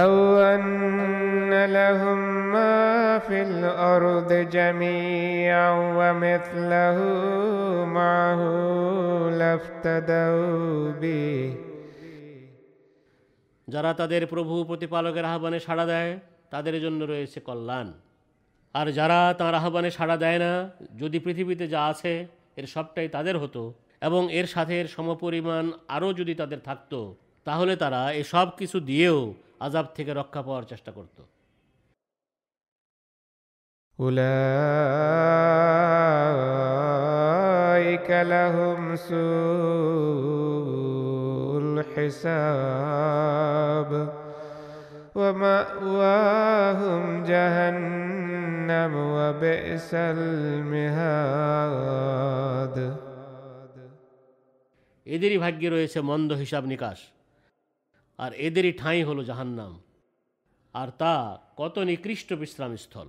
أو 0.00 0.38
أن 0.38 1.64
لهم 1.64 2.18
ما 2.52 3.18
في 3.18 3.42
الأرض 3.42 4.32
جميعا 4.32 5.70
ومثله 5.98 6.98
معه 7.84 8.40
لافتدوا 9.30 10.92
به 11.00 11.54
যারা 13.74 13.90
তাদের 14.00 14.22
প্রভু 14.32 14.54
প্রতিপালকের 14.68 15.24
আহ্বানে 15.32 15.58
সাড়া 15.66 15.84
দেয় 15.92 16.12
তাদের 16.52 16.80
জন্য 16.84 17.04
রয়েছে 17.04 17.40
কল্যাণ 17.40 17.92
আর 18.74 18.86
যারা 18.98 19.32
তাঁর 19.32 19.54
আহ্বানে 19.54 19.90
সাড়া 19.90 20.16
দেয় 20.16 20.38
না 20.44 20.70
যদি 21.00 21.18
পৃথিবীতে 21.18 21.68
যা 21.74 21.92
আছে 21.92 22.28
এর 22.58 22.66
সবটাই 22.74 23.08
তাদের 23.08 23.36
হতো 23.42 23.74
এবং 24.02 24.30
এর 24.30 24.46
সাথে 24.46 24.80
এর 24.80 24.86
সমপরিমাণ 24.86 25.72
আরও 25.88 26.12
যদি 26.12 26.34
তাদের 26.34 26.60
থাকতো 26.68 27.14
তাহলে 27.46 27.76
তারা 27.82 28.12
এ 28.12 28.22
সব 28.32 28.48
কিছু 28.58 28.80
দিয়েও 28.80 29.34
আজাব 29.60 29.86
থেকে 29.96 30.12
রক্ষা 30.12 30.42
পাওয়ার 30.42 30.64
চেষ্টা 30.64 30.92
করত 30.92 31.18
أولئك 36.76 38.10
لهم 38.10 38.98
سوء 38.98 39.16
الحساب 41.62 43.90
ومأواهم 45.14 47.02
جهنم 47.24 48.92
وبئس 49.16 49.90
المهاد 50.14 51.56
এদেরই 55.06 55.38
ভাগ্যে 55.44 55.68
রয়েছে 55.70 55.98
মন্দ 56.10 56.30
হিসাব 56.42 56.62
নিকাশ 56.72 56.98
আর 58.18 58.30
এদেরই 58.46 58.72
ঠাঁই 58.80 59.00
হলো 59.08 59.22
জাহান্নাম 59.30 59.72
আর 60.74 60.88
তা 61.00 61.14
কত 61.56 61.76
নিকৃষ্ট 61.90 62.28
বিশ্রামস্থল 62.42 63.08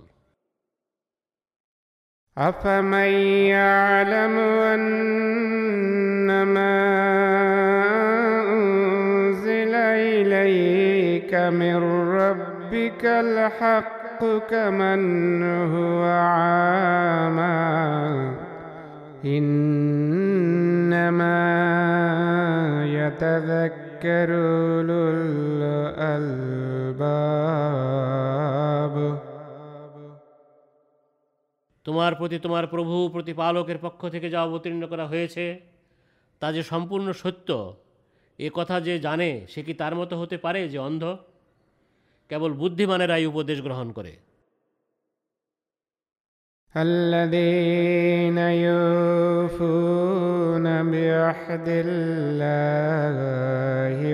أفمن 2.36 3.10
يعلم 3.56 4.34
أنما 4.74 6.74
أنزل 8.54 9.74
إليك 11.32 11.34
من 11.34 11.76
ربك 12.20 13.04
الحق 13.04 14.20
كمن 14.50 15.42
هو 15.72 16.02
عامى 16.34 17.58
إنما 19.24 20.44
يتذكر 22.98 24.28
أولو 24.30 25.02
الألباب 25.16 26.48
তোমার 31.86 32.12
প্রতি 32.20 32.36
তোমার 32.44 32.64
প্রভু 32.74 32.96
প্রতিপালকের 33.14 33.78
পক্ষ 33.84 34.00
থেকে 34.14 34.28
যা 34.34 34.40
অবতীর্ণ 34.46 34.82
করা 34.92 35.04
হয়েছে 35.12 35.44
তা 36.42 36.46
যে 36.56 36.62
সম্পূর্ণ 36.72 37.06
সত্য 37.22 37.48
এ 38.38 38.48
কথা 38.54 38.76
যে 38.80 38.94
জানে 38.98 39.30
সে 39.48 39.60
কি 39.62 39.72
তার 39.74 39.94
মতো 39.94 40.14
হতে 40.20 40.36
পারে 40.36 40.60
যে 40.68 40.78
অন্ধ 40.78 41.02
কেবল 42.30 42.50
বুদ্ধিমানেরাই 42.52 43.24
উপদেশ 43.26 43.58
গ্রহণ 43.62 43.88
করে 43.92 44.12
الذين 46.74 48.38
يوفون 48.68 50.66
بعهد 50.92 51.68
الله 51.84 53.16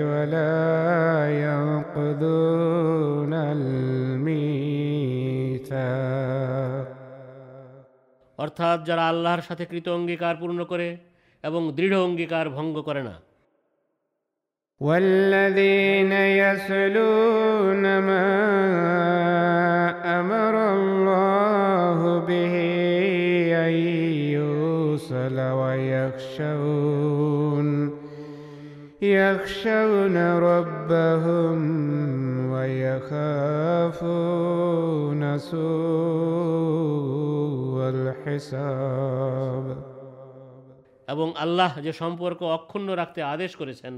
ولا 0.03 0.55
ينقضون 1.45 3.33
الميثاق 5.55 6.85
অর্থাৎ 8.39 8.77
যারা 8.85 9.03
আল্লাহর 9.07 9.41
সাথে 9.41 9.63
কৃত 9.65 9.87
অঙ্গীকার 9.89 10.35
পূর্ণ 10.35 10.59
করে 10.63 10.87
এবং 11.43 11.61
দৃঢ় 11.73 11.97
অঙ্গীকার 11.97 12.45
ভঙ্গ 12.49 12.75
করে 12.81 13.01
না 13.03 13.15
والذين 14.81 16.11
يصلون 16.11 17.99
ما 17.99 18.31
أمر 20.19 20.73
الله 20.73 22.19
به 22.19 22.55
أن 23.55 23.73
يوصل 24.35 25.39
ويخشون 25.39 26.87
يخشون 29.01 30.17
ربهم 30.37 31.59
ويخافون 32.51 34.07
سوء 35.37 35.55
الحساب 37.89 39.65
এবং 41.07 41.27
আল্লাহ 41.43 41.71
যে 41.85 41.91
সম্পর্ক 42.01 42.39
অক্ষুণ্ণ 42.57 42.89
রাখতে 43.01 43.19
আদেশ 43.33 43.51
করেছেন 43.55 43.95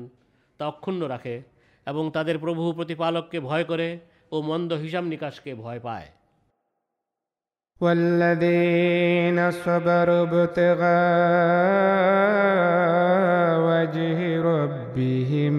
তা 0.61 0.67
অক্ষুণ্ণ 0.67 1.03
রাখে 1.03 1.41
এবং 1.87 2.11
তাদের 2.11 2.39
প্রভু 2.39 2.73
প্রতিপালককে 2.73 3.39
ভয় 3.39 3.63
করে 3.63 3.99
ও 4.31 4.41
মন্দ 4.41 4.73
হিসাব 4.83 5.03
নিকাশকে 5.03 5.55
ভয় 5.55 5.79
পায় 5.79 6.07
والذين 7.81 9.37
صبروا 9.63 10.25
ابتغاء 12.67 13.59
وجه 13.69 14.19
ربهم 14.51 15.55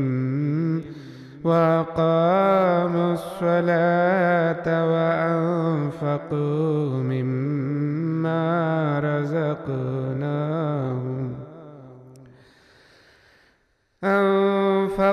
وأقاموا 1.45 3.13
الصلاة 3.13 4.67
وأنفقوا 4.93 7.02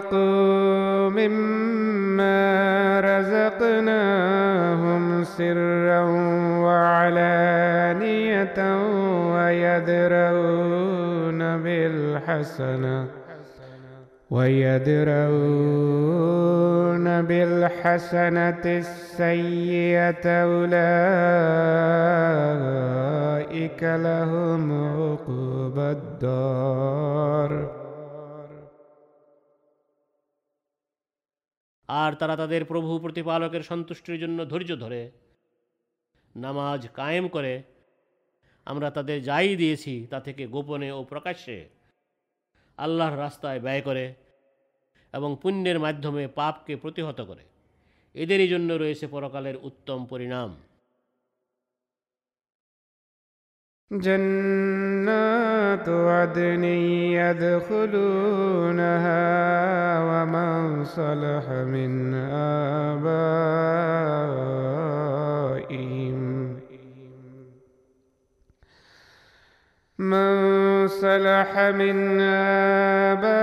أنفقوا 0.00 1.10
مما 1.10 3.00
رزقناهم 3.00 4.44
سرا 5.24 6.02
وعلانية 6.64 7.98
ويدرؤون 9.34 10.58
بالحسنة 11.62 13.06
ويدرؤون 14.30 15.10
بالحسنة 17.22 18.64
السيئة 18.64 20.26
أولئك 20.26 20.80
لهم 23.82 24.72
عقبى 24.72 25.90
الدار 25.90 27.79
আর 31.90 32.12
তারা 32.12 32.36
তাদের 32.36 32.64
প্রভু 32.64 32.98
প্রতিপালকের 32.98 33.62
সন্তুষ্টির 33.62 34.20
জন্য 34.20 34.38
ধৈর্য 34.48 34.76
ধরে 34.76 35.10
নামাজ 36.36 36.88
কায়েম 36.88 37.28
করে। 37.28 37.62
আমরা 38.66 38.90
তাদের 38.90 39.22
যাই 39.22 39.56
দিয়েছি 39.56 40.06
তা 40.10 40.20
থেকে 40.20 40.46
গোপনে 40.46 40.92
ও 40.92 41.04
প্রকাশ্যে 41.04 41.68
আল্লাহর 42.78 43.18
রাস্তায় 43.18 43.60
ব্যয় 43.60 43.80
করে 43.80 44.14
এবং 45.12 45.36
পুণ্যের 45.42 45.78
মাধ্যমে 45.78 46.28
পাপকে 46.28 46.76
প্রতিহত 46.76 47.20
করে। 47.20 47.44
এদেরই 48.14 48.48
জন্য 48.48 48.72
রয়েছে 48.72 49.06
পরকালের 49.06 49.56
উত্তম 49.62 50.06
পরিণাম। 50.06 50.50
جنات 53.92 55.88
عدن 55.88 56.64
يدخلونها 57.18 58.30
ومن 60.00 60.84
صلح 60.84 61.50
من 61.50 62.14
آبائهم. 62.94 63.10
من 69.98 70.88
صلح 70.88 71.58
من 71.58 72.20
آبائهم 72.20 73.42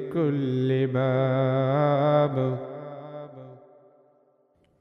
كل 0.09 0.69
باب 0.89 2.35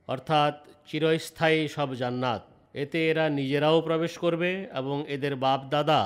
অর্থাৎ 0.08 0.54
চিরস্থায়ী 0.88 1.60
সব 1.68 1.88
জান্নাত 1.94 2.42
এতে 2.74 2.98
এরা 3.10 3.24
নিজেরাও 3.30 3.78
প্রবেশ 3.80 4.12
করবে 4.18 4.50
এবং 4.74 4.96
এদের 5.08 5.34
বাপ 5.36 5.60
দাদা 5.70 6.00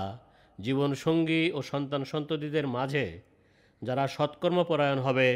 জীবনসঙ্গী 0.58 1.42
ও 1.54 1.58
সন্তান 1.62 2.02
সন্ততিদের 2.04 2.66
মাঝে 2.66 3.06
যারা 3.82 4.04
সৎকর্মপরায়ণ 4.06 4.98
হবে 4.98 5.28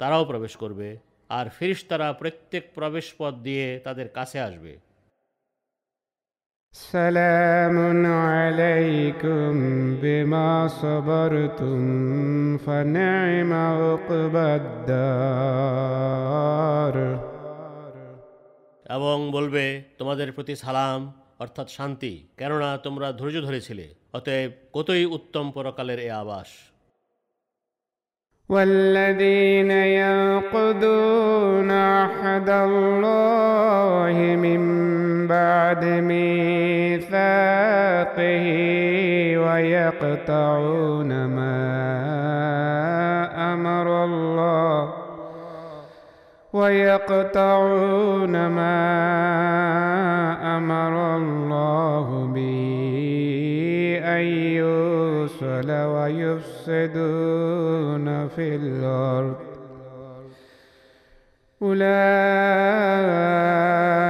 তারাও 0.00 0.24
প্রবেশ 0.24 0.52
করবে 0.62 0.88
আর 1.29 1.49
ফিরিস্তারা 1.49 2.13
প্রত্যেক 2.13 2.63
প্রবেশপথ 2.75 3.33
দিয়ে 3.33 3.79
তাদের 3.79 4.07
কাছে 4.09 4.39
আসবে। 4.39 4.73
সালামুন 6.73 8.05
আলাইকুম 8.05 9.55
বিমা 10.01 10.69
সবরতুম 10.81 11.81
ফানিমা 12.65 13.65
এবং 18.85 19.31
বলবে 19.31 19.83
তোমাদের 19.97 20.31
প্রতি 20.31 20.55
সালাম 20.55 20.99
অর্থাৎ 21.39 21.67
শান্তি 21.69 22.27
কেননা 22.37 22.77
তোমরা 22.77 23.11
ধৈর্য 23.11 23.37
ধরেছিলে 23.41 23.93
অতএব 24.13 24.51
কতই 24.73 25.05
উত্তম 25.05 25.51
পরকালের 25.51 25.99
এ 25.99 26.09
আবাস। 26.11 26.72
والذين 28.49 29.71
ينقضون 29.71 31.71
عهد 31.71 32.49
الله 32.49 34.35
من 34.35 35.27
بعد 35.27 35.85
ميثاقه 35.85 37.13
ويقطعون 39.37 41.25
ما 41.25 41.73
أمر 43.53 44.03
الله 44.03 44.93
ويقطعون 46.53 48.47
ما 48.47 48.83
أمر 50.57 51.17
الله 51.17 52.31
به. 52.35 53.22
أن 54.16 54.24
يوصل 54.60 55.70
ويفسدون 55.94 57.28
في 58.28 58.46
الأرض 58.56 59.36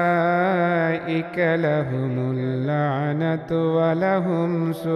أولئك 0.09 1.39
لهم 1.39 2.15
اللعنة 2.35 3.51
ولهم 3.77 4.51
سوء 4.73 4.89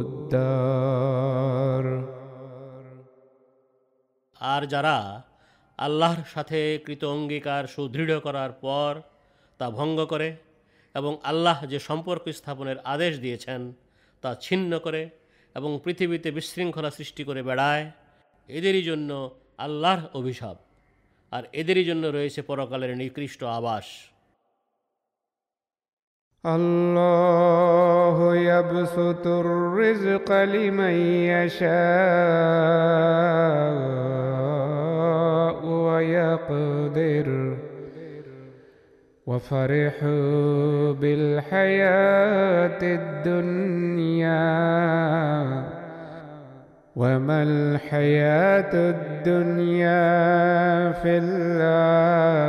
الدار 0.00 1.84
আর 4.52 4.62
যারা 4.66 4.96
আল্লাহর 5.78 6.22
সাথে 6.34 6.60
কৃত 6.86 7.02
অঙ্গীকার 7.14 7.64
সুদৃঢ় 7.66 8.16
করার 8.20 8.52
পর 8.64 8.92
তা 9.60 9.66
ভঙ্গ 9.70 9.98
করে 10.04 10.28
এবং 10.96 11.12
আল্লাহ 11.22 11.58
যে 11.66 11.78
সম্পর্ক 11.80 12.24
স্থাপনের 12.32 12.78
আদেশ 12.84 13.12
দিয়েছেন 13.18 13.60
তা 14.22 14.30
ছিন্ন 14.42 14.72
করে 14.78 15.02
এবং 15.56 15.70
পৃথিবীতে 15.84 16.28
বিশৃঙ্খলা 16.30 16.90
সৃষ্টি 16.90 17.22
করে 17.28 17.40
বেড়ায় 17.42 17.84
এদেরই 18.48 18.82
জন্য 18.82 19.10
আল্লাহর 19.58 20.02
অভিশাপ 20.14 20.56
আর 21.32 21.42
এদেরই 21.52 21.84
জন্য 21.84 22.04
রয়েছে 22.08 22.40
পরকালের 22.42 22.92
নিকৃষ্ট 22.96 23.40
আবাস 23.58 23.88
الله 26.44 28.16
يبسط 28.36 29.26
الرزق 29.26 30.28
لمن 30.32 30.94
يشاء 34.32 35.64
ويقدر 35.86 37.26
وفرحوا 39.26 40.92
بالحياة 40.92 42.80
الدنيا 42.82 44.48
وما 46.96 47.42
الحياة 47.42 48.72
الدنيا 48.74 50.02
في 50.92 51.18
الآخرة 51.18 52.42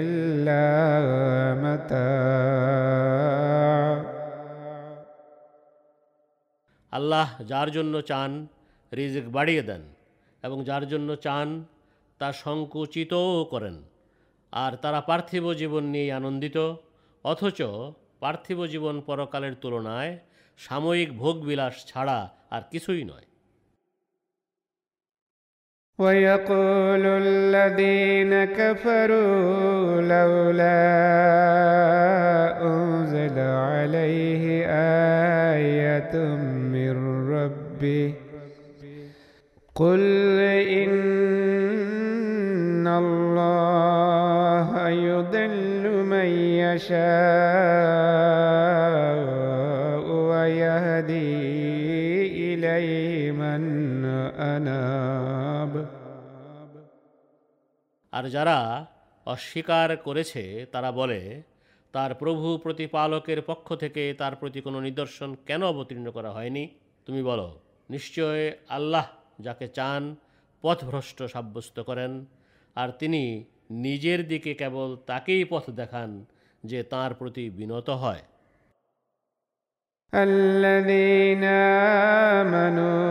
إلا 0.00 0.64
متاع 1.64 3.06
আল্লাহ 6.92 7.28
যার 7.50 7.68
জন্য 7.70 7.94
চান 8.10 8.30
রিজিক 8.92 9.26
বাড়িয়ে 9.32 9.62
দেন 9.68 9.82
এবং 10.42 10.58
যার 10.64 10.84
জন্য 10.88 11.08
চান 11.16 11.48
তা 12.20 12.28
সংকুচিতও 12.44 13.32
করেন 13.52 13.76
আর 14.52 14.72
তারা 14.76 15.00
পার্থিব 15.00 15.44
জীবন 15.52 15.84
নিয়ে 15.84 16.08
আনন্দিত 16.12 16.56
অথচ 17.24 17.58
পার্থিব 18.20 18.58
জীবন 18.66 18.94
পরকালের 19.00 19.54
তুলনায় 19.54 20.12
সাময়িক 20.60 21.10
ভোগবিলাস 21.18 21.74
ছাড়া 21.86 22.18
আর 22.50 22.62
কিছুই 22.70 23.04
নয় 23.04 23.26
ويقول 25.98 27.04
الذين 27.26 28.32
كفروا 28.58 30.00
لولا 30.14 30.82
أنزل 32.62 33.38
عليه 33.38 34.44
آية 35.52 36.14
من 36.74 36.94
ربه 37.34 38.14
قل 39.76 40.02
إن 40.70 40.99
يشاء 48.76 50.06
ويهدي 50.30 51.36
إليه 52.46 53.32
من 53.32 53.62
أناب 54.46 55.72
আর 58.12 58.24
যারা 58.30 58.58
অস্বীকার 59.26 59.88
করেছে 60.06 60.42
তারা 60.72 60.90
বলে 60.92 61.20
তার 61.94 62.10
প্রভু 62.14 62.46
প্রতিপালকের 62.64 63.40
পক্ষ 63.42 63.68
থেকে 63.74 64.02
তার 64.20 64.34
প্রতি 64.40 64.60
কোনো 64.60 64.78
নিদর্শন 64.80 65.30
কেন 65.46 65.62
অবতীর্ণ 65.64 66.06
করা 66.10 66.30
হয়নি 66.30 66.64
তুমি 67.06 67.20
বলো 67.22 67.48
নিশ্চয় 67.90 68.42
আল্লাহ 68.68 69.06
যাকে 69.40 69.66
চান 69.68 70.02
পথভ্রষ্ট 70.64 71.18
সাব্যস্ত 71.34 71.76
করেন 71.80 72.12
আর 72.76 72.88
তিনি 73.00 73.22
নিজের 73.84 74.20
দিকে 74.28 74.52
কেবল 74.54 74.90
তাকেই 75.06 75.44
পথ 75.44 75.64
দেখান 75.80 76.10
যে 76.64 76.80
তার 76.92 77.10
প্রতি 77.14 77.44
বিনত 77.58 77.90
হয় 78.04 78.22
الذين 80.12 81.44
آمنوا 82.40 83.04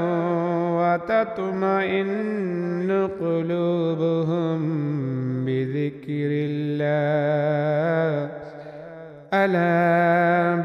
وتطمئن 0.79 2.89
قلوبهم 3.21 4.59
بذكر 5.45 6.29
الله 6.49 8.09
ألا 9.33 9.85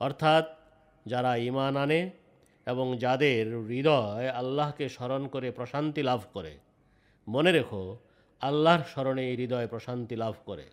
অর্থাৎ 0.00 0.44
যারা 1.08 1.32
ঈমান 1.38 1.74
আনে 1.76 2.00
এবং 2.66 2.86
যাদের 2.98 3.46
হৃদয় 3.68 4.28
আল্লাহকে 4.30 4.84
স্মরণ 4.88 5.22
করে 5.28 5.48
প্রশান্তি 5.50 6.02
লাভ 6.02 6.20
করে 6.32 6.52
মনে 7.26 7.50
রেখো 7.52 7.82
আল্লাহর 8.42 8.82
স্মরণে 8.92 9.24
হৃদয় 9.36 9.66
প্রশান্তি 9.66 10.16
লাভ 10.16 10.36
করে 10.46 10.66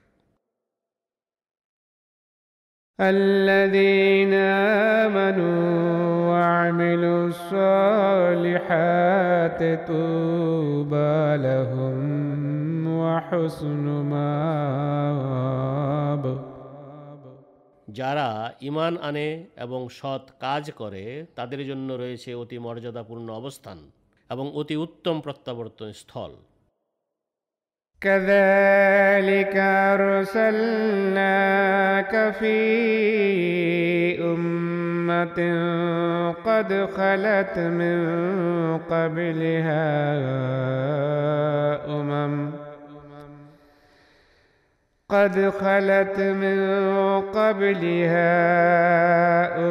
الذين 2.99 4.33
آمنوا 5.03 5.61
وعملوا 6.29 7.27
الصالحات 8.41 9.61
طوبى 9.87 11.37
لهم 11.37 11.97
وحسن 12.97 13.85
مآب 14.13 15.71
যারা 17.95 18.27
ঈমান 18.61 18.93
আনে 19.01 19.27
এবং 19.57 19.81
সৎ 19.89 20.25
কাজ 20.39 20.63
করে 20.71 21.03
তাদের 21.35 21.61
জন্য 21.65 21.89
রয়েছে 21.93 22.29
অতি 22.33 22.57
মর্যাদাপূর্ণ 22.57 23.27
অবস্থান 23.31 23.77
এবং 24.29 24.45
অতি 24.53 24.75
উত্তম 24.77 25.15
প্রত্যাবর্তন 25.21 25.89
স্থল 25.93 26.33
كذلك 28.01 29.55
أرسلناك 30.81 32.13
في 32.31 32.57
أمة 34.25 35.39
قد 36.43 36.69
خلت 36.87 37.55
من 37.71 37.97
قبلها 38.83 39.87
أمم 41.95 42.33
قد 45.10 45.50
خلت 45.50 46.20
من 46.20 46.58
قبلها 47.20 48.26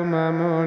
أمم 0.01 0.65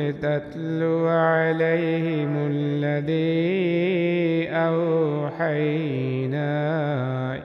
لتتلو 0.00 1.08
عليهم 1.08 2.48
الذي 2.50 4.48
أوحينا 4.50 6.48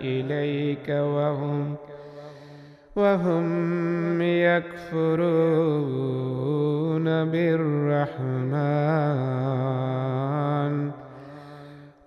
إليك 0.01 0.89
وهم 0.89 1.75
وهم 2.95 4.21
يكفرون 4.21 5.23
بالرحمن. 7.25 8.53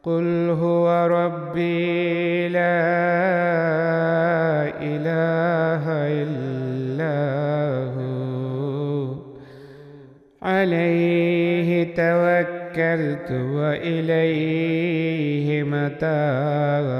قل 0.05 0.49
هو 0.49 1.07
ربي 1.07 2.49
لا 2.49 2.81
إله 4.81 5.83
إلا 6.23 7.17
هو 7.95 9.15
عليه 10.41 11.95
توكلت 11.95 13.31
وإليه 13.31 14.83
متاب 15.63 16.91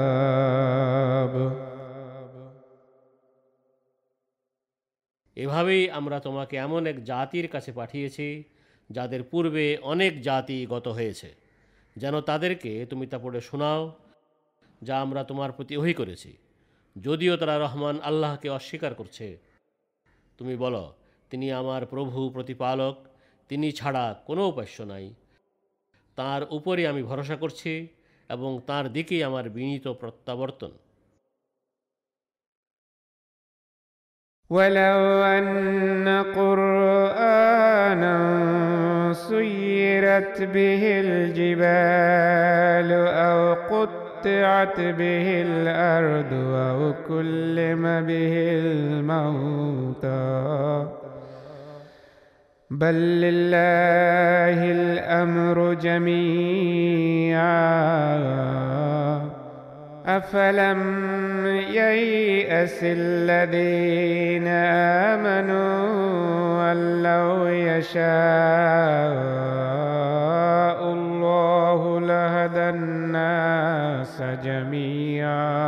এভাবেই 5.36 5.90
আমরা 5.90 6.20
তোমাকে 6.20 6.56
এমন 6.56 6.86
এক 6.86 7.04
জাতির 7.04 7.48
কাছে 7.48 7.72
পাঠিয়েছি 7.72 8.42
যাদের 8.90 9.22
পূর্বে 9.22 9.78
অনেক 9.82 10.22
জাতি 10.22 10.66
গত 10.66 10.88
হয়েছে 10.88 11.45
যেন 11.96 12.14
তাদেরকে 12.20 12.72
তুমি 12.86 13.04
তা 13.06 13.18
পড়ে 13.18 13.40
শোনাও 13.40 13.82
যা 14.82 14.94
আমরা 15.00 15.22
তোমার 15.24 15.50
প্রতি 15.52 15.74
ওহি 15.76 15.94
করেছি 15.94 16.30
যদিও 16.96 17.34
তারা 17.36 17.54
রহমান 17.58 17.96
আল্লাহকে 18.00 18.48
অস্বীকার 18.48 18.92
করছে 18.94 19.26
তুমি 20.38 20.54
বলো 20.56 20.84
তিনি 21.30 21.46
আমার 21.52 21.82
প্রভু 21.86 22.18
প্রতিপালক 22.30 22.96
তিনি 23.50 23.68
ছাড়া 23.72 24.04
কোনো 24.26 24.42
উপাস্য 24.48 24.76
নাই 24.82 25.06
তার 26.18 26.42
উপরে 26.50 26.82
আমি 26.86 27.02
ভরসা 27.02 27.36
করছি 27.36 27.72
এবং 28.30 28.50
তার 28.66 28.84
দিকেই 28.92 29.22
আমার 29.22 29.44
বিনীত 29.50 29.86
প্রত্যাবর্তন 30.00 30.72
ولو 34.50 35.24
أن 35.32 36.08
قرآنا 36.34 38.16
سيرت 39.13 40.41
به 40.41 40.99
الجبال 41.05 42.91
أو 43.07 43.53
قطعت 43.53 44.79
به 44.79 45.41
الأرض 45.41 46.33
أو 46.55 46.93
كلم 47.07 47.83
به 48.01 48.49
الموتى 48.51 50.07
بل 52.69 52.95
لله 52.95 54.71
الأمر 54.71 55.73
جميعا 55.73 57.37
أفلم 60.06 60.80
ييأس 61.72 62.78
الذين 62.82 64.48
آمنوا 65.08 66.72
أن 66.72 67.02
لو 67.02 67.46
يشاء 67.46 68.02
الله 70.92 72.00
لهدى 72.00 72.66
الناس 72.70 74.22
جميعا 74.22 75.62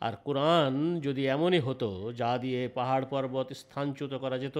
আর 0.00 0.14
কোরআন 0.26 0.74
যদি 1.00 1.22
এমনই 1.26 1.60
হতো 1.60 1.88
যা 2.12 2.30
দিয়ে 2.38 2.60
পাহাড় 2.68 3.06
পর্বত 3.10 3.48
স্থানচ্যুত 3.52 4.12
করা 4.14 4.36
যেত 4.38 4.58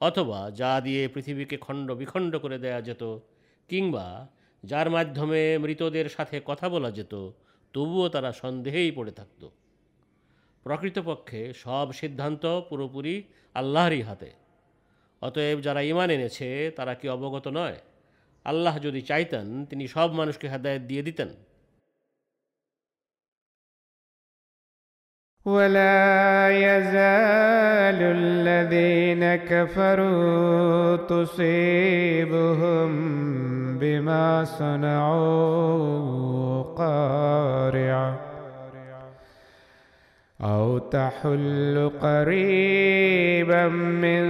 অথবা 0.00 0.40
যা 0.60 0.72
দিয়ে 0.86 1.02
পৃথিবীকে 1.08 1.56
খণ্ড 1.56 1.88
বিখণ্ড 1.94 2.32
করে 2.44 2.58
দেয়া 2.58 2.80
যেত 2.80 3.02
কিংবা 3.67 4.29
যার 4.63 4.89
মাধ্যমে 4.89 5.57
মৃতদের 5.57 6.09
সাথে 6.09 6.41
কথা 6.45 6.69
বলা 6.69 6.91
যেত, 6.91 7.29
তবুও 7.73 8.09
তারা 8.09 8.31
সন্দেহেই 8.31 8.91
পড়ে 8.91 9.11
থাকত। 9.11 9.47
প্রকৃতপক্ষে 10.63 11.53
সব 11.53 11.93
সিদ্ধান্ত 11.93 12.61
পুরোপুরি 12.61 13.23
আল্লাহরই 13.53 14.01
হাতে। 14.01 14.31
অতএব 15.21 15.61
যারা 15.61 15.81
ইমান 15.81 16.09
এনেছে, 16.09 16.71
তারা 16.75 16.95
কি 16.95 17.09
অবগত 17.09 17.47
নয়? 17.47 17.77
আল্লাহ 18.43 18.79
যদি 18.79 19.01
চাইতেন, 19.01 19.65
তিনি 19.65 19.87
সব 19.87 20.13
মানুষকে 20.13 20.49
হাদায়ত 20.49 20.81
দিয়ে 20.81 21.01
দিতেন। 21.01 21.29
ولا 25.45 26.49
يزال 26.49 27.99
الذين 27.99 29.35
كفروا 29.35 30.95
تصيبهم 30.95 32.91
بما 33.77 34.43
صنعوا 34.43 35.83
قارعة 36.63 38.19
أو 40.43 40.77
تحل 40.77 41.91
قريبا 42.01 43.67
من 43.67 44.23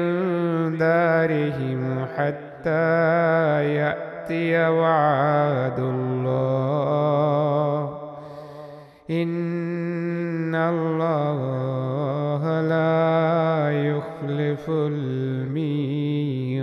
دارهم 0.77 2.05
حتى 2.17 3.75
يأتي 3.75 4.69
وعد 4.69 5.79
الله. 5.79 7.23
إن 9.09 9.62
الله 10.70 11.40
لا 12.64 13.00
يخلف 13.88 14.64
الميعاد 14.90 16.58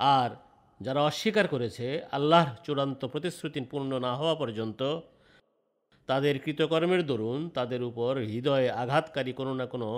আর 0.00 0.30
যারা 0.80 1.00
অস্বীকার 1.00 1.46
করেছে 1.48 1.86
আল্লাহর 2.12 2.50
চূড়ান্ত 2.64 3.00
প্রতিশ্রুতি 3.04 3.60
পূর্ণ 3.70 3.90
না 3.98 4.12
হওয়া 4.14 4.34
পর্যন্ত 4.34 4.80
তাদের 6.08 6.34
কৃতকর্মের 6.44 7.02
দরুন 7.06 7.40
তাদের 7.48 7.80
উপর 7.82 8.12
হৃদয়ে 8.30 8.68
আঘাতকারী 8.74 9.32
কোনো 9.32 9.52
না 9.54 9.66
কোনো 9.66 9.88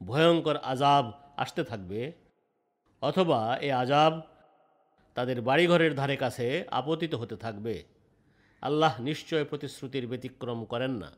ভয়ঙ্কর 0.00 0.56
আজাব 0.64 1.04
আসতে 1.36 1.62
থাকবে 1.64 2.00
অথবা 3.02 3.40
এ 3.60 3.68
আজাব 3.74 4.12
তাদের 5.16 5.38
বাড়িঘরের 5.42 5.92
ধারে 5.94 6.16
কাছে 6.16 6.46
আপতিত 6.70 7.12
হতে 7.14 7.36
থাকবে 7.36 7.74
আল্লাহ 8.62 8.92
নিশ্চয় 9.08 9.44
প্রতিশ্রুতির 9.44 10.04
ব্যতিক্রম 10.10 10.60
করেন 10.72 10.92
না 11.02 11.10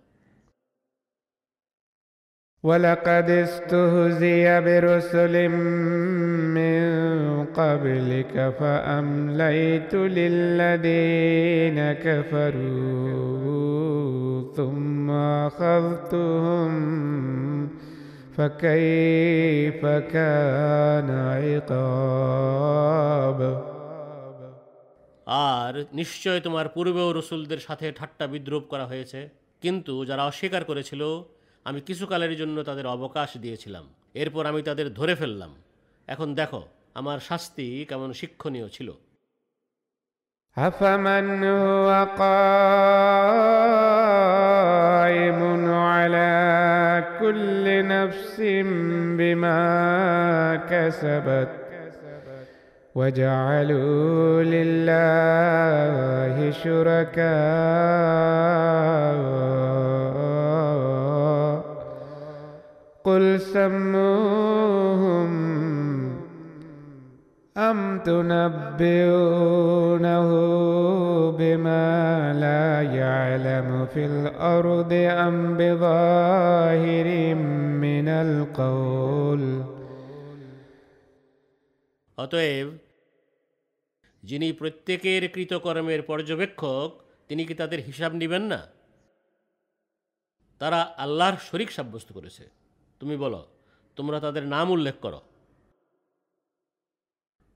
ولقد 2.64 3.30
استهزئ 3.30 4.46
برسل 4.60 5.34
من 6.58 6.82
قبلك 7.60 8.34
فأمليت 8.60 9.92
للذين 10.18 11.78
كفروا 11.92 13.50
ثم 14.56 15.10
أخذتهم 15.46 16.72
فكيف 18.36 19.86
كان 19.86 21.10
عقاب 21.40 22.60
আর 25.50 25.72
নিশ্চয় 25.92 26.40
তোমার 26.40 26.66
পূর্বেও 26.68 27.08
রসুলদের 27.10 27.60
সাথে 27.60 27.86
ঠাট্টা 27.98 28.24
বিদ্রুপ 28.26 28.64
করা 28.72 28.86
হয়েছে 28.86 29.20
কিন্তু 29.62 29.92
যারা 30.04 30.22
অস্বীকার 30.24 30.62
করেছিল 30.64 31.02
আমি 31.66 31.80
কিছুকালের 31.80 32.32
জন্য 32.36 32.56
তাদের 32.62 32.86
অবকাশ 32.86 33.30
দিয়েছিলাম 33.36 33.84
এরপর 34.14 34.42
আমি 34.46 34.60
তাদের 34.62 34.86
ধরে 34.94 35.14
ফেললাম 35.14 35.52
এখন 36.08 36.28
দেখো 36.34 36.60
আমার 36.94 37.18
শাস্তি 37.20 37.66
কেমন 37.90 38.10
শিক্ষণীয় 38.12 38.68
ছিল 38.68 38.90
أفمن 40.56 41.44
هو 41.44 41.88
قائم 42.18 42.40
على 45.86 46.34
كل 47.20 47.64
نفس 47.86 48.36
بما 49.18 49.60
كسبت 50.70 51.63
وجعلوا 52.94 54.42
لله 54.42 56.50
شركاء 56.50 57.30
قل 63.04 63.40
سموهم 63.40 65.30
أم 67.56 67.98
تنبئونه 67.98 69.40
بما 71.30 72.32
لا 72.32 72.82
يعلم 72.82 73.86
في 73.94 74.04
الأرض 74.06 74.92
أم 74.92 75.56
بظاهر 75.56 77.34
من 77.84 78.08
القول 78.08 79.62
অতএব 82.18 82.68
যিনি 84.25 84.53
প্রত্যেকের 84.53 85.31
কৃতকর্মের 85.31 86.01
পর্যবেক্ষক, 86.03 87.01
তিনি 87.27 87.45
কি 87.45 87.53
তাদের 87.53 87.79
হিসাব 87.79 88.13
নেবেন 88.13 88.41
না? 88.41 88.67
তারা 90.59 90.81
আল্লাহর 90.81 91.37
শরিক 91.37 91.71
সাব্যস্ত 91.71 92.13
করেছে। 92.13 92.49
তুমি 92.99 93.17
বলো, 93.17 93.47
তোমরা 93.95 94.19
তাদের 94.19 94.43
নাম 94.43 94.69
উল্লেখ 94.69 94.95
করো। 95.01 95.21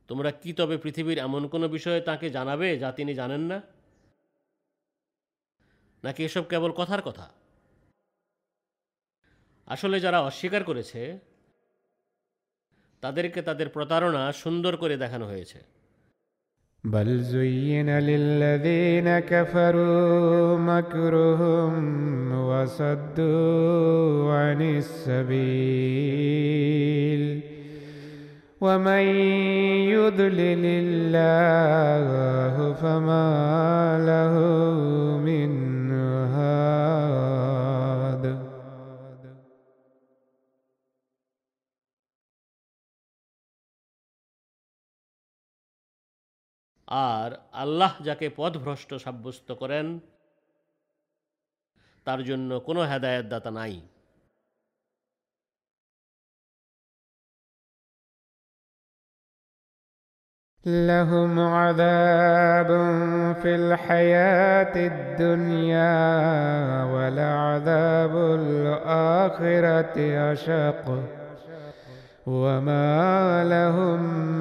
তোমরা 0.08 0.32
কি 0.32 0.54
তবে 0.54 0.78
পৃথিবীর 0.78 1.18
এমন 1.18 1.48
কোনো 1.48 1.68
বিষয়ে 1.68 2.02
তাকে 2.02 2.30
জানাবে 2.30 2.80
যা 2.80 2.92
তিনি 2.92 3.14
জানেন 3.14 3.42
না? 3.42 3.62
নাকি 6.04 6.26
এসব 6.26 6.44
কেবল 6.44 6.72
কথার 6.72 7.02
কথা? 7.02 7.32
আসলে 9.66 10.00
যারা 10.00 10.22
অস্বীকার 10.22 10.64
করেছে, 10.64 11.20
তাদেরকে 13.02 13.42
তাদের 13.42 13.70
প্রতারণা 13.70 14.34
সুন্দর 14.34 14.78
করে 14.78 14.98
দেখানো 14.98 15.26
হয়েছে। 15.26 15.79
بل 16.84 17.20
زين 17.20 17.90
للذين 17.90 19.20
كفروا 19.20 20.58
مكرهم 20.58 22.32
وصدوا 22.32 24.34
عن 24.34 24.62
السبيل. 24.62 26.00
ومن 28.62 29.02
يضلل 29.88 30.66
الله 30.66 32.74
فما 32.74 34.00
له 34.06 34.40
من 35.18 35.69
আর 46.89 47.31
আল্লাহ 47.53 47.93
যাকে 48.03 48.27
পথভ্রষ্ট 48.37 48.91
সাব্যস্ত 48.95 49.49
করেন 49.53 49.87
তার 52.07 52.21
জন্য 52.25 52.51
কোনো 52.61 52.81
হেদায়েত 52.83 53.27
দাতা 53.27 53.51
নাই 53.51 53.75
لهم 60.65 61.41
عذاب 61.41 62.71
في 63.43 63.55
الحياة 63.55 64.75
الدنيا 64.77 65.95
ولعذاب 66.85 68.17
الآخرة 68.17 69.97
أشق 70.33 70.85
وما 72.29 73.45
لهم 73.47 74.01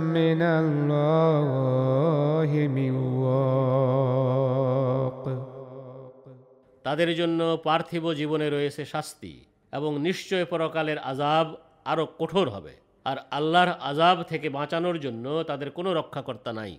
من 0.09 0.41
الله 0.53 2.67
من 2.69 2.93
واق 3.23 5.23
তাদের 6.85 7.15
জন্য 7.15 7.57
পার্থিব 7.65 8.11
জীবনে 8.11 8.49
রয়েছে 8.49 8.85
শাস্তি 8.85 9.45
এবং 9.73 9.99
নিশ্চয় 9.99 10.45
পরকালের 10.45 10.97
আজাব 11.11 11.55
আরও 11.85 12.07
কঠোর 12.19 12.49
হবে 12.49 12.73
আর 13.05 13.17
আল্লাহর 13.31 13.71
আজাব 13.81 14.23
থেকে 14.31 14.49
বাঁচানোর 14.49 14.99
জন্য 14.99 15.43
তাদের 15.49 15.69
কোনো 15.69 15.93
রক্ষাকর্তা 15.93 16.53
নাই 16.53 16.77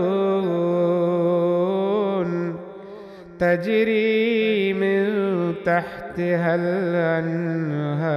تجري 3.39 4.73
من 4.73 5.07
تحتها 5.65 6.55
الأنهار. 6.55 8.17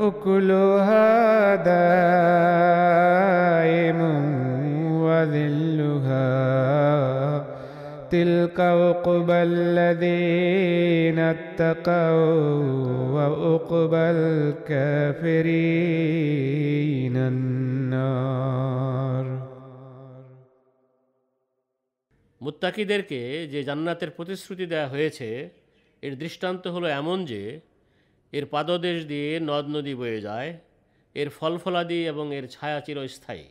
أكلها 0.00 1.54
دائم 1.54 1.90
وذلها. 5.02 6.38
تلك 8.10 8.60
عقبى 8.60 9.32
الذين 9.32 11.18
اتقوا 11.18 12.64
وعقبى 13.12 13.96
الكافرين 13.96 15.56
النار. 17.16 18.68
মুত্তাকিদেরকে 22.40 23.46
যে 23.46 23.62
জান্নাতের 23.62 24.10
প্রতিশ্রুতি 24.10 24.66
দেওয়া 24.66 24.88
হয়েছে, 24.88 25.48
এর 26.02 26.18
দৃষ্টান্ত 26.18 26.66
হলো 26.66 26.86
এমন 26.86 27.24
যে, 27.24 27.60
এর 28.32 28.46
পাদদেশ 28.46 29.06
দিয়ে 29.06 29.40
নদ 29.40 29.64
নদী 29.68 29.94
বয়ে 29.94 30.20
যায়, 30.20 30.58
এর 31.14 31.28
ফলফলাদি 31.28 32.06
এবং 32.06 32.34
এর 32.34 32.46
ছায়া 32.48 32.80
চিরস্থায়ী। 32.80 33.44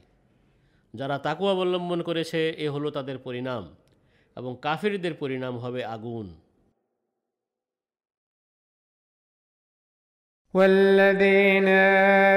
যারা 0.93 1.17
তাকু 1.17 1.47
অবলম্বন 1.47 2.01
করেছে, 2.01 2.49
এ 2.57 2.69
হলো 2.69 2.91
তাদের 2.91 3.17
পরিণাম 3.17 3.75
এবং 4.35 4.57
কাফিরদের 4.61 5.13
পরিণাম 5.13 5.57
হবে 5.57 5.85
আগুন। 5.85 6.35
والذين 10.57 11.67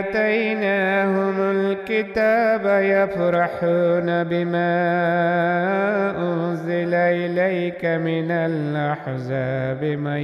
آتيناهم 0.01 1.41
الكتاب 1.41 2.65
يفرحون 2.85 4.25
بما 4.25 4.77
أنزل 6.19 6.95
إليك 6.95 7.85
من 7.85 8.31
الأحزاب 8.31 9.85
من 9.85 10.21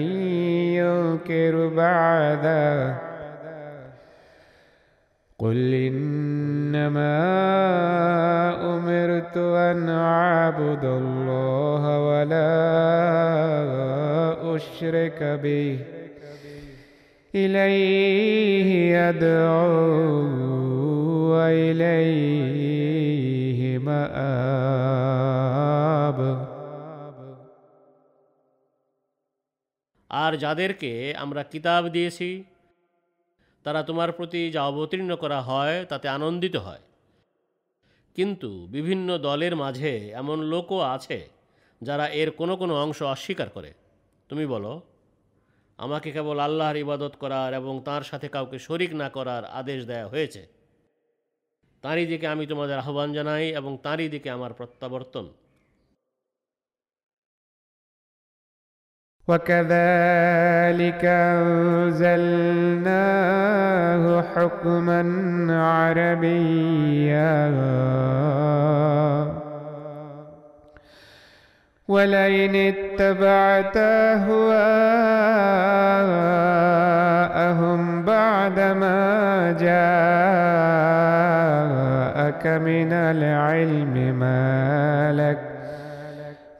ينكر 0.77 1.69
بعده. 1.69 2.95
قل 5.39 5.75
إنما 5.75 7.17
أمرت 8.77 9.37
أن 9.37 9.89
أعبد 9.89 10.85
الله 10.85 12.01
ولا 12.01 12.57
أشرك 14.57 15.23
به. 15.43 15.96
إليه 17.36 18.70
يدعو 18.98 19.72
وإليه 21.32 22.60
مآب 23.80 24.82
আর 30.10 30.32
যাদেরকে 30.38 30.92
আমরা 31.18 31.42
কিতাব 31.44 31.84
দিয়েছি 31.88 32.30
তারা 33.66 33.82
তোমার 33.84 34.10
প্রতি 34.12 34.42
যা 34.52 34.62
অবতীর্ণ 34.64 35.12
করা 35.16 35.40
হয় 35.42 35.78
তাতে 35.86 36.08
আনন্দিত 36.10 36.56
হয় 36.58 36.84
কিন্তু 38.16 38.50
বিভিন্ন 38.68 39.10
দলের 39.18 39.54
মাঝে 39.56 39.94
এমন 40.14 40.38
লোকও 40.44 40.80
আছে 40.96 41.20
যারা 41.82 42.06
এর 42.12 42.30
কোনো 42.32 42.54
কোনো 42.56 42.74
অংশ 42.84 43.00
অস্বীকার 43.06 43.50
করে 43.50 43.72
তুমি 44.30 44.46
বলো 44.46 44.74
আমাকে 45.80 46.10
কেবল 46.12 46.38
আল্লাহর 46.40 46.78
ইবাদত 46.78 47.14
করার 47.16 47.52
এবং 47.54 47.74
তার 47.86 48.04
সাথে 48.04 48.28
কাউকে 48.30 48.58
শরিক 48.60 48.92
না 48.94 49.08
করার 49.10 49.44
আদেশ 49.52 49.80
দেয়া 49.86 50.08
হয়েছে 50.08 50.42
তাঁরই 51.84 52.06
দিকে 52.06 52.26
আমি 52.28 52.46
তোমাদের 52.48 52.78
আহ্বান 52.80 53.10
জানাই 53.14 53.46
এবং 53.60 53.72
তাঁরই 53.84 54.10
দিকে 54.10 54.30
আমার 54.30 54.52
প্রত্যাবর্তন 54.54 55.28
وكذلك 59.28 61.04
أنزلناه 61.36 62.44
حكما 64.24 65.02
عربيا 65.68 67.36
ولئن 71.89 72.55
اتبعت 72.57 73.77
أهواءهم 73.77 74.43
بعدما 78.03 79.53
جاءك 79.61 79.77
من 82.47 82.93
العلم 82.93 84.19
ما 84.19 85.13
لك 85.13 85.39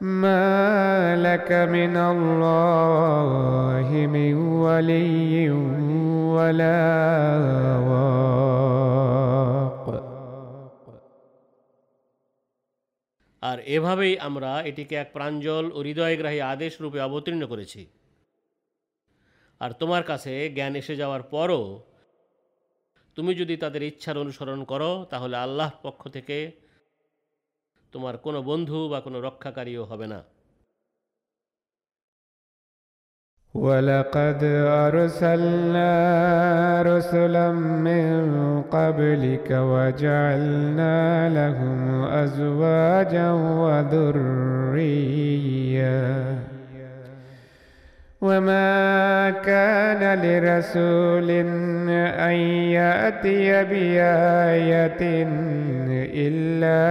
ما 0.01 1.15
لك 1.15 1.51
من 1.51 1.97
الله 1.97 4.07
من 4.13 4.33
ولي 4.33 5.49
ولا 6.31 6.87
واق 7.87 8.76
আর 13.49 13.57
এভাবেই 13.75 14.13
আমরা 14.27 14.51
এটিকে 14.69 14.95
এক 14.95 15.09
প্রাঞ্জল 15.13 15.65
ও 15.71 15.79
হৃদয়গ্রাহী 15.81 16.39
আদেশ 16.53 16.73
রূপে 16.81 16.99
অবতীর্ণ 17.01 17.43
করেছি। 17.47 17.81
আর 19.61 19.71
তোমার 19.71 20.03
কাছে 20.03 20.33
জ্ঞান 20.49 20.73
এসে 20.75 20.95
যাওয়ার 20.95 21.23
পরও 21.33 21.63
তুমি 23.17 23.31
যদি 23.35 23.55
তাদের 23.57 23.81
ইচ্ছার 23.83 24.17
অনুসরণ 24.17 24.59
করো, 24.63 24.91
তাহলে 25.09 25.35
আল্লাহর 25.37 25.77
পক্ষ 25.83 26.01
থেকে 26.07 26.37
তোমার 27.93 28.15
কোনো 28.25 28.39
বন্ধু 28.41 28.79
বা 28.89 28.99
কোনো 29.01 29.17
রক্ষাকারীও 29.21 29.83
হবে 29.83 30.07
না। 30.07 30.19
ولقد 33.57 34.43
أرسلنا 34.69 35.91
رسلا 36.81 37.51
من 37.51 38.61
قبلك 38.71 39.51
وجعلنا 39.51 41.29
لهم 41.29 42.03
أزواجا 42.03 43.31
وذريا 43.31 44.27
وما 48.21 49.29
كان 49.29 50.19
لرسول 50.21 51.31
أن 52.29 52.35
يأتي 52.77 53.63
بآية 53.63 55.27
إلا 56.27 56.83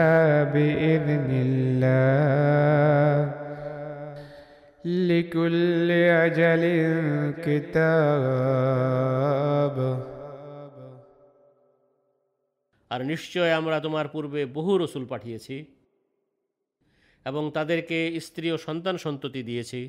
بإذن 0.53 1.31
الله. 1.31 3.36
لكل 4.86 5.90
أجل 6.20 6.64
كتاب 7.38 8.92
আর 12.92 13.02
নিশ্চয় 13.04 13.52
আমরা 13.54 13.78
তোমার 13.80 14.08
পূর্বে 14.08 14.42
বহু 14.54 14.72
রসুল 14.78 15.04
পাঠিয়েছি 15.06 15.56
এবং 17.26 17.44
তাদেরকে 17.52 17.98
স্ত্রী 18.20 18.48
ও 18.52 18.58
সন্তান 18.58 18.96
সন্ততি 18.98 19.42
দিয়েছি 19.44 19.82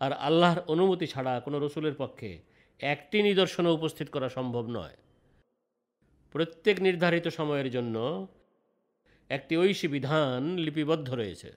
আর 0.00 0.12
আল্লাহর 0.18 0.60
অনুমতি 0.66 1.06
ছাড়া 1.06 1.34
কোনো 1.40 1.56
রসুলের 1.58 1.94
পক্ষে 1.94 2.30
একটি 2.80 3.18
নিদর্শনও 3.22 3.72
উপস্থিত 3.72 4.08
করা 4.10 4.28
সম্ভব 4.28 4.64
নয় 4.68 4.96
প্রত্যেক 6.34 6.76
নির্ধারিত 6.80 7.26
সময়ের 7.28 7.68
জন্য 7.70 7.96
একটি 9.30 9.54
ঐশী 9.56 9.88
বিধান 9.88 10.40
লিপিবদ্ধ 10.56 11.08
রয়েছে 11.14 11.50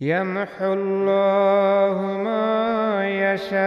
يمحو 0.00 0.72
الله 0.72 1.96
ما 2.26 2.48
يشاء 3.24 3.58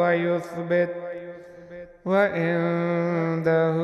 ويثبت 0.00 0.94
وعنده 2.06 3.76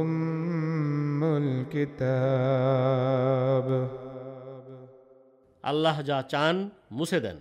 أم 0.00 1.22
الكتاب 1.42 2.48
আল্লাহ 5.64 5.96
যা 6.02 6.18
চান 6.32 6.56
মুছে 6.90 7.18
দেন 7.20 7.38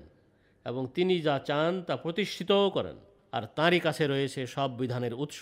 এবং 0.65 0.83
তিনি 0.95 1.15
যা 1.21 1.35
চান 1.49 1.71
তা 1.87 1.93
প্রতিষ্ঠিতও 2.03 2.67
করেন 2.75 2.97
আর 3.33 3.43
তাঁরই 3.57 3.79
কাছে 3.79 4.03
রয়েছে 4.07 4.41
সব 4.47 4.69
বিধানের 4.79 5.13
উৎস 5.13 5.39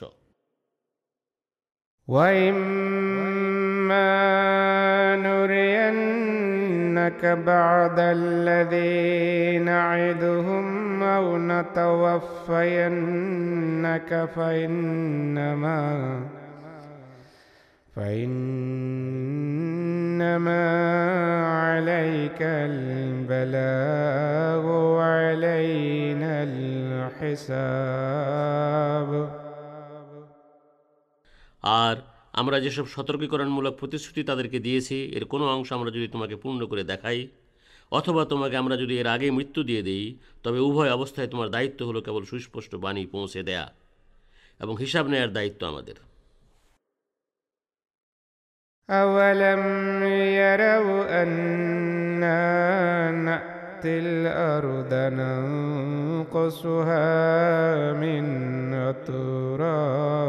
نرينك 5.16 7.26
بعد 7.26 7.98
الذي 7.98 9.58
نعدهم 9.58 11.02
أو 11.02 11.38
نتوفينك 11.38 11.88
فإنما 14.36 16.20
فإنما 17.96 18.70
عليك 21.60 22.42
البلاغ 22.42 24.66
وعلينا 24.66 26.42
الحساب. 26.42 27.90
আর 31.62 32.09
আমরা 32.39 32.57
যেসব 32.59 32.85
সতর্কীকরণমূলক 32.95 33.73
প্রতিশ্রুতি 33.81 34.21
তাদেরকে 34.23 34.57
দিয়েছি 34.59 34.97
এর 35.17 35.23
কোনো 35.25 35.45
অংশ 35.49 35.69
আমরা 35.73 35.89
যদি 35.89 36.07
তোমাকে 36.07 36.35
পূর্ণ 36.35 36.61
করে 36.71 36.83
দেখাই 36.83 37.19
অথবা 37.91 38.21
তোমাকে 38.25 38.55
আমরা 38.57 38.75
যদি 38.77 38.93
এর 38.97 39.07
আগে 39.07 39.27
মৃত্যু 39.31 39.61
দিয়ে 39.69 39.83
দিই 39.83 40.05
তবে 40.43 40.59
উভয় 40.59 40.91
অবস্থায় 40.91 41.29
তোমার 41.29 41.49
দায়িত্ব 41.49 41.79
হলো 41.85 41.99
কেবল 42.01 42.23
সুস্পষ্ট 42.23 42.71
বাণী 42.75 43.03
পৌঁছে 43.05 43.41
দেয়া 43.43 43.65
এবং 44.59 44.73
হিসাব 44.79 45.05
নেয়ার 45.07 45.31
দায়িত্ব 45.33 45.61
আমাদের 45.65 45.97
أولم 48.89 49.63
يروا 50.35 51.23
أنا 51.23 52.43
نأتي 53.19 53.99
الأرض 53.99 54.91
ننقصها 55.13 57.03
من 57.95 58.25
أطرافها 58.91 60.25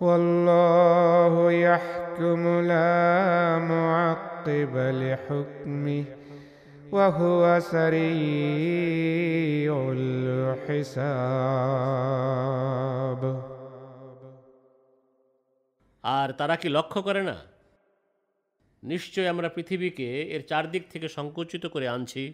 والله 0.00 1.52
يحكم 1.52 2.60
لا 2.60 3.58
معقب 3.58 4.76
لحكمه 4.76 6.04
وهو 6.92 7.60
سريع 7.60 9.26
الحساب 11.56 13.46
আর 16.04 16.32
তারা 16.32 16.56
কি 16.56 16.68
লক্ষ্য 16.68 17.02
করে 17.02 17.22
না 17.22 17.44
নিশ্চয় 18.82 19.28
আমরা 19.28 19.48
পৃথিবীকে 19.48 20.34
এর 20.34 20.46
চারদিক 20.46 20.90
থেকে 20.90 21.08
সংকুচিত 21.08 21.66
করে 21.66 21.88
আনছি 21.88 22.32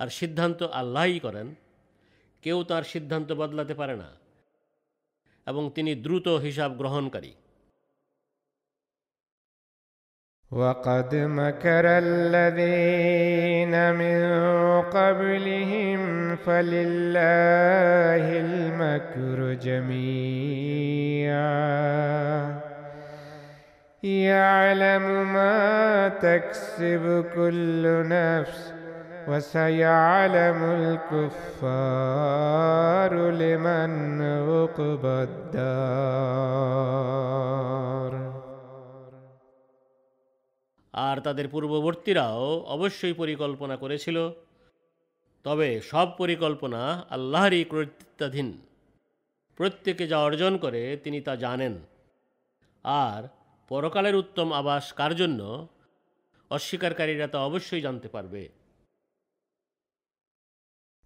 আর 0.00 0.10
সিদ্ধান্ত 0.10 0.68
আল্লাহই 0.72 1.20
করেন 1.20 1.54
কেউ 2.44 2.62
তার 2.62 2.82
সিদ্ধান্ত 2.82 3.32
বদলাতে 3.32 3.74
পারে 3.74 3.96
না 3.96 4.16
এবং 5.46 5.70
তিনি 5.74 5.92
দ্রুত 6.04 6.28
হিসাব 6.28 6.70
গ্রহণকারী 6.80 7.32
وقد 10.52 11.14
مكر 11.14 11.86
الذين 11.86 13.94
من 13.94 14.20
قبلهم 14.82 16.00
فلله 16.36 18.26
المكر 18.40 19.38
جميعا 19.66 21.40
يعلم 24.02 25.32
ما 25.32 26.08
تكسب 26.08 27.24
كل 27.34 28.08
نفس 28.08 28.73
وسيعلم 29.28 30.64
الكفار 30.64 31.30
لمن 33.30 34.22
عقبى 34.22 35.22
الدار 35.22 36.90
আর 40.94 41.20
তাদের 41.20 41.48
পূর্ববর্তীরাও 41.48 42.66
অবশ্যই 42.66 43.12
পরিকল্পনা 43.12 43.76
করেছিল 43.76 44.30
তবে 45.44 45.80
সব 45.80 46.16
পরিকল্পনা 46.16 47.04
আল্লাহরই 47.10 47.64
কর্তৃত্বাধীন 47.64 48.58
প্রত্যেকে 49.56 50.06
যা 50.06 50.18
অর্জন 50.18 50.58
করে 50.58 50.96
তিনি 50.96 51.20
তা 51.20 51.36
জানেন 51.36 51.78
আর 52.84 53.22
পরকালের 53.68 54.14
উত্তম 54.14 54.52
আবাস 54.52 54.92
কার 54.92 55.16
জন্য 55.16 55.68
অস্বীকারীরা 56.50 57.26
তা 57.26 57.38
অবশ্যই 57.38 57.80
জানতে 57.80 58.08
পারবে 58.08 58.48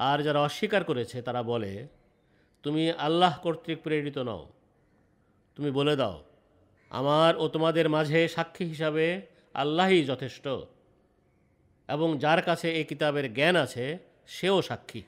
আর 0.00 0.22
যারা 0.22 0.40
অস্বীকার 0.40 0.84
করেছে, 0.84 1.22
তারা 1.22 1.42
বলে, 1.42 1.86
তুমি 2.62 2.92
আল্লাহ 2.92 3.38
কর্তৃক 3.42 3.82
প্রেরিত 3.82 4.18
নও। 4.18 4.48
তুমি 5.54 5.70
বলে 5.70 5.96
দাও, 5.96 6.24
আমার 6.90 7.36
ও 7.36 7.48
তোমাদের 7.48 7.88
মাঝে 7.88 8.28
সাক্ষী 8.28 8.64
হিসাবে 8.64 9.22
আল্লাহই 9.54 10.04
যথেষ্ট। 10.04 10.48
এবং 11.88 12.18
যার 12.18 12.42
কাছে 12.42 12.72
এই 12.72 12.84
কিতাবের 12.84 13.34
জ্ঞান 13.34 13.56
আছে, 13.56 13.98
সেও 14.26 14.62
সাক্ষী। 14.62 15.02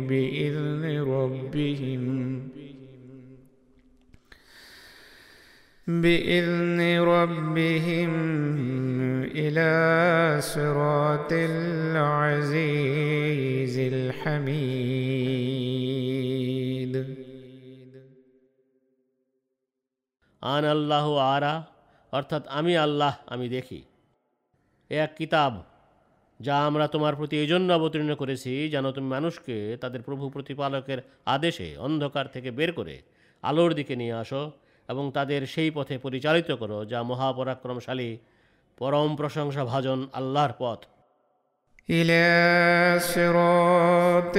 بإذن 0.00 0.84
ربهم 1.16 2.02
بإذن 5.86 6.80
ربهم 7.00 8.12
إلى 9.34 9.70
صراط 10.40 11.32
العزيز 11.52 12.86
الحميد 13.94 15.26
আন 20.42 20.64
আল্লাহ 20.74 21.06
আরা 21.34 21.54
অর্থাৎ 22.12 22.42
আমি 22.58 22.72
আল্লাহ 22.86 23.12
আমি 23.34 23.46
দেখি 23.56 23.80
এ 24.90 24.96
এক 25.04 25.12
কিতাব 25.20 25.52
যা 26.40 26.56
আমরা 26.68 26.86
তোমার 26.86 27.14
প্রতি 27.14 27.34
এই 27.42 27.48
জন্য 27.48 27.68
অবতীর্ণ 27.72 28.10
করেছি 28.14 28.52
যেন 28.68 28.84
তুমি 28.90 29.08
মানুষকে 29.08 29.56
তাদের 29.76 30.00
প্রভু 30.02 30.24
প্রতিপালকের 30.30 31.00
আদেশে 31.26 31.68
অন্ধকার 31.78 32.26
থেকে 32.34 32.50
বের 32.50 32.70
করে 32.72 32.96
আলোর 33.42 33.70
দিকে 33.74 33.94
নিয়ে 33.96 34.14
আসো 34.14 34.42
এবং 34.88 35.04
তাদের 35.12 35.40
সেই 35.46 35.70
পথে 35.70 35.94
পরিচালিত 35.98 36.50
করো 36.52 36.78
যা 36.84 37.00
মহাপরাক্রমশালী 37.02 38.10
পরম 38.78 39.08
প্রশংসা 39.16 39.62
ভাজন 39.64 40.00
আল্লাহর 40.12 40.54
পথ 40.58 40.80
إلى 41.88 42.26
صراط 43.12 44.36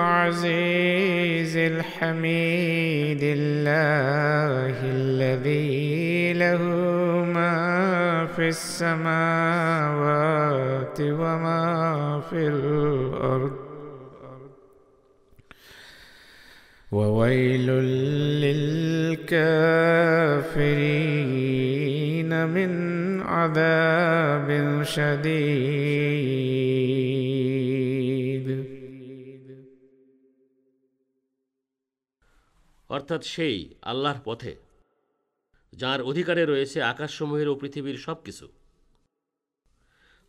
العزيز 0.00 0.74
الحميد 1.72 3.22
الله 3.36 4.76
الذي 4.98 6.32
له 6.34 6.62
ما 7.26 7.33
في 8.34 8.48
السماوات 8.56 10.00
وما 11.00 11.64
في 12.30 12.40
الأرض 12.48 13.54
وويل 16.92 17.66
للكافرين 21.50 22.30
من 22.56 22.72
عذاب 23.34 24.48
شديد 24.82 25.80
অর্থাৎ 32.96 33.22
সেই 33.34 33.56
আল্লাহর 33.90 34.20
পথে 34.24 34.52
যার 35.74 36.02
অধিকারে 36.02 36.44
রয়েছে 36.44 36.82
আকাশসমূহের 36.82 37.48
ও 37.48 37.54
পৃথিবীর 37.54 37.98
সব 37.98 38.16
কিছু 38.24 38.48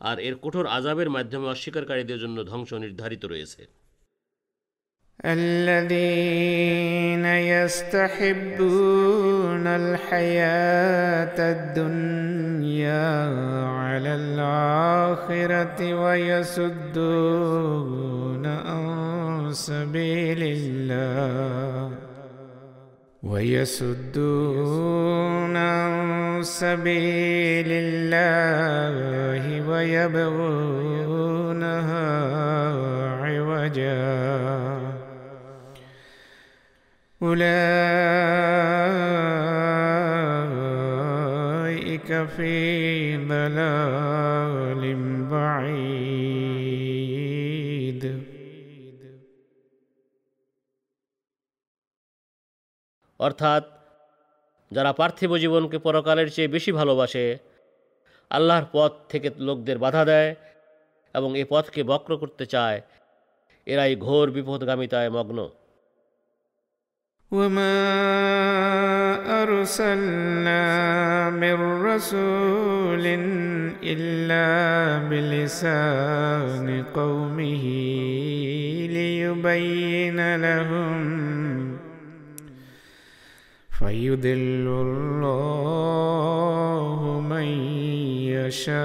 আর 0.00 0.18
এর 0.18 0.34
কঠোর 0.42 0.66
আজাবের 0.66 1.10
মাধ্যমে 1.10 1.46
অস্বীকারীদের 1.46 2.18
জন্য 2.18 2.44
ধ্বংস 2.44 2.74
নির্ধারিত 2.74 3.24
রয়েছে 3.24 3.68
الذين 5.38 7.26
يستحبون 7.56 9.66
الحياة 9.82 11.50
الدنيا 11.50 13.10
على 13.80 14.14
الآخرة 14.14 16.02
ويصدون 16.02 17.66
عن 18.46 19.52
سبيل 19.52 20.42
الله 20.42 22.05
ويصدون 23.29 24.77
عن 25.57 26.43
سبيل 26.43 27.67
الله 27.69 28.95
ويبغونها 29.69 30.87
عوجا. 33.23 34.17
أولئك 37.21 37.87
في 42.37 43.17
অর্থাৎ 53.26 53.62
যারা 54.70 54.92
পার্থিব 54.92 55.30
জীবনকে 55.36 55.78
পরকালের 55.78 56.28
চেয়ে 56.30 56.48
বেশি 56.48 56.70
ভালোবাসে 56.72 57.24
আল্লাহর 58.30 58.66
পথ 58.72 58.92
থেকে 59.08 59.28
লোকদের 59.38 59.78
বাধা 59.78 60.02
দেয় 60.04 60.30
এবং 61.14 61.30
এ 61.36 61.44
পথকে 61.50 61.80
বক্র 61.82 62.12
করতে 62.16 62.44
চায় 62.46 62.78
এরাই 63.66 63.92
ঘোর 63.96 64.26
বিপদগামিতায় 64.30 65.10
মগ্ন 65.10 65.38
وما 67.32 67.78
أرسلنا 69.42 70.64
من 71.32 71.56
رسول 71.82 73.04
إلا 73.84 74.48
بلسان 75.08 76.66
قومه 76.94 77.64
ليبين 78.88 80.36
لهم 80.36 81.65
فيضل 83.79 84.65
الله 84.85 85.69
من 87.29 87.47
يشاء 88.33 88.77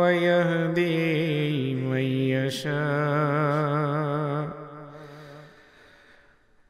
ويهدي 0.00 1.74
من 1.74 2.06
يشاء 2.36 3.68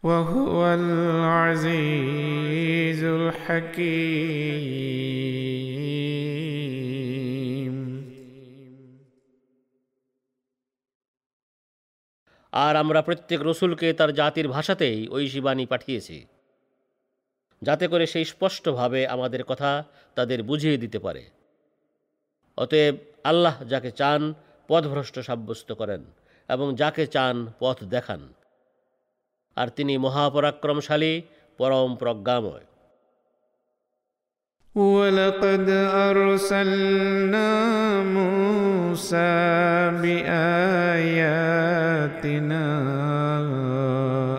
وهو 0.02 0.74
العزيز 0.74 2.20
الحكيم. 3.04 4.48
আর 12.64 12.74
আমরা 12.82 13.00
প্রত্যেক 13.02 13.40
রসুলকে 13.42 13.88
তার 13.92 14.10
জাতির 14.14 14.46
ভাষাতেই 14.48 14.98
ঐশী 15.08 15.40
বাণী 15.46 15.64
পাঠিয়েছি, 15.66 16.18
যাতে 17.62 17.84
করে 17.88 18.04
সেই 18.12 18.26
স্পষ্টভাবে 18.32 19.00
আমাদের 19.14 19.42
কথা 19.44 19.70
তাদের 20.14 20.40
বুঝিয়ে 20.42 20.76
দিতে 20.76 20.98
পারে। 20.98 21.22
অতএব 22.58 22.94
আল্লাহ 23.24 23.56
যাকে 23.64 23.90
চান 23.90 24.20
পথভ্রষ্ট 24.68 25.16
সাব্যস্ত 25.18 25.68
করেন 25.72 26.02
এবং 26.48 26.66
যাকে 26.74 27.04
চান 27.06 27.36
পথ 27.58 27.78
দেখান। 27.94 28.20
আর 29.56 29.68
তিনি 29.76 29.94
মহাপরাক্রমশালী, 29.98 31.14
পরম 31.58 31.90
প্রজ্ঞাময়। 31.96 32.66
ولقد 34.78 35.66
أرسلنا 36.10 37.50
موسى 38.02 39.90
بآياتنا 40.02 41.48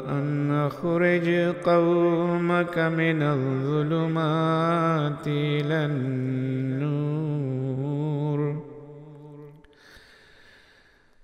أن 0.09 0.51
أخرج 0.51 1.29
قومك 1.63 2.77
من 2.79 3.21
الظلمات 3.23 4.47
إلى 5.27 5.85
النور. 5.85 7.19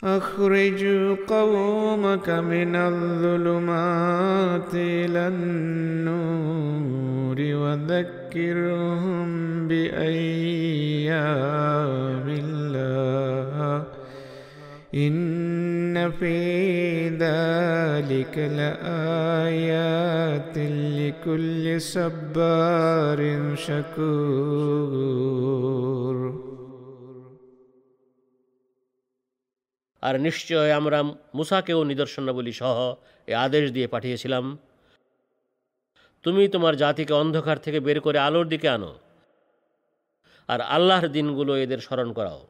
أخرج 0.04 0.86
قومك 1.28 2.30
من 2.30 2.76
الظلمات 2.76 4.74
إلى 4.74 5.28
النور. 5.28 7.05
وذكرهم 7.55 9.28
بأيام 9.69 11.11
الله 12.28 13.85
إن 14.95 16.11
في 16.11 16.39
ذلك 17.09 18.39
لآيات 18.59 20.01
لكل 20.99 21.81
صبار 21.81 23.20
شكور 23.57 25.20
আর 30.03 30.15
নিশ্চয় 30.19 30.70
আমরা 30.81 30.99
মুসাকেও 31.35 31.81
নিদর্শনাবলী 31.91 32.53
সহ 32.53 32.77
এ 33.28 33.32
আদেশ 33.47 33.65
দিয়ে 33.70 33.89
পাঠিয়েছিলাম 33.89 34.45
তুমি 36.24 36.43
তোমার 36.49 36.74
জাতিকে 36.77 37.12
অন্ধকার 37.12 37.57
থেকে 37.57 37.78
বের 37.81 37.99
করে 38.01 38.19
আলোর 38.19 38.47
দিকে 38.49 38.69
আনো 38.69 38.93
আর 40.49 40.61
আল্লাহর 40.69 41.09
দিনগুলো 41.09 41.53
এদের 41.57 41.81
স্মরণ 41.81 42.09
করাও 42.12 42.41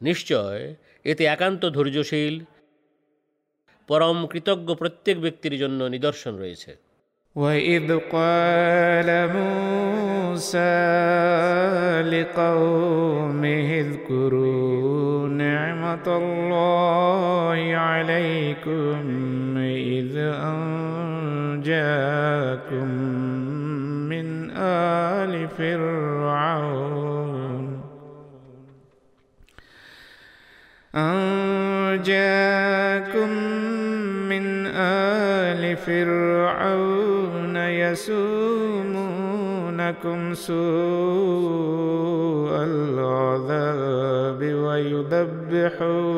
নিশ্চয় 0.00 0.62
এতে 1.04 1.22
একান্ত 1.24 1.62
ধৈর্যশীল 1.66 2.34
পরম 3.88 4.18
কৃতজ্ঞ 4.26 4.68
প্রত্যেক 4.74 5.16
ব্যক্তির 5.20 5.54
জন্য 5.58 5.80
নিদর্শন 5.84 6.34
রয়েছে 6.36 6.72
وإذ 7.36 7.86
قال 8.10 9.08
موسى 9.30 10.78
لقومه 12.04 13.68
اذكروا 13.80 15.28
نعمة 15.28 16.06
الله 16.16 17.58
عليكم 17.88 18.98
إذ 19.88 20.12
أنجاكم 21.57 22.87
من 24.09 24.51
آل 24.57 25.47
فرعون. 25.57 26.87
أنجاكم 30.95 32.09
من 34.29 34.67
آل 34.75 35.77
فرعون 35.77 37.55
يسومونكم 37.57 38.93
سوء 40.33 40.57
العذاب 42.63 44.43
ويذبحون 44.43 46.17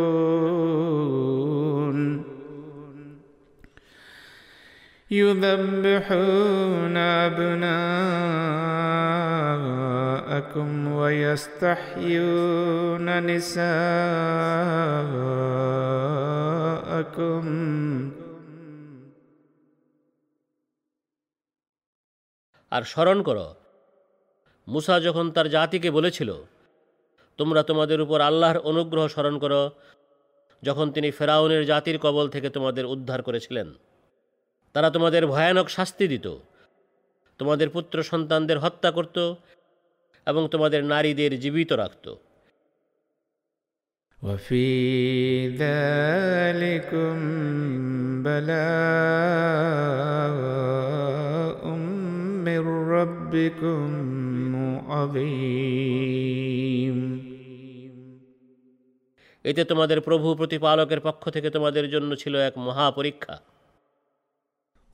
يذبحون 5.11 6.97
أبناءكم 7.27 7.79
ويستحيون 10.93 12.47
نساءكم 13.27 13.75
আর 22.73 22.83
স্মরণ 22.85 23.19
করো 23.23 23.47
মুসা 24.69 24.95
যখন 25.01 25.27
তার 25.31 25.47
জাতিকে 25.49 25.89
বলেছিল 25.91 26.31
তোমরা 27.39 27.61
তোমাদের 27.63 27.99
উপর 28.01 28.19
আল্লাহর 28.21 28.59
অনুগ্রহ 28.71 29.05
স্মরণ 29.09 29.35
করো 29.39 29.63
যখন 30.63 30.87
তিনি 30.91 31.09
ফেরাউনের 31.11 31.63
জাতির 31.65 31.99
কবল 31.99 32.27
থেকে 32.29 32.49
তোমাদের 32.51 32.85
উদ্ধার 32.87 33.21
করেছিলেন 33.23 33.69
তারা 34.75 34.91
তোমাদের 34.91 35.27
ভয়ানক 35.27 35.69
শাস্তি 35.69 36.09
দিত 36.09 36.39
তোমাদের 37.41 37.71
পুত্র 37.71 38.03
সন্তানদের 38.03 38.59
হত্যা 38.59 38.91
করত 38.91 39.35
এবং 40.27 40.49
তোমাদের 40.49 40.85
নারীদের 40.85 41.41
জীবিত 41.41 41.75
রাখত 41.75 42.17
وفي 44.23 45.49
ذلكم 45.49 47.15
بلاء 48.23 48.55
من 52.47 52.91
ربكم 52.91 53.87
عظيم 54.89 56.55
এতে 59.45 59.65
তোমাদের 59.65 60.01
প্রভু 60.01 60.35
প্রতিপালকের 60.35 61.01
পক্ষ 61.01 61.31
থেকে 61.31 61.51
তোমাদের 61.51 61.91
জন্য 61.91 62.17
ছিল 62.17 62.41
এক 62.41 62.59
মহা 62.59 62.91
পরীক্ষা 62.91 63.41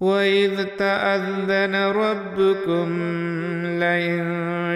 وإذ 0.00 0.64
تأذن 0.64 1.74
ربكم 1.74 2.88
لئن 3.80 4.24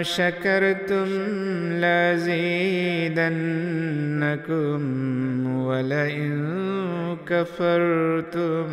شكرتم 0.03 1.07
لازيدنكم 3.45 4.79
ولئن 5.65 6.33
كفرتم 7.25 8.67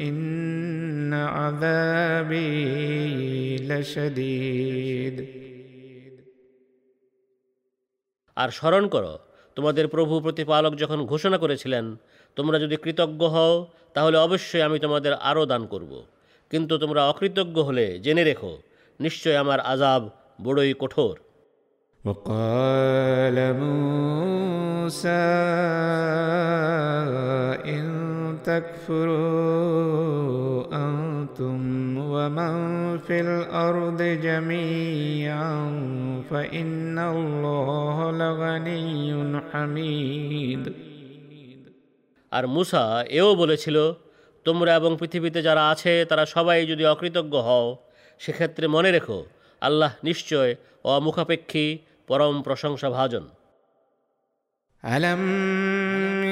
إن 0.00 1.14
عذابي 1.36 2.56
لشديد 3.68 5.16
আর 8.36 8.48
স্মরণ 8.50 8.84
করো 8.88 9.14
তোমাদের 9.56 9.86
প্রভু 9.88 10.14
প্রতিপালক 10.20 10.72
যখন 10.82 10.98
ঘোষণা 11.06 11.38
করেছিলেন 11.38 11.84
তোমরা 12.36 12.56
যদি 12.58 12.76
কৃতজ্ঞ 12.76 13.22
হও 13.26 13.54
তাহলে 13.94 14.16
অবশ্যই 14.18 14.62
আমি 14.62 14.78
তোমাদের 14.78 15.12
আরও 15.20 15.44
দান 15.46 15.62
করব 15.66 15.92
কিন্তু 16.50 16.74
তোমরা 16.78 17.00
অকৃতজ্ঞ 17.08 17.56
হলে 17.62 17.86
জেনে 18.00 18.22
রেখো 18.24 18.52
নিশ্চয় 19.00 19.36
আমার 19.36 19.58
আজাব 19.72 20.02
বড়ই 20.42 20.72
কঠোর 20.78 21.16
وقال 22.04 23.36
موسى 23.56 25.26
إن 27.66 27.84
تكفروا 29.26 30.64
أنتم 30.76 31.58
ومن 31.98 32.54
في 32.98 33.20
الأرض 33.20 34.02
جميعا 34.22 35.54
فإن 36.30 36.98
الله 36.98 38.10
لغني 38.12 39.40
حميد 39.50 40.62
আর 42.32 42.44
মুসা 42.46 42.84
এও 43.10 43.30
বলেছিল 43.34 43.76
তোমরা 44.46 44.70
এবং 44.74 44.90
পৃথিবীতে 44.98 45.40
যারা 45.42 45.62
আছে 45.70 45.92
তারা 46.04 46.24
সবাই 46.26 46.58
যদি 46.66 46.84
অকৃতজ্ঞ 46.86 47.34
হও 47.40 47.66
সেক্ষেত্রে 48.20 48.66
মনে 48.66 48.90
রেখো 48.90 49.18
আল্লাহ 49.62 49.92
নিশ্চয় 50.04 50.50
অমুখাপেক্ষী 50.84 51.66
পরম 52.06 52.34
প্রশংসা 52.42 52.88
ভাজন 52.90 53.24
ألم 54.84 55.22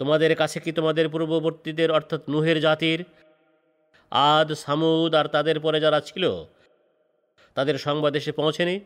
তোমাদের 0.00 0.32
কাছে 0.36 0.58
কি 0.60 0.70
তোমাদের 0.72 1.06
পূর্ববর্তীদের 1.08 1.90
অর্থাৎ 1.90 2.20
নুহের 2.28 2.58
জাতির 2.60 3.00
আদ 4.32 4.48
সামুদ 4.64 5.12
আর 5.14 5.26
তাদের 5.26 5.56
পরে 5.60 5.78
যারা 5.80 6.00
ছিল 6.00 6.24
তাদের 7.56 7.76
সংবাদ 7.78 8.12
এসে 8.16 8.32
পৌঁছেনি 8.32 8.76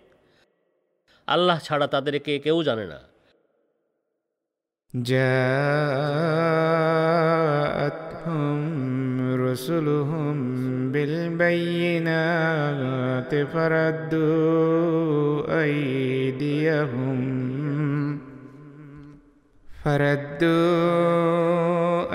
আল্লাহ 1.29 1.59
ছাড়া 1.61 1.87
তাদেরকে 1.87 2.33
কেউ 2.39 2.59
জানে 2.63 2.87
না 2.87 3.01
جاءتهم 7.73 8.61
رسلهم 9.43 10.37
بالبينات 10.93 12.53
فردوا 13.47 14.53
أيديهم 15.63 17.19
فردوا 19.88 20.60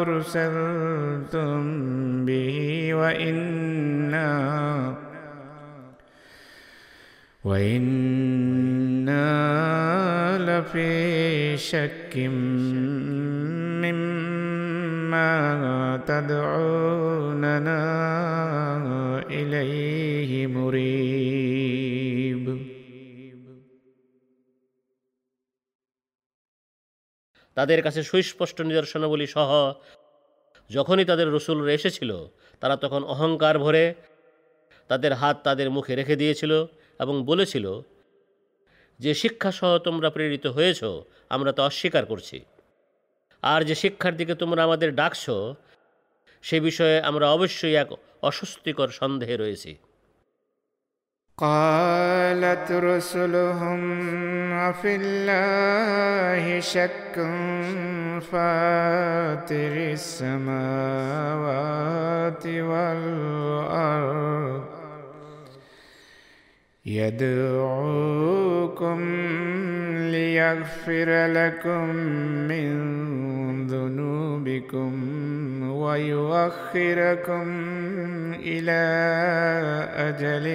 أرسلتم 0.00 1.60
به 2.24 2.90
وإنا 2.94 4.94
وإنا 7.44 9.28
لفي 10.38 11.56
شك 11.56 12.30
مما 13.87 15.31
تدعوننا 16.07 17.81
إليه 19.31 20.31
مريب 20.47 22.45
তাদের 27.57 27.79
কাছে 27.81 28.01
সুস্পষ্ট 28.03 28.57
নিদর্শনাবলী 28.61 29.27
সহ 29.27 29.51
যখনই 30.69 31.05
তাদের 31.05 31.27
রসুল 31.31 31.57
এসেছিল 31.69 32.11
তারা 32.61 32.75
তখন 32.75 33.01
অহংকার 33.03 33.55
ভরে 33.59 33.85
তাদের 34.89 35.11
হাত 35.13 35.35
তাদের 35.43 35.67
মুখে 35.69 35.93
রেখে 35.95 36.15
দিয়েছিল 36.15 36.53
এবং 36.99 37.15
বলেছিল 37.25 37.65
যে 38.99 39.11
শিক্ষা 39.13 39.51
সহ 39.51 39.71
তোমরা 39.77 40.09
প্রেরিত 40.09 40.45
হয়েছ 40.47 40.81
আমরা 41.29 41.51
তা 41.51 41.61
অস্বীকার 41.63 42.03
করছি 42.05 42.37
আর 43.43 43.61
যে 43.63 43.75
শিক্ষার 43.75 44.13
দিকে 44.17 44.33
তোমরা 44.35 44.61
আমাদের 44.63 44.89
ডাকছ 44.95 45.23
সে 46.43 46.57
বিষয়ে 46.59 46.97
আমরা 47.01 47.25
অবশ্যই 47.27 47.75
এক 47.75 47.89
অস্বস্তিকর 48.21 48.89
সন্দেহে 48.99 49.37
রয়েছি 49.37 49.73
قالت 51.37 52.67
رسلهم 52.71 53.81
أفي 54.61 54.95
الله 54.95 56.59
شك 56.61 57.15
فاتر 58.21 59.75
السماوات 59.93 61.23
والأرض 62.69 64.63
يدعوكم 67.95 68.99
ليغفر 70.37 71.09
لكم 71.29 71.85
من 72.51 72.69
ذنوبكم 73.67 74.91
ويؤخركم 75.73 77.45
إلى 78.45 78.83
أجل 79.99 80.45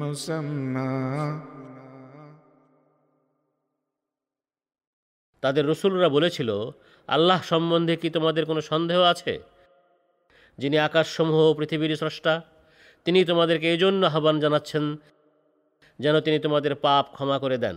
مسمى 0.00 1.02
তাদের 5.42 5.64
রসুলরা 5.66 6.08
বলেছিল 6.08 6.50
আল্লাহ 7.08 7.38
সম্বন্ধে 7.42 7.94
কি 7.96 8.08
তোমাদের 8.10 8.44
কোনো 8.46 8.60
সন্দেহ 8.70 8.98
আছে 9.12 9.34
যিনি 10.58 10.76
আকাশসমূহ 10.78 11.38
ও 11.44 11.56
পৃথিবীর 11.58 11.92
স্রষ্টা 11.96 12.34
তিনি 13.06 13.18
তোমাদেরকে 13.24 13.66
এই 13.72 13.78
জন্য 13.84 14.02
আহ্বান 14.08 14.36
জানাচ্ছেন 14.44 14.84
যেন 15.98 16.14
তিনি 16.20 16.38
তোমাদের 16.38 16.72
পাপ 16.84 17.04
ক্ষমা 17.14 17.36
করে 17.38 17.56
দেন 17.58 17.76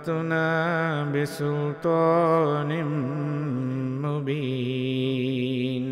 فأتنا 0.00 0.48
بسلطان 1.12 2.70
مبين 4.04 5.86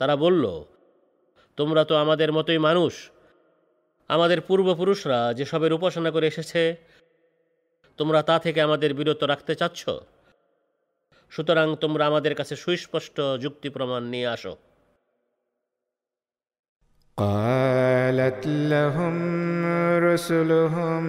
তারা 0.00 0.14
বলল 0.16 0.44
তোমরা 1.58 1.82
তো 1.84 1.94
আমাদের 1.96 2.30
মতোই 2.32 2.60
মানুষ 2.68 2.92
আমাদের 4.10 4.38
পূর্বপুরুষরা 4.40 5.20
যেসবের 5.32 5.72
উপাসনা 5.72 6.10
করে 6.10 6.26
এসেছে 6.28 6.62
তোমরা 7.98 8.20
তা 8.22 8.36
থেকে 8.38 8.60
আমাদের 8.62 8.90
বিরত 8.94 9.20
রাখতে 9.22 9.52
চাচ্ছ 9.54 9.82
সুতরাং 11.32 11.68
তোমরা 11.76 12.04
আমাদের 12.06 12.34
কাছে 12.34 12.54
সুস্পষ্ট 12.56 13.16
যুক্তি 13.40 13.68
প্রমাণ 13.68 14.02
নিয়ে 14.04 14.28
আসো 14.28 14.52
قالت 17.17 18.47
لهم 18.47 19.15
رسلهم 20.03 21.05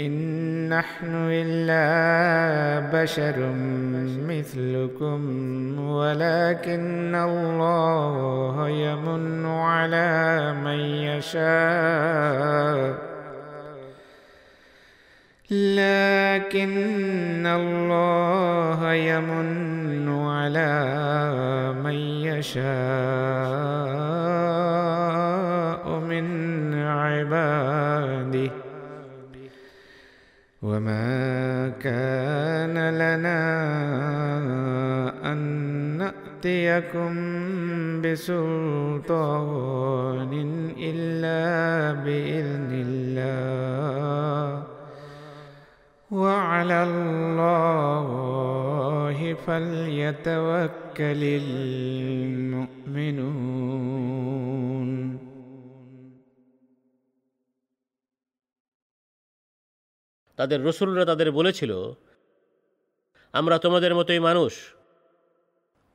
إن 0.00 0.14
نحن 0.68 1.14
إلا 1.14 1.82
بشر 3.02 3.52
مثلكم 4.28 5.20
ولكن 5.80 7.14
الله 7.14 8.68
يمن 8.68 9.46
على 9.46 10.54
من 10.64 10.80
يشاء. 11.10 12.30
لكن 15.50 17.46
الله 17.46 18.92
يمن 18.94 20.08
على 20.08 21.74
من 21.84 21.94
يشاء 22.30 22.64
من 25.98 26.74
عباده. 26.74 28.50
وما 30.62 31.68
كان 31.68 32.90
لنا 32.94 33.42
أن 35.32 35.38
نأتيكم 35.98 37.12
بسلطان 38.02 39.52
إلا 40.78 41.92
بإذن 41.92 42.70
الله. 42.72 44.69
وعلى 46.11 46.83
الله 46.83 47.97
فليتوكل 49.35 51.21
المؤمنون 52.95 53.45
তাদের 60.39 60.59
রসুলরা 60.61 61.03
তাদের 61.05 61.29
বলেছিল 61.31 61.71
আমরা 63.33 63.55
তোমাদের 63.57 63.91
মতোই 63.95 64.19
মানুষ 64.19 64.53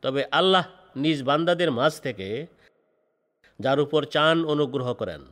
তবে 0.03 0.23
আল্লাহ 0.33 0.65
নিজ 0.97 1.19
বান্দাদের 1.23 1.71
মাঝ 1.71 1.93
থেকে 2.01 2.29
যার 3.61 3.79
উপর 3.81 4.01
চান 4.05 4.37
অনুগ্রহ 4.45 4.89
করেন 4.93 5.23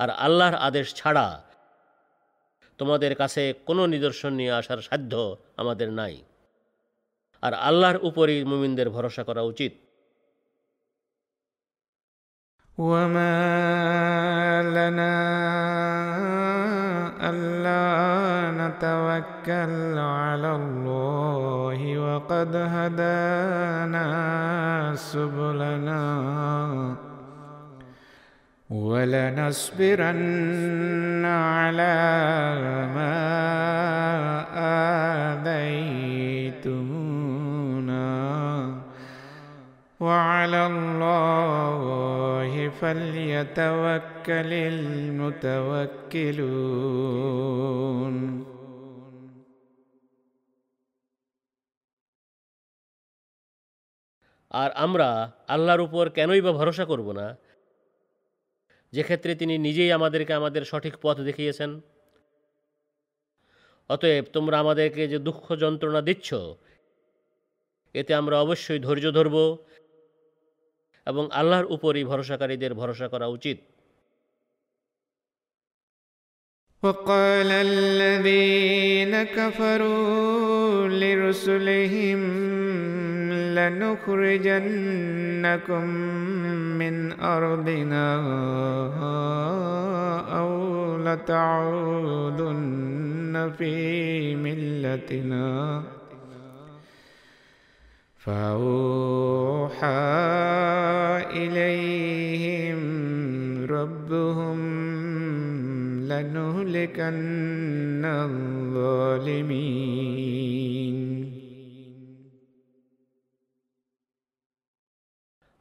আর 0.00 0.08
আল্লাহর 0.18 0.56
আদেশ 0.58 0.86
ছাড়া 0.94 1.26
তোমাদের 2.80 3.12
কাছে 3.14 3.42
কোনো 3.66 3.82
নিদর্শন 3.86 4.32
নিয়ে 4.32 4.52
আসার 4.52 4.80
সাধ্য 4.82 5.12
আমাদের 5.56 5.88
নাই 5.92 6.14
আর 7.42 7.52
আল্লাহর 7.60 7.98
উপরই 8.02 8.38
মুমিনদের 8.44 8.88
ভরসা 8.90 9.22
করা 9.28 9.42
উচিত 9.42 9.72
وما 12.78 14.62
لنا 14.68 15.16
ألا 17.22 17.86
نتوكل 18.52 19.98
على 19.98 20.50
الله 20.52 21.78
وقد 21.98 22.52
هدانا 22.74 24.06
سبلنا 24.96 26.02
ولنصبرن 28.70 30.14
على 31.24 31.96
ما 32.94 33.16
آذيتمونا 37.06 38.10
وعلى 40.00 40.66
الله 40.66 42.52
فليتوكل 42.80 44.50
المتوكلون 47.06 48.46
আর 54.50 54.70
আমরা 54.84 55.08
আল্লাহর 55.54 55.82
উপর 55.86 56.04
কেনই 56.16 56.40
বা 56.46 56.52
ভরসা 56.58 56.84
করব 56.92 57.08
না 57.18 57.26
যে 58.93 59.03
ক্ষেত্রে 59.03 59.31
তিনি 59.35 59.55
নিজেই 59.57 59.91
আমাদেরকে 59.91 60.33
আমাদের 60.33 60.63
সঠিক 60.65 60.93
পথ 61.01 61.17
দেখিয়েছেন। 61.19 61.71
অতএব 63.89 64.25
তোমরা 64.33 64.55
আমাদেরকে 64.59 65.03
যে 65.07 65.19
দুঃখ 65.19 65.45
যন্ত্রণা 65.55 66.01
দিচ্ছ, 66.01 66.29
এতে 67.95 68.11
আমরা 68.15 68.35
অবশ্যই 68.41 68.79
ধৈর্য 68.79 69.05
ধরব 69.11 69.35
এবং 71.07 71.23
আল্লাহর 71.31 71.65
উপরই 71.65 72.03
ভরসাকারীদের 72.03 72.73
ভরসা 72.73 73.07
করা 73.07 73.27
উচিত। 73.27 73.57
وقال 76.83 77.51
الذين 77.51 79.23
كفروا 79.23 80.87
لرسلهم 80.87 82.21
لنخرجنكم 83.31 84.65
من 86.81 87.19
أرضنا 87.21 88.15
أو 90.39 90.97
لتعودن 90.97 92.53
في 93.57 94.35
ملتنا. 94.35 95.83
فأوحى 98.17 99.85
إليهم 101.33 102.81
ربهم 103.65 104.80
لنهلكن 106.10 108.04
الظالمين 108.04 109.76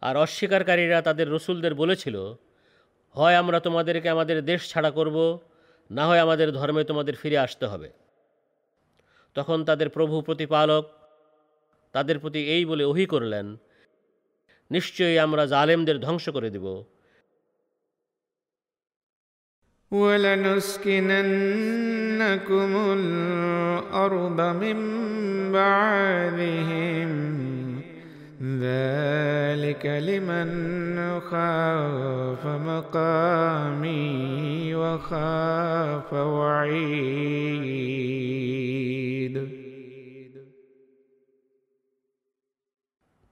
আর 0.02 0.18
অস্বীকারীরা 0.18 1.02
তাদের 1.02 1.32
রসুলদের 1.32 1.74
বলেছিল 1.74 2.36
হয় 3.16 3.36
আমরা 3.36 3.60
তোমাদেরকে 3.60 4.10
আমাদের 4.10 4.46
দেশ 4.46 4.70
ছাড়া 4.70 4.90
করব 4.90 5.42
না 5.90 6.06
হয় 6.06 6.20
আমাদের 6.20 6.52
ধর্মে 6.52 6.84
তোমাদের 6.84 7.16
ফিরে 7.16 7.38
আসতে 7.38 7.66
হবে 7.66 7.90
তখন 9.36 9.64
তাদের 9.64 9.90
প্রভু 9.90 10.22
প্রতিপালক 10.22 10.86
তাদের 11.92 12.20
প্রতি 12.20 12.46
এই 12.46 12.66
বলে 12.66 12.84
ওহি 12.84 13.06
করলেন 13.06 13.58
নিশ্চয়ই 14.72 15.20
আমরা 15.20 15.46
জালেমদের 15.46 16.00
ধ্বংস 16.00 16.30
করে 16.30 16.50
দেব 16.50 16.84
ولنسكننكم 19.92 21.40
الأرض 22.94 24.42
من 24.42 24.78
بعدهم 25.52 27.10
ذلك 28.62 29.86
لمن 29.86 30.50
خاف 31.22 32.44
مقامي 32.46 34.06
وخاف 34.76 36.14
وعيد 36.14 37.36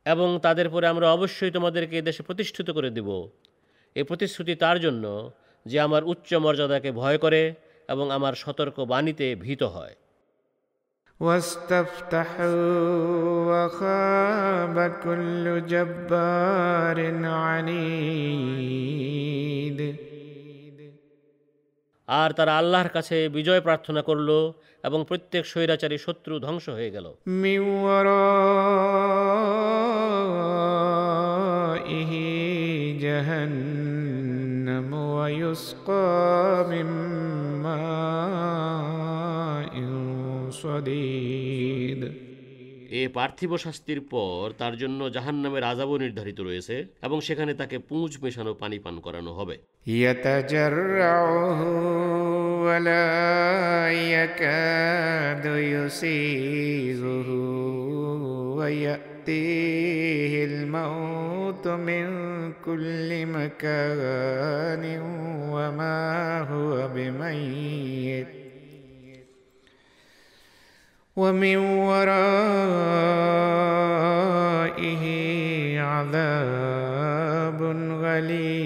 এবং 0.05 0.29
তাদের 0.45 0.67
পরে 0.69 0.85
আমরা 0.87 1.07
অবশ্যই 1.11 1.51
তোমাদেরকে 1.51 1.95
এ 1.97 2.03
দেশে 2.07 2.21
প্রতিষ্ঠিত 2.23 2.67
করে 2.77 2.89
দেব 2.97 3.09
এ 3.95 4.01
প্রতিশ্রুতি 4.03 4.53
তার 4.55 4.77
জন্য 4.79 5.05
যে 5.66 5.80
আমার 5.80 6.04
উচ্চ 6.04 6.34
মর্যাদাকে 6.34 6.92
ভয় 6.92 7.18
করে 7.18 7.54
এবং 7.88 8.10
আমার 8.10 8.32
সতর্ক 8.32 8.80
বাণীতে 8.80 9.36
ভীত 9.36 9.62
হয়। 9.62 9.94
আর 22.06 22.30
তারা 22.32 22.58
আল্লাহর 22.58 22.88
কাছে 22.88 23.28
বিজয় 23.28 23.60
প্রার্থনা 23.60 24.02
করল 24.02 24.52
এবং 24.84 25.04
প্রত্যেক 25.08 25.46
স্বৈরাচারী 25.46 25.98
শত্রু 25.98 26.40
ধ্বংস 26.40 26.68
হয়ে 26.68 26.90
গেল। 26.90 27.14
জাহান্ন 33.00 34.17
ويسقى 34.93 36.65
من 36.69 36.87
ماء 37.63 38.93
صديد 40.49 42.01
এ 42.93 43.03
পার্থিব 43.13 43.51
শাস্তির 43.57 44.01
পর 44.13 44.43
তার 44.57 44.73
জন্য 44.77 44.99
জাহান্নামের 45.09 45.63
আজাবও 45.63 45.95
নির্ধারিত 45.97 46.39
রয়েছে 46.39 46.75
এবং 47.03 47.17
সেখানে 47.21 47.51
তাকে 47.53 47.77
পুঁজ 47.89 48.11
মেশানো 48.23 48.51
পানি 48.53 48.77
পান 48.79 48.95
করানো 48.99 49.31
হবে 49.33 49.55
يتجرعه 50.03 51.59
ولا 52.65 53.09
يكاد 54.11 55.45
يسيغه 59.27 59.27
ويأتيه 59.27 60.45
الموت 60.45 61.67
من 61.67 62.53
كل 62.65 63.25
مكان 63.25 64.99
وما 65.51 66.41
هو 66.41 66.87
بميت 66.87 68.27
ومن 71.15 71.57
ورائه 71.57 72.23
عذاب 75.79 77.61
غليظ 78.03 78.63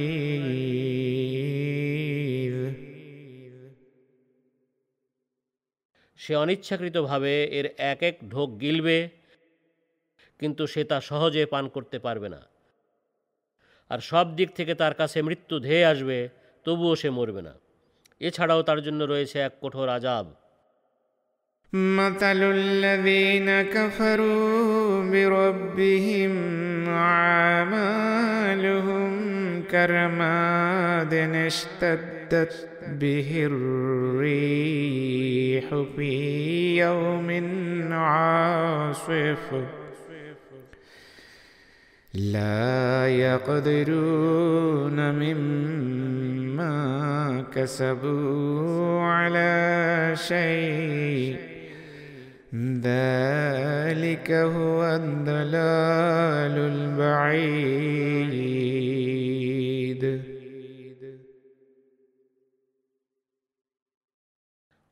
সে 6.20 6.34
অনিচ্ছাকৃতভাবে 6.44 7.34
এর 7.58 7.68
এক 7.91 7.99
এক 8.10 8.16
ঢোক 8.32 8.49
গিলবে 8.62 8.98
কিন্তু 10.41 10.68
সে 10.68 10.84
তা 10.84 11.02
সহজে 11.02 11.45
পান 11.45 11.70
করতে 11.70 11.99
পারবে 11.99 12.30
না 12.30 12.41
আর 13.91 14.02
সব 14.02 14.36
দিক 14.36 14.56
থেকে 14.56 14.76
তার 14.76 14.94
কাছে 14.94 15.22
মৃত্যু 15.22 15.60
ধেয়ে 15.60 15.86
আসবে 15.86 16.30
তবুও 16.66 16.95
সে 16.95 17.10
মরবে 17.10 17.41
না 17.41 17.54
এছাড়াও 18.22 18.62
তার 18.62 18.82
জন্য 18.82 19.04
রয়েছে 19.04 19.40
এক 19.40 19.52
কঠোর 19.62 19.90
আজাব 19.90 20.34
مثل 21.74 22.44
الذين 22.44 23.64
كفروا 23.64 25.04
بربهم 25.04 26.34
أعمالهم 27.18 29.14
كرماد 29.64 31.14
اشتدت 31.14 32.70
به 32.91 33.48
الريح 33.52 35.76
في 35.95 36.78
يوم 36.78 37.30
عاصف 37.94 39.54
لا 42.14 43.08
يقدرون 43.26 44.98
مما 45.12 46.76
كسبوا 47.54 49.02
على 49.02 50.14
شيء 50.18 51.38
ذلك 52.82 54.32
هو 54.32 54.84
الضلال 54.95 56.56
البعيد 56.74 58.08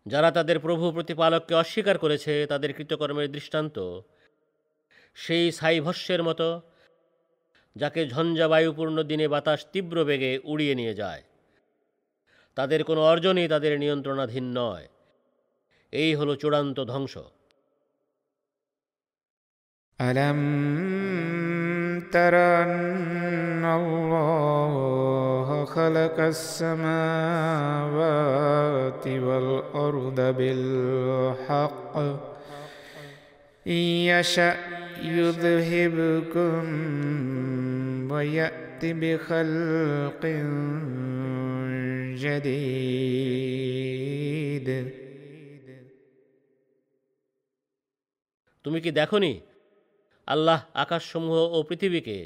যারা 0.06 0.30
তাদের 0.32 0.58
প্রভু 0.60 0.86
প্রতিপালককে 0.96 1.54
অস্বীকার 1.56 1.98
করেছে 2.04 2.34
তাদের 2.52 2.72
কৃতকর্মের 2.78 3.28
দৃষ্টান্ত 3.32 3.78
সেই 5.18 5.46
সাইভস্যের 5.52 6.22
মতো 6.24 6.48
যাকে 7.76 8.02
ঝঞ্ঝা 8.06 8.48
বায়ুপূর্ণ 8.48 8.98
দিনে 9.04 9.28
বাতাস 9.28 9.60
তীব্র 9.74 9.98
বেগে 10.04 10.32
উড়িয়ে 10.44 10.76
নিয়ে 10.76 10.94
যায় 10.94 11.24
তাদের 12.58 12.80
কোনো 12.84 13.02
অর্জনই 13.02 13.48
তাদের 13.48 13.74
নিয়ন্ত্রণাধীন 13.80 14.46
নয় 14.60 14.86
এই 15.94 16.12
হলো 16.16 16.34
চূড়ান্ত 16.36 16.78
ধ্বংস 16.92 17.16
ألم 20.00 20.40
تر 22.12 22.36
أن 22.64 23.66
الله 23.66 24.68
خلق 25.68 26.18
السماوات 27.66 27.96
والأرض 29.08 30.20
بالحق 30.38 31.98
إن 33.66 33.84
يشأ 34.10 34.56
يذهبكم 35.16 36.64
ويأتي 38.12 38.90
بخلق 38.94 40.24
جديد 42.16 43.46
তুমি 48.66 48.80
কি 48.82 48.92
দেখনি 48.92 49.32
আল্লাহ 50.28 50.60
আকাশসমূহ 50.76 51.38
ও 51.56 51.58
পৃথিবীকে 51.64 52.18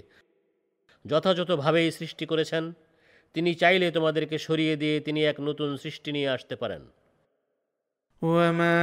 যথাযথভাবেই 1.06 1.88
সৃষ্টি 1.91 2.26
করেছেন 2.26 2.64
তিনি 3.36 3.52
চাইলে 3.56 3.88
তোমাদেরকে 3.91 4.38
সরিয়ে 4.38 4.76
দিয়ে 4.76 4.95
তিনি 4.99 5.19
এক 5.26 5.38
নতুন 5.40 5.69
সৃষ্টি 5.77 6.10
নিয়ে 6.11 6.30
আসতে 6.30 6.56
পারেন 6.56 6.81
وما 8.22 8.81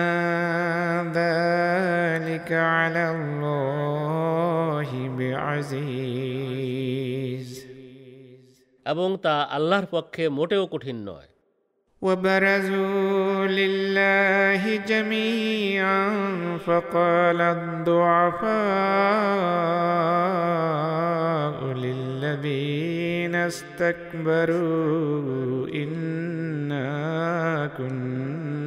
ذلك 1.13 2.53
على 2.53 3.05
الله 3.17 4.89
بعزيز 5.19 6.87
এবং 8.93 9.09
তা 9.25 9.37
আল্লাহর 9.57 9.87
পক্ষে 9.95 10.25
মোটেও 10.39 10.65
কঠিন 10.75 10.99
নয় 11.11 11.29
وبرزوا 12.03 13.47
لله 13.61 14.63
جميعا 14.91 16.05
فقال 16.67 17.41
الضعفاء 20.37 21.59
للذين 21.85 23.35
استكبروا 23.51 24.89
إنا 25.83 26.91
كنا 27.79 28.60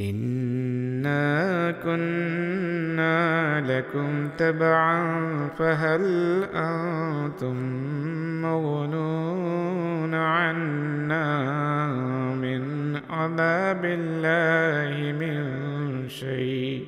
إنا 0.00 1.70
كنا 1.84 3.20
لكم 3.60 4.28
تبعا 4.38 5.00
فهل 5.48 6.04
أنتم 6.44 7.56
مغنون 8.42 10.14
عنا 10.14 11.26
من 12.34 12.62
عذاب 13.10 13.82
الله 13.84 15.12
من 15.12 15.36
شيء 16.10 16.80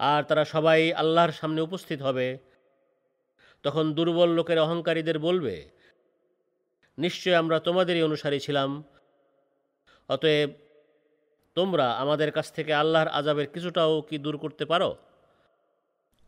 আর 0.00 0.22
তারা 0.22 0.44
সবাই 0.44 0.80
আল্লাহর 0.92 1.32
সামনে 1.32 1.60
উপস্থিত 1.60 2.00
হবে 2.02 2.26
তখন 3.64 3.84
দুর্বল 3.94 4.30
লোকের 4.38 4.58
অহংকারীদের 4.58 5.18
বলবে 5.18 5.56
নিশ্চয় 6.97 7.35
আমরা 7.35 7.57
তোমাদেরই 7.59 8.01
অনুসারী 8.03 8.39
ছিলাম 8.39 8.69
অতএব 10.09 10.49
তোমরা 11.57 11.87
আমাদের 12.03 12.29
কাছ 12.31 12.47
থেকে 12.51 12.71
আল্লাহর 12.73 13.09
আজাবের 13.09 13.47
কিছুটাও 13.53 13.93
কি 14.09 14.15
দূর 14.17 14.35
করতে 14.37 14.65
পারো 14.65 14.91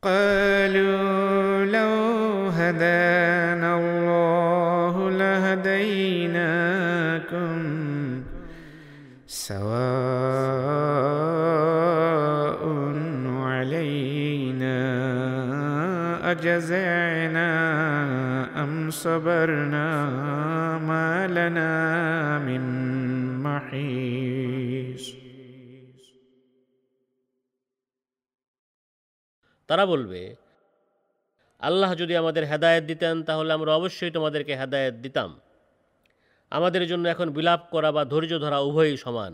قالوا 0.04 1.66
لو 1.68 1.94
هدانا 2.52 3.70
الله 3.78 4.96
لهديناكم 5.22 6.74
سواء 12.12 12.62
علينا 13.48 14.80
أجزعنا 16.32 17.50
أم 18.04 18.15
صبرنا 18.90 19.88
ما 20.80 21.28
لنا 21.28 21.74
من 22.40 22.64
محيص 23.44 25.04
তারা 29.70 29.86
বলবে 29.86 30.22
আল্লাহ 31.62 31.92
যদি 31.96 32.14
আমাদের 32.16 32.44
হেদায়েত 32.46 32.84
দিতেন 32.84 33.16
তাহলে 33.24 33.52
আমরা 33.54 33.72
অবশ্যই 33.74 34.12
তোমাদেরকে 34.12 34.54
হেদায়েত 34.56 34.96
দিতাম 34.96 35.30
আমাদের 36.52 36.84
জন্য 36.88 37.06
এখন 37.10 37.28
বিলাপ 37.30 37.62
করা 37.72 37.90
বা 37.92 38.04
ধৈর্য 38.06 38.34
ধরা 38.40 38.58
উভয়ই 38.60 38.98
সমান 38.98 39.34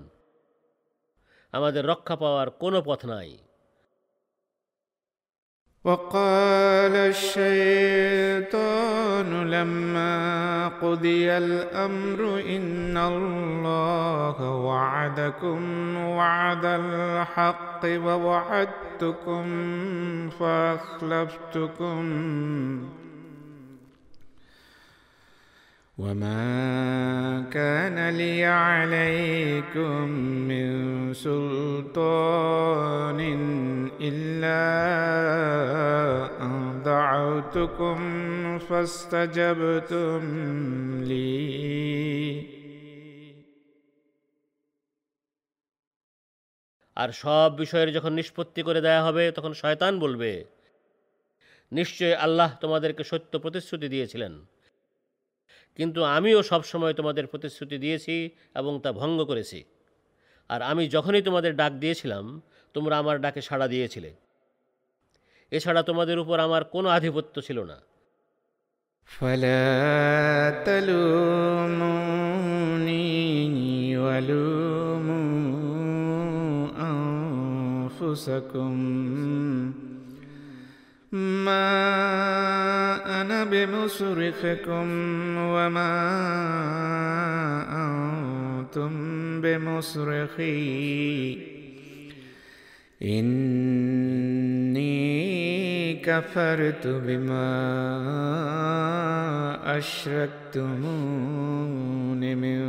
আমাদের 1.54 1.84
রক্ষা 1.86 2.16
পাওয়ার 2.16 2.48
কোনো 2.60 2.80
পথ 2.82 3.02
নাই 3.06 3.30
وقال 5.85 6.95
الشيطان 6.97 7.51
لما 9.51 10.69
قضي 10.69 11.31
الأمر 11.31 12.43
إن 12.49 12.97
الله 12.97 14.51
وعدكم 14.51 15.97
وعد 15.97 16.65
الحق 16.65 17.81
ووعدتكم 17.85 19.45
فأخلفتكم. 20.31 22.03
وما 25.98 27.46
كان 27.52 28.10
لي 28.10 28.46
عليكم 28.46 30.10
من 30.50 30.68
سلطان 31.14 33.20
الا 34.02 34.64
ان 36.42 36.82
دعوتكم 36.86 38.00
فاستجبتم 38.60 40.22
لي 41.04 41.48
আর 46.98 47.10
সব 47.24 47.58
বিষয়ের 47.58 47.94
যখন 47.94 48.14
নিষ্পত্তি 48.14 48.64
করে 48.64 48.82
দেয়া 48.82 49.02
হবে 49.02 49.32
তখন 49.32 49.54
শয়তান 49.54 50.00
বলবে 50.00 50.46
নিশ্চয় 51.72 52.16
আল্লাহ 52.26 52.58
তোমাদেরকে 52.62 53.04
সত্য 53.04 53.40
প্রতিশ্রুতি 53.40 53.90
দিয়েছিলেন 53.90 54.34
কিন্তু 55.77 56.03
আমিও 56.03 56.43
সবসময় 56.43 56.95
তোমাদের 56.95 57.27
প্রতিশ্রুতি 57.27 57.79
দিয়েছি 57.79 58.31
এবং 58.55 58.81
তা 58.83 58.93
ভঙ্গ 58.93 59.25
করেছি। 59.25 59.65
আর 60.49 60.63
আমি 60.63 60.89
যখনই 60.89 61.23
তোমাদের 61.23 61.57
ডাক 61.57 61.73
দিয়েছিলাম, 61.73 62.43
তোমরা 62.75 62.99
আমার 62.99 63.21
ডাকে 63.21 63.41
সাড়া 63.41 63.69
দিয়েছিলে। 63.69 64.15
এছাড়া 65.51 65.83
তোমাদের 65.83 66.19
উপর 66.19 66.41
আমার 66.41 66.65
কোনো 66.65 66.89
আধিপত্য 66.89 67.43
ছিল 67.43 67.63
না। 67.63 67.81
ফলা 69.07 69.83
ما 81.13 81.61
أنا 83.21 83.45
بمصرخكم 83.45 84.87
وما 85.37 85.93
أنتم 88.61 88.93
بمصرخي 89.41 90.73
إني 93.03 94.93
كفرت 95.95 96.87
بما 96.87 97.49
أشركتمون 99.79 101.33
من 102.37 102.63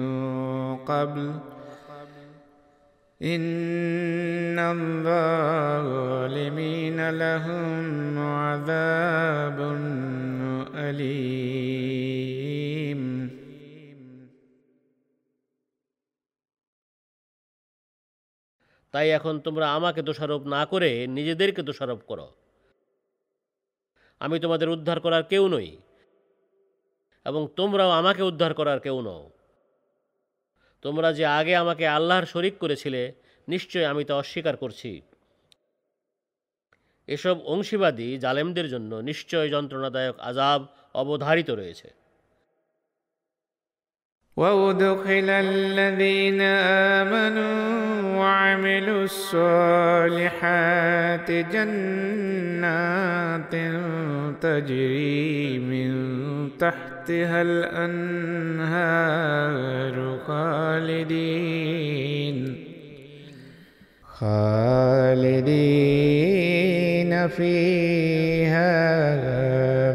قبل 0.78 1.32
إن 3.23 4.59
الظالمين 4.75 6.19
لهم 7.13 8.19
عذاب 8.19 9.59
أليم 10.75 11.69
তাই 18.95 19.07
এখন 19.11 19.35
তোমরা 19.39 19.67
আমাকে 19.69 20.01
দোষারোপ 20.03 20.43
না 20.45 20.63
করে 20.67 20.91
নিজেদেরকে 21.07 21.63
দোষারোপ 21.63 22.01
করো 22.07 22.27
আমি 24.21 24.37
তোমাদের 24.41 24.69
উদ্ধার 24.69 24.99
করার 25.01 25.23
কেউ 25.23 25.45
নই 25.49 25.69
এবং 27.27 27.43
তোমরাও 27.57 27.91
আমাকে 27.91 28.23
উদ্ধার 28.23 28.53
করার 28.55 28.79
কেউ 28.81 28.97
নও 29.01 29.23
তোমরা 30.84 31.10
যে 31.14 31.26
আগে 31.26 31.56
আমাকে 31.56 31.86
আল্লাহর 31.88 32.26
শরিক 32.26 32.56
করেছিলে, 32.60 33.02
নিশ্চয় 33.48 33.86
আমি 33.86 34.04
তা 34.04 34.14
অস্বীকার 34.16 34.56
করছি। 34.58 35.02
এসব 37.08 37.36
অংশীবাদী 37.46 38.10
জালেমদের 38.18 38.68
জন্য 38.70 38.96
নিশ্চয় 38.96 39.48
যন্ত্রণাদায়ক 39.50 40.16
আজাব 40.20 40.62
অবধারিত 40.94 41.50
রয়েছে। 41.50 42.03
وأدخل 44.38 45.30
الذين 45.30 46.42
آمنوا 46.42 48.18
وعملوا 48.18 49.04
الصالحات 49.04 50.52
جنات 51.32 52.74
تجري 54.42 55.60
من 55.60 55.94
تحتها 56.58 57.42
الأنهار 57.42 58.74
خالدين 60.28 61.58
خالدين 64.04 65.54
فيها 67.28 68.74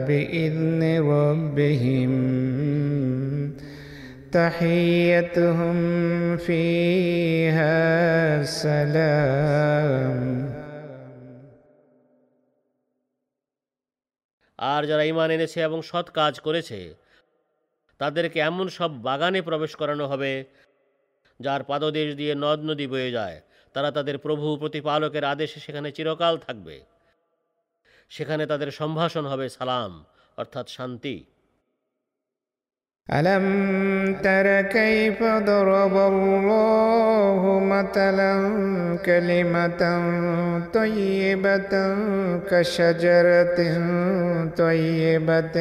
بإذن 0.07 0.83
ربهم 1.11 2.38
تحيتهم 4.32 5.78
فيها 6.38 7.78
سلام 8.44 10.20
আর 14.60 14.82
যারা 14.86 15.04
ইমান 15.04 15.30
এনেছে 15.32 15.60
এবং 15.64 15.80
সৎ 15.82 16.08
কাজ 16.10 16.34
করেছে 16.40 16.80
তাদেরকে 18.00 18.38
এমন 18.42 18.68
সব 18.70 18.92
বাগানে 19.02 19.40
প্রবেশ 19.42 19.72
করানো 19.82 20.06
হবে 20.08 20.32
যার 21.40 21.62
পাদদেশ 21.64 22.10
দিয়ে 22.16 22.34
নদ 22.36 22.60
নদী 22.70 22.86
বয়ে 22.88 23.12
যায় 23.12 23.38
তারা 23.76 23.90
তাদের 23.92 24.16
প্রভু 24.18 24.48
প্রতিপালকের 24.58 25.26
আদেশে 25.26 25.60
সেখানে 25.60 25.90
চিরকাল 25.92 26.34
থাকবে 26.38 26.76
সেখানে 28.12 28.44
তাদের 28.46 28.70
সম্ভাষণ 28.72 29.26
হবে 29.26 29.46
সালাম 29.50 29.92
অর্থাৎ 30.38 30.66
শান্তি 30.70 31.16
ألم 33.13 34.17
تر 34.23 34.63
كيف 34.63 35.23
ضرب 35.23 35.97
الله 35.97 37.61
مثلا 37.65 38.35
كلمة 39.05 39.83
طيبة 40.75 41.97
كشجرة 42.51 43.61
طيبة 44.57 45.59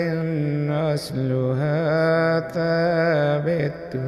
أصلها 0.94 2.40
ثابت 2.40 3.99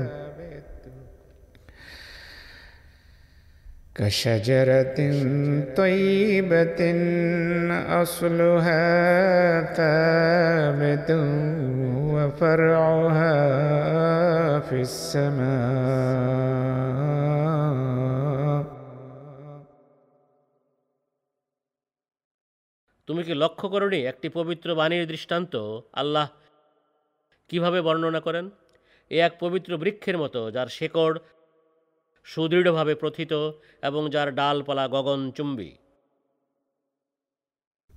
كشجرة 3.95 4.99
طيبة 5.75 6.81
أصلها 8.01 8.81
ثابت 9.73 11.11
وفرعها 12.18 13.36
في 14.60 14.78
السماء 14.80 16.34
তুমি 23.08 23.22
কি 23.24 23.34
লক্ষ্য 23.34 23.66
করনি 23.68 24.00
একটি 24.06 24.28
পবিত্র 24.28 24.68
বাণীর 24.74 25.04
দৃষ্টান্ত 25.06 25.54
আল্লাহ 25.92 26.26
কিভাবে 27.50 27.78
বর্ণনা 27.80 28.20
করেন 28.20 28.46
এ 29.10 29.18
এক 29.20 29.32
পবিত্র 29.40 29.70
বৃক্ষের 29.76 30.16
মতো 30.18 30.40
যার 30.50 30.68
শেকড় 30.68 31.16
সুদৃঢ়ভাবে 32.26 32.94
প্রথিত 32.94 33.32
এবং 33.82 34.02
যার 34.10 34.28
ডালপালা 34.34 34.84
গগনচুম্বী 34.88 35.70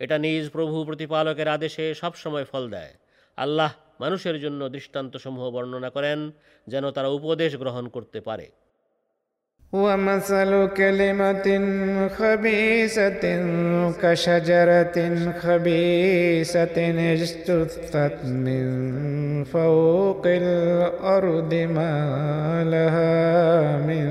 এটা 0.00 0.16
নিজ 0.18 0.44
প্রভু 0.50 0.76
প্রতিপালকের 0.84 1.48
আদেশে 1.48 1.84
সবসময় 1.94 2.44
ফল 2.44 2.64
দেয় 2.70 2.92
আল্লাহ 3.38 3.70
মানুষের 4.00 4.36
জন্য 4.40 4.60
দৃষ্টান্তসমূহ 4.68 5.44
বর্ণনা 5.50 5.90
করেন 5.90 6.18
যেন 6.66 6.84
তারা 6.90 7.08
উপদেশ 7.08 7.50
গ্রহণ 7.56 7.84
করতে 7.88 8.20
পারে 8.20 8.46
ومثل 9.72 10.50
كلمة 10.68 11.46
خبيثة 12.08 13.24
كشجرة 13.92 14.96
خبيثة 15.32 16.78
اجتثت 17.12 18.24
من 18.24 18.64
فوق 19.44 20.24
الأرض 20.26 21.52
ما 21.54 21.94
لها 22.64 23.14
من 23.78 24.08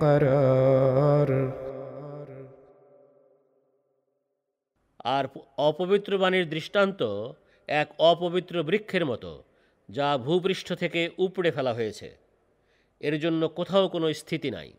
قرار 0.00 1.57
আর 5.08 5.26
প- 5.26 5.38
অপবিত্র 5.58 6.18
বাণীর 6.18 6.48
দৃষ্টান্ত 6.48 7.02
এক 7.68 7.88
অপবিত্র 7.98 8.62
বৃক্ষের 8.62 9.06
মতো 9.06 9.42
যা 9.88 10.18
ভূপৃষ্ঠ 10.18 10.72
থেকে 10.72 11.10
উপড়ে 11.18 11.50
ফেলা 11.50 11.74
হয়েছে 11.74 12.16
এর 13.00 13.20
জন্য 13.20 13.48
কোথাও 13.48 13.88
কোনো 13.88 14.14
স্থিতি 14.14 14.50
নাই 14.50 14.72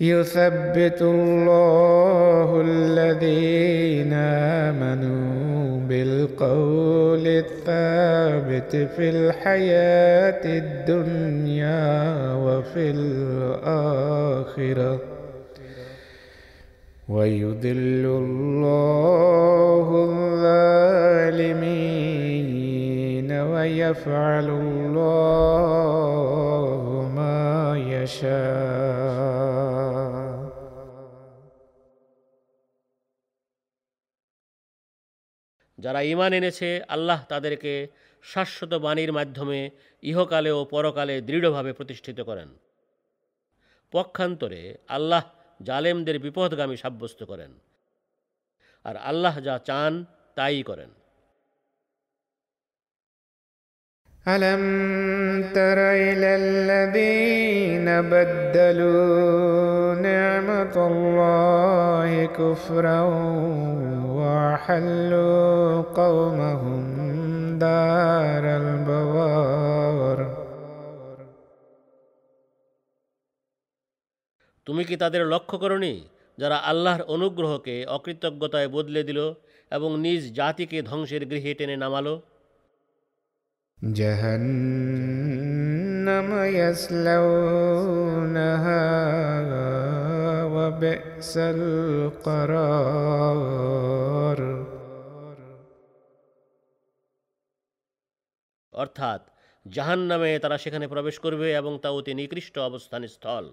يثبت 0.00 1.00
الله 1.14 2.60
الذين 2.60 4.12
آمنوا 4.66 5.80
بالقول 5.80 7.26
الثابت 7.44 8.72
في 8.94 9.10
الحياة 9.10 10.44
الدنيا 10.62 12.34
وفي 12.34 12.90
الآخرة 12.90 15.00
ويذل 17.08 18.04
الله 18.22 19.88
الظالمين 22.10 23.32
ويفعل 23.32 24.48
الله 24.62 25.12
ما 27.14 27.78
يشاء 27.94 29.20
যারা 35.78 36.04
ঈমান 36.04 36.32
এনেছে 36.32 36.82
আল্লাহ 36.88 37.24
তাদেরকে 37.28 37.88
শাশ্বত 38.24 38.74
বাণীর 38.84 39.12
মাধ্যমে 39.12 39.70
ইহকালে 40.02 40.50
ও 40.50 40.64
পরকালে 40.64 41.20
দৃঢ়ভাবে 41.20 41.72
প্রতিষ্ঠিত 41.72 42.20
করেন 42.20 42.48
পক্ষান্তরে 43.92 44.76
আল্লাহ 44.88 45.22
জালেমদের 45.60 46.16
বিপদগামী 46.18 46.76
সাব্যস্ত 46.76 47.20
করেন 47.22 47.52
আর 48.84 48.96
আল্লাহ 49.10 49.34
যা 49.40 49.54
চান 49.68 49.92
তাই 50.36 50.62
করেন 50.62 50.90
ألم 54.26 54.62
تر 55.54 55.78
إلى 55.78 56.30
الذين 56.36 57.88
بدلوا 58.10 59.94
نعمة 59.94 60.76
الله 60.86 62.26
كفرا 62.28 63.00
وحلوا 64.18 65.82
قومهم 65.82 66.82
دار 67.58 68.44
البوار 68.56 69.53
তুমি 74.66 74.82
কি 74.84 74.94
তাদের 74.96 75.22
লক্ষ্য 75.26 75.56
করনি 75.58 75.94
যারা 76.38 76.56
আল্লাহর 76.62 77.02
অনুগ্রহকে 77.06 77.74
অকৃতজ্ঞতায় 77.86 78.68
বদলে 78.68 79.02
দিল 79.02 79.20
এবং 79.72 79.90
নিজ 80.00 80.22
জাতিকে 80.34 80.78
ধ্বংসের 80.82 81.22
গৃহে 81.26 81.52
টেনে 81.54 81.76
নামালো 81.76 82.14
جهنم 83.78 84.70
يصلونها 86.54 87.26
وبئس 90.44 91.32
القرار 91.54 92.80
অর্থাৎ 98.72 99.20
জাহান 99.66 100.00
নামে 100.00 100.30
তারা 100.38 100.56
সেখানে 100.58 100.86
প্রবেশ 100.88 101.16
করবে 101.18 101.48
এবং 101.56 101.72
তা 101.78 101.88
অতি 101.90 102.12
নিকৃষ্ট 102.14 102.54
অবস্থান 102.60 103.02
স্থল 103.06 103.44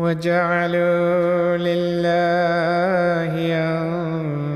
وجعلوا 0.00 1.56
لله 1.68 3.32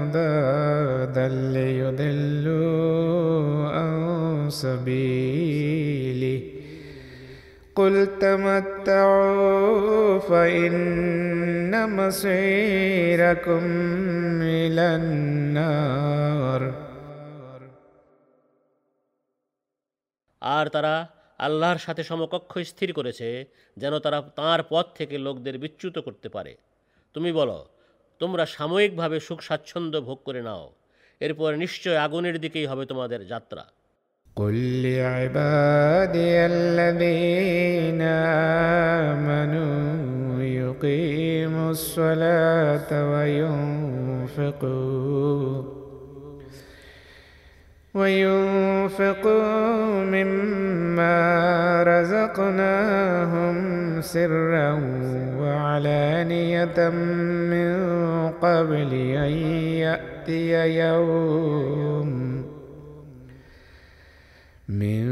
أندادا 0.01 1.29
ليضلوا 1.57 2.89
عن 3.77 3.95
سبيله 4.51 6.41
قل 7.75 7.95
تمتعوا 8.21 10.19
فإن 10.19 11.73
مصيركم 11.97 13.65
إلى 14.43 14.87
النار 14.97 16.63
আর 20.57 20.67
তারা 20.75 20.97
আল্লাহর 21.41 21.79
সাথে 21.79 22.03
সমকক্ষ 22.03 22.53
স্থির 22.71 22.91
করেছে 22.93 23.29
যেন 23.77 23.95
তারা 23.99 24.19
তাঁর 24.37 24.61
পথ 24.71 24.87
থেকে 24.95 25.15
লোকদের 25.19 25.57
বিচ্যুত 25.59 25.97
করতে 25.99 26.29
পারে 26.29 26.53
তুমি 27.15 27.31
বলো 27.33 27.59
তোমরা 28.21 28.45
সাময়িকভাবে 28.47 29.19
সুখ 29.21 29.39
স্বাচ্ছন্দ্য 29.43 29.99
ভোগ 30.01 30.19
করে 30.25 30.43
নাও 30.43 30.65
এরপর 31.21 31.51
নিশ্চয় 31.55 31.99
আগুনের 31.99 32.37
দিকেই 32.41 32.67
হবে 32.71 32.85
তোমাদের 32.87 33.21
যাত্রা 33.29 33.65
قل 34.37 34.57
لعبادي 34.83 36.35
الذين 36.47 38.03
آمنوا 39.11 40.43
يقيموا 40.43 41.71
الصلاة 41.71 42.91
وينفقوا 44.53 45.78
وينفقوا 47.94 49.74
مما 50.04 51.20
رزقناهم 51.84 53.56
سرا 54.02 54.82
وعلانية 55.40 56.90
من 57.50 57.80
قبل 58.42 58.94
أن 58.94 59.32
يأتي 59.82 60.78
يوم 60.80 62.10
من 64.70 65.10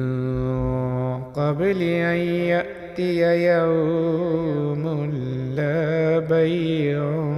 قبل 1.36 1.82
أن 1.82 2.18
يأتي 2.54 3.46
يوم 3.48 5.12
لا 5.56 6.20
بيع 6.20 7.34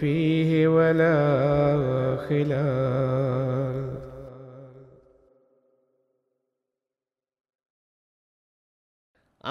فيه 0.00 0.68
ولا 0.68 1.36
خلال 2.28 3.67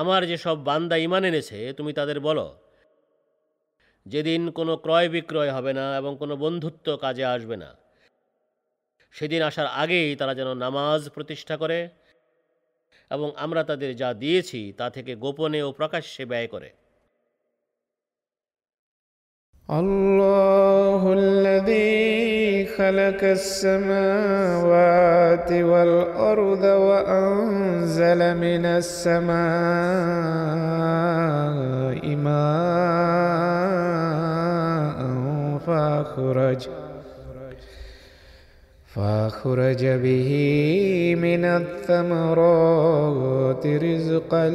আমার 0.02 0.22
যে 0.32 0.38
সব 0.46 0.58
বান্দা 0.70 0.96
ইমান 1.06 1.24
এনেছে, 1.30 1.60
তুমি 1.78 1.92
তাদের 2.00 2.18
বলো। 2.28 2.48
যেদিন 4.06 4.42
কোনো 4.58 4.74
ক্রয় 4.84 5.10
বিক্রয় 5.16 5.52
হবে 5.58 5.72
না 5.80 5.86
এবং 6.00 6.12
কোনো 6.22 6.34
বন্ধুত্ব 6.44 6.88
কাজে 7.04 7.26
আসবে 7.36 7.56
না, 7.64 7.70
সেদিন 9.14 9.42
আসার 9.50 9.68
আগেই 9.82 10.10
তারা 10.20 10.34
যেন 10.40 10.50
নামাজ 10.66 11.02
প্রতিষ্ঠা 11.16 11.56
করে 11.64 11.80
এবং 13.12 13.30
আমরা 13.46 13.62
তাদের 13.70 13.92
যা 14.02 14.10
দিয়েছি 14.24 14.62
তা 14.80 14.88
থেকে 14.96 15.12
গোপনে 15.24 15.60
ও 15.68 15.70
প্রকাশ্যে 15.80 16.24
ব্যয় 16.32 16.50
করে। 16.54 16.70
الله 19.68 21.14
الذي 21.14 22.66
خلق 22.66 23.24
السماوات 23.24 24.72
والأرض 25.52 26.64
وأنزل 26.64 28.36
من 28.38 28.66
السماء 28.66 29.36
ماء 32.16 32.48
فأخرج 35.68 36.68
فأخرج 38.96 39.86
به 39.86 40.32
من 41.20 41.46
الثمرات 41.46 42.88
رزقا 43.68 44.50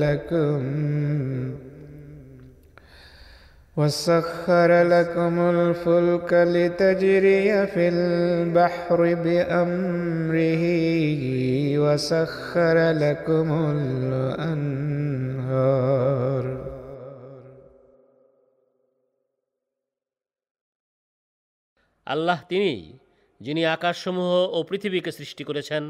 لكم. 0.00 1.67
وسخر 3.77 4.83
لكم 4.83 5.39
الفلك 5.39 6.33
لتجري 6.33 7.67
في 7.67 7.85
البحر 7.89 8.99
بأمره 9.15 10.63
وسخر 11.77 12.77
لكم 12.93 13.49
الأنهار 13.71 15.03
আল্লাহ 22.07 22.39
তিনিই 22.49 22.81
যিনি 23.41 23.61
আকাশসমূহ 23.67 24.31
ও 24.47 24.57
পৃথিবীকে 24.63 25.11
সৃষ্টি 25.11 25.43
করেছেন 25.43 25.83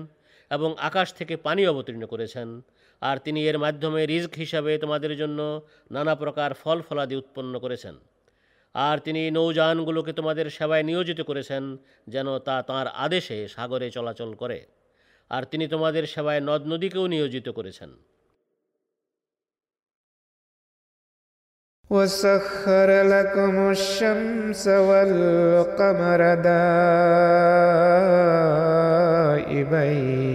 এবং 0.52 0.70
আকাশ 0.80 1.08
থেকে 1.14 1.34
পানি 1.38 1.62
অবতীর্ণ 1.68 2.04
করেছেন 2.06 2.48
আর 3.02 3.18
তিনি 3.18 3.48
এর 3.48 3.58
মাধ্যমে 3.58 4.06
রিজক 4.06 4.34
হিসাবে 4.34 4.78
তোমাদের 4.78 5.18
জন্য 5.18 5.62
নানা 5.91 6.16
প্রকার 6.16 6.54
ফল 6.54 6.82
ফলাদি 6.82 7.16
উৎপন্ন 7.16 7.60
করেছেন 7.60 7.95
আর 8.76 8.98
তিনি 8.98 9.32
নৌযানগুলোকে 9.32 10.14
তোমাদের 10.14 10.50
সেবায় 10.50 10.84
নিয়োজিত 10.84 11.22
করেছেন 11.22 11.78
যেন 12.08 12.40
তা 12.40 12.62
তাঁর 12.62 12.88
আদেশে 12.95 13.48
সাগরে 13.48 13.90
চলাচল 13.90 14.34
করে 14.34 14.66
আর 15.32 15.44
তিনি 15.44 15.68
তোমাদের 15.68 16.06
সেবায় 16.06 16.40
নদ 16.40 16.68
নদীকেও 16.68 17.08
নিয়োজিত 17.08 17.50
করেছেন 17.50 17.90
وسخر 21.91 23.06
لكم 23.06 23.70
الشمس 23.70 24.68
والقمر 24.88 26.36
دائبين 29.64 30.27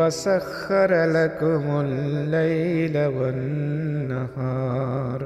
وسخر 0.00 0.90
لكم 1.16 1.80
الليل 1.80 2.96
والنهار 3.16 5.20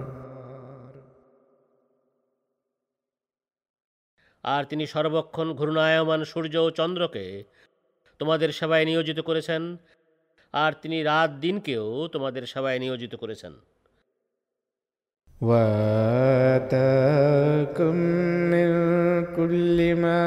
আর 4.45 4.65
তিনি 4.65 4.87
সর্বক্ষণ 4.87 5.55
ঘূর্ণায়মান 5.55 6.25
সূর্য 6.25 6.59
ও 6.59 6.71
চন্দ্রকে 6.71 7.45
তোমাদের 8.21 8.53
সেবায় 8.53 8.85
নিয়োজিত 8.85 9.21
করেছেন 9.21 9.77
আর 10.55 10.73
তিনি 10.83 11.03
রাত 11.03 11.31
দিনকেও 11.41 12.09
তোমাদের 12.15 12.47
সেবায় 12.47 12.79
নিয়োজিত 12.79 13.17
করেছেন 13.17 13.53
واتاكم 16.61 17.95
من 18.53 18.71
كل 19.37 19.97
ما 19.97 20.21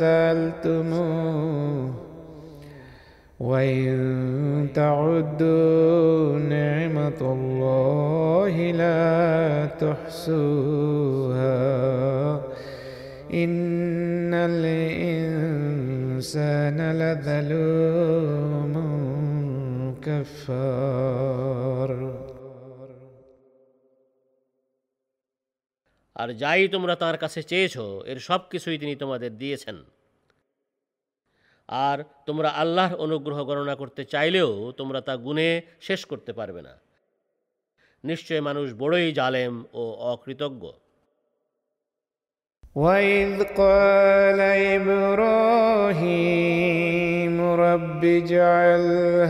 سالتموه 0.00 1.99
وان 3.40 4.68
تعدوا 4.74 6.38
نعمه 6.38 7.20
الله 7.20 8.54
لا 8.72 9.66
تحصوها 9.66 11.56
ان 13.34 14.34
الانسان 14.50 15.98
لظلوم 16.92 18.74
كفار 20.02 21.90
আর 26.16 26.28
যাই 26.42 26.62
তোমরা 26.68 26.94
তার 26.96 27.16
কাছে 27.18 27.40
চেয়েছো 27.42 27.84
এর 28.06 28.18
সব 28.18 28.40
কিছুই 28.50 28.76
তিনি 28.78 28.94
তোমাদের 28.96 29.32
দিয়েছেন 29.38 29.76
আর 31.71 32.03
তোমরা 32.25 32.49
আল্লাহর 32.49 32.95
অনুগ্রহ 32.95 33.43
গণনা 33.43 33.75
করতে 33.75 34.05
চাইলেও 34.05 34.71
তোমরা 34.71 35.01
তা 35.01 35.17
গুণে 35.17 35.61
শেষ 35.81 36.05
করতে 36.05 36.33
পারবে 36.33 36.61
না। 36.61 36.79
নিশ্চয় 38.03 38.41
মানুষ 38.41 38.73
বড়ই 38.73 39.11
জালেম 39.11 39.65
ও 39.73 39.91
অকৃতজ্ঞ। 39.91 40.71
وإذ 42.76 43.42
قال 43.56 44.40
إبراهيم 45.96 47.34
رب 47.40 48.04
اجعل 48.04 48.84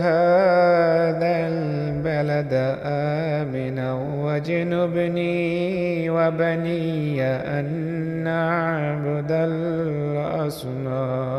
هذا 0.07 1.33
البلد 1.47 2.53
آمنا 2.83 3.93
واجنبني 4.23 5.39
وبني 6.09 7.23
أن 7.57 7.65
نعبد 8.23 9.31
الأصنام 9.49 11.37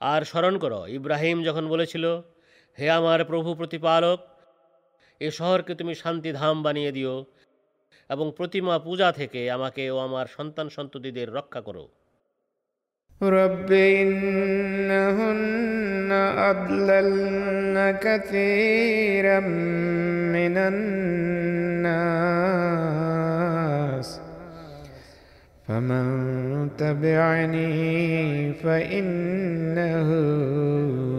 আর 0.00 0.20
স্মরণ 0.24 0.54
করো 0.64 0.80
ইব্রাহিম 0.98 1.36
যখন 1.48 1.64
বলেছিল 1.68 2.04
হে 2.78 2.86
আমার 2.90 3.20
প্রভু 3.30 3.50
প্রতিপালক 3.54 4.18
এ 5.20 5.28
শহরকে 5.30 5.72
তুমি 5.74 5.94
শান্তিধাম 5.94 6.56
বানিয়ে 6.62 6.92
দিও 6.92 7.14
এবং 8.10 8.26
প্রতিমা 8.36 8.74
পূজা 8.78 9.08
থেকে 9.12 9.40
আমাকে 9.50 9.82
ও 9.90 9.96
আমার 9.98 10.26
সন্তান 10.36 10.66
সন্ততিদের 10.68 11.28
রক্ষা 11.32 11.60
করো 11.60 11.86
رب 13.20 13.70
إنهن 14.02 15.32
أضللن 16.50 17.76
كثيرا 17.96 19.40
من 20.36 20.54
الناس 20.70 22.04
فمن 25.68 26.06
تبعني 26.78 27.72
فإنه 28.54 30.08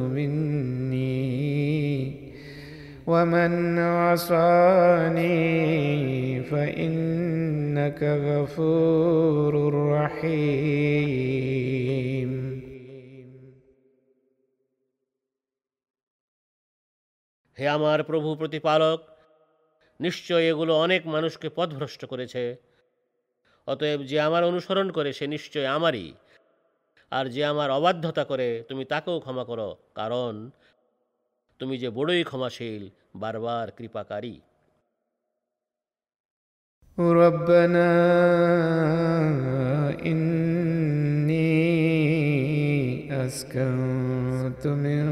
مني 0.08 0.59
ومن 3.10 3.80
عصاني 3.80 5.34
فإنك 6.44 8.02
غفور 8.28 9.54
رحيم 9.92 11.56
হে 17.58 17.66
আমার 17.70 18.00
প্রভু 18.04 18.30
প্রতিপালক 18.36 19.00
নিশ্চয় 20.00 20.44
এগুলো 20.52 20.74
অনেক 20.76 21.02
মানুষকে 21.08 21.48
পথভ্রষ্ট 21.50 22.02
করেছে 22.06 22.44
অতএব 23.68 24.00
যে 24.04 24.18
আমার 24.22 24.44
অনুসরণ 24.44 24.88
করে 24.92 25.10
সে 25.14 25.26
নিশ্চয় 25.28 25.68
আমারই 25.68 26.08
আর 27.12 27.26
যে 27.26 27.42
আমার 27.46 27.70
অবাধ্যতা 27.72 28.24
করে 28.24 28.48
তুমি 28.70 28.84
তাকেও 28.86 29.18
ক্ষমা 29.20 29.44
করো 29.46 29.70
কারণ 29.96 30.34
তুমি 31.60 31.76
যে 31.78 31.90
বড়ই 31.90 32.24
ক্ষমাশীল 32.24 32.84
बार 33.15 33.39
बार 33.39 33.71
कृपाकारी 33.79 34.41
ربنا 36.99 37.91
إني 40.07 41.57
أسكنت 43.27 44.67
من 44.67 45.05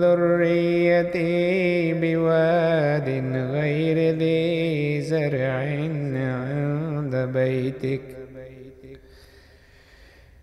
ذريتي 0.00 1.94
بواد 1.94 3.08
غير 3.56 4.16
ذي 4.16 5.00
زرع 5.00 5.52
عند 5.52 7.16
بيتك 7.16 8.02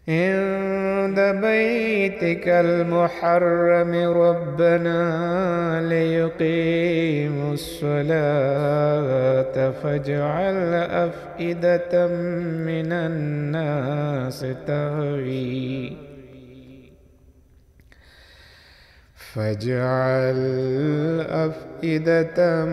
عند 0.07 0.76
بيتك 1.19 2.47
المحرم 2.47 3.95
ربنا 4.21 4.99
ليقيموا 5.89 7.53
الصلاة 7.53 8.91
فاجعل 9.71 10.73
أفئدة 10.73 12.07
من 12.67 12.91
الناس 12.91 14.45
تهوي 14.67 16.06
فاجعل 19.36 20.40
أفئدة 21.20 22.64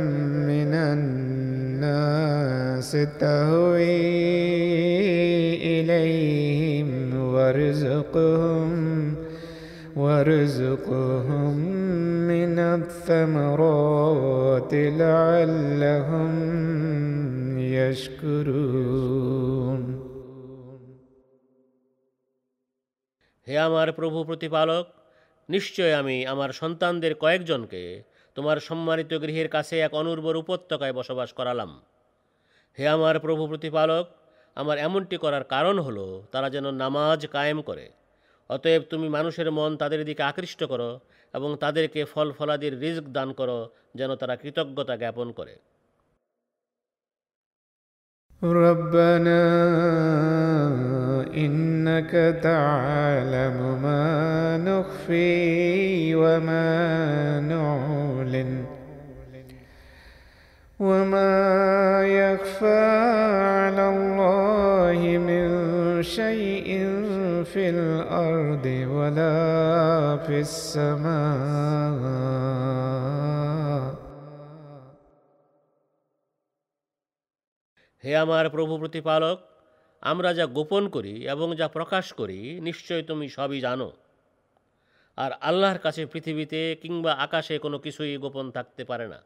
من 0.51 0.73
الناس 0.93 2.91
تهوي 2.91 3.99
إليهم 5.81 6.89
وارزقهم 7.23 9.15
وارزقهم 9.95 11.55
من 12.27 12.59
الثمرات 12.59 14.73
لعلهم 14.73 16.33
يشكرون 17.59 19.81
হে 23.47 23.55
আমার 23.67 23.87
প্রভু 23.99 24.17
প্রতিপালক 24.29 24.85
নিশ্চয় 25.49 25.93
আমি 25.93 26.17
আমার 26.25 26.49
সন্তানদের 26.51 27.13
কয়েকজনকে 27.15 27.83
তোমার 28.37 28.57
সম্মানিত 28.59 29.11
গৃহের 29.13 29.49
কাছে 29.49 29.75
এক 29.79 29.93
অনুর্বর 29.93 30.35
উপত্যকায় 30.35 30.93
বসবাস 30.93 31.29
করালাম 31.33 31.71
হে 32.77 32.85
আমার 32.87 33.15
প্রভু 33.19 33.43
প্রতিপালক 33.47 34.05
আমার 34.57 34.77
এমনটি 34.77 35.17
করার 35.17 35.43
কারণ 35.43 35.75
হলো 35.79 36.05
তারা 36.31 36.47
যেন 36.49 36.65
নামাজ 36.75 37.19
কায়েম 37.27 37.59
করে 37.61 37.85
অতএব 38.49 38.81
তুমি 38.89 39.07
মানুষের 39.09 39.47
মন 39.51 39.71
তাদের 39.77 40.01
দিকে 40.05 40.23
আকৃষ্ট 40.23 40.61
করো 40.63 40.89
এবং 41.33 41.49
তাদেরকে 41.57 42.01
ফল 42.05 42.27
ফলাদির 42.31 42.73
রিজক 42.79 43.05
দান 43.07 43.29
করো 43.33 43.59
যেন 43.95 44.11
তারা 44.15 44.35
কৃতজ্ঞতা 44.35 44.95
জ্ঞাপন 44.97 45.27
করে 45.31 45.55
ربنا 48.41 49.39
إنك 51.45 52.11
تعلم 52.43 53.57
ما 53.83 54.57
نخفي 54.57 56.15
وما 56.15 56.69
نعلن 57.39 58.65
وما 60.79 61.37
يخفى 62.07 62.83
على 63.59 63.85
الله 63.89 64.99
من 65.17 65.49
شيء 66.03 66.67
في 67.43 67.69
الأرض 67.69 68.65
ولا 68.95 69.37
في 70.25 70.39
السماء 70.39 71.99
হে 78.03 78.11
আমার 78.23 78.45
প্রভু 78.49 78.73
প্রতিপালক 78.77 79.37
আমরা 80.03 80.33
যা 80.33 80.47
গোপন 80.57 80.89
করি 80.89 81.25
এবং 81.25 81.55
যা 81.55 81.67
প্রকাশ 81.67 82.13
করি 82.13 82.59
নিশ্চয় 82.59 83.03
তুমি 83.03 83.29
সবই 83.29 83.61
জানো 83.61 83.91
আর 85.17 85.31
আল্লাহর 85.41 85.79
কাছে 85.79 86.05
পৃথিবীতে 86.05 86.75
কিংবা 86.75 87.25
আকাশে 87.25 87.59
কোনো 87.59 87.79
কিছুই 87.79 88.17
গোপন 88.17 88.51
থাকতে 88.51 88.85
পারে 88.85 89.07
না 89.07 89.19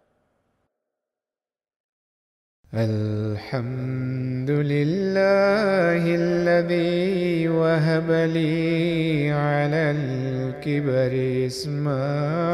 الحمد 2.73 4.51
لله 4.51 6.15
الذي 6.15 7.49
وهب 7.49 8.11
لي 8.11 9.31
على 9.31 9.95
الكبر 9.97 11.13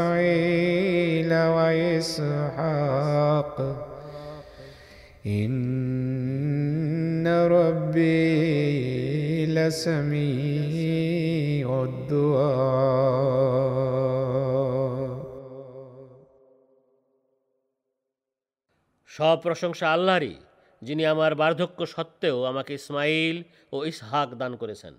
إسماعيل 0.10 1.32
وإسحاق 1.56 3.56
إن 5.26 6.83
ربي 7.28 8.26
لسميع 9.56 10.88
الدعاء 11.84 13.20
সব 19.10 19.38
প্রশংসা 19.42 19.86
আল্লাহরই 19.92 20.36
যিনি 20.82 21.04
আমার 21.06 21.32
বার্ধক্য 21.36 21.80
সত্ত্বেও 21.86 22.38
আমাকে 22.44 22.72
ইসমাইল 22.74 23.38
ও 23.74 23.78
ইসহাক 23.86 24.30
দান 24.36 24.54
করেছেন 24.56 24.94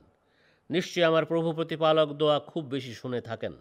নিশ্চয়ই 0.70 1.05
আমার 1.05 1.24
প্রভু 1.24 1.48
প্রতিপালক 1.52 2.09
দোয়া 2.12 2.36
খুব 2.51 2.62
বেশি 2.70 2.93
শুনে 2.94 3.20
থাকেন 3.20 3.55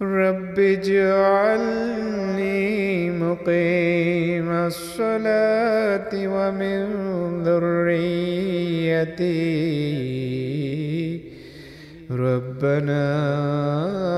رب 0.00 0.58
اجعلني 0.74 2.60
مقيم 3.22 4.48
الصلاة 4.50 6.12
ومن 6.34 6.78
ذريتي 7.42 8.50
ربنا 12.10 13.06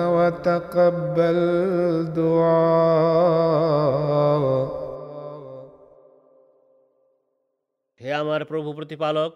وتقبل 0.08 1.38
دعاء 2.16 3.62
হে 8.00 8.10
আমার 8.22 8.42
প্রভু 8.44 8.70
প্রতিপালক 8.78 9.30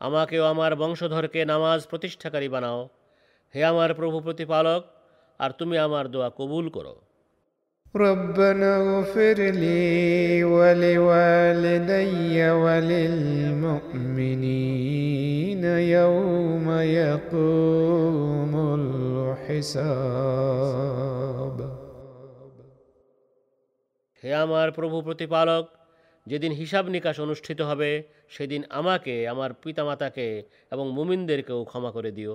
আমাকেও 0.00 0.44
আমার 0.44 0.72
বংশধরকে 0.76 1.40
নামাজ 1.44 1.80
প্রতিষ্ঠাকারী 1.90 2.48
বানাও 2.54 2.80
হে 3.54 3.60
আমার 3.64 3.90
প্রভু 3.94 4.18
প্রতিপালক 4.20 4.82
আর 5.40 5.50
তুমি 5.58 5.76
আমার 5.78 6.04
দোয়া 6.12 6.28
কবুল 6.38 6.66
করো 6.68 6.94
ربنا 7.94 8.76
اغفر 8.76 9.34
لي 9.54 10.44
ولوالدي 10.44 12.10
وللمؤمنين 12.52 13.24
يوم 15.64 16.70
يقوم 17.00 18.52
الحساب 19.44 20.22
হে 24.22 24.30
আমার 24.44 24.68
প্রভু 24.78 24.96
প্রতিপালক 25.06 25.64
যেদিন 26.26 26.52
হিসাব 26.52 26.84
নিকাশ 26.94 27.16
অনুষ্ঠিত 27.18 27.60
হবে 27.70 27.90
সেদিন 28.28 28.62
আমাকে 28.70 29.14
আমার 29.32 29.50
পিতামাতাকে 29.62 30.28
এবং 30.72 30.86
মুমিনদেরকেও 30.98 31.60
ক্ষমা 31.70 31.90
করে 31.96 32.10
দিও 32.18 32.34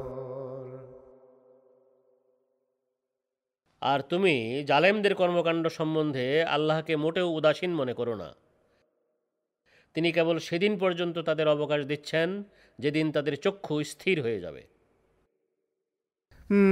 আর 3.82 4.00
তুমি 4.02 4.34
জালেমদের 4.64 5.14
কর্মকাণ্ড 5.14 5.64
সম্বন্ধে 5.68 6.26
আল্লাহকে 6.46 6.94
মোটেও 6.96 7.28
উদাসীন 7.30 7.72
মনে 7.74 7.94
করো 7.94 8.14
না 8.16 8.28
তিনি 9.96 10.08
কেবল 10.12 10.36
সেদিন 10.38 10.72
পর্যন্ত 10.78 11.16
তাদের 11.18 11.46
অবকাশ 11.48 11.80
দিচ্ছেন 11.86 12.28
যেদিন 12.78 13.06
তাদের 13.12 13.34
চক্ষু 13.36 13.74
স্থির 13.84 14.16
হয়ে 14.22 14.40
যাবে 14.40 14.62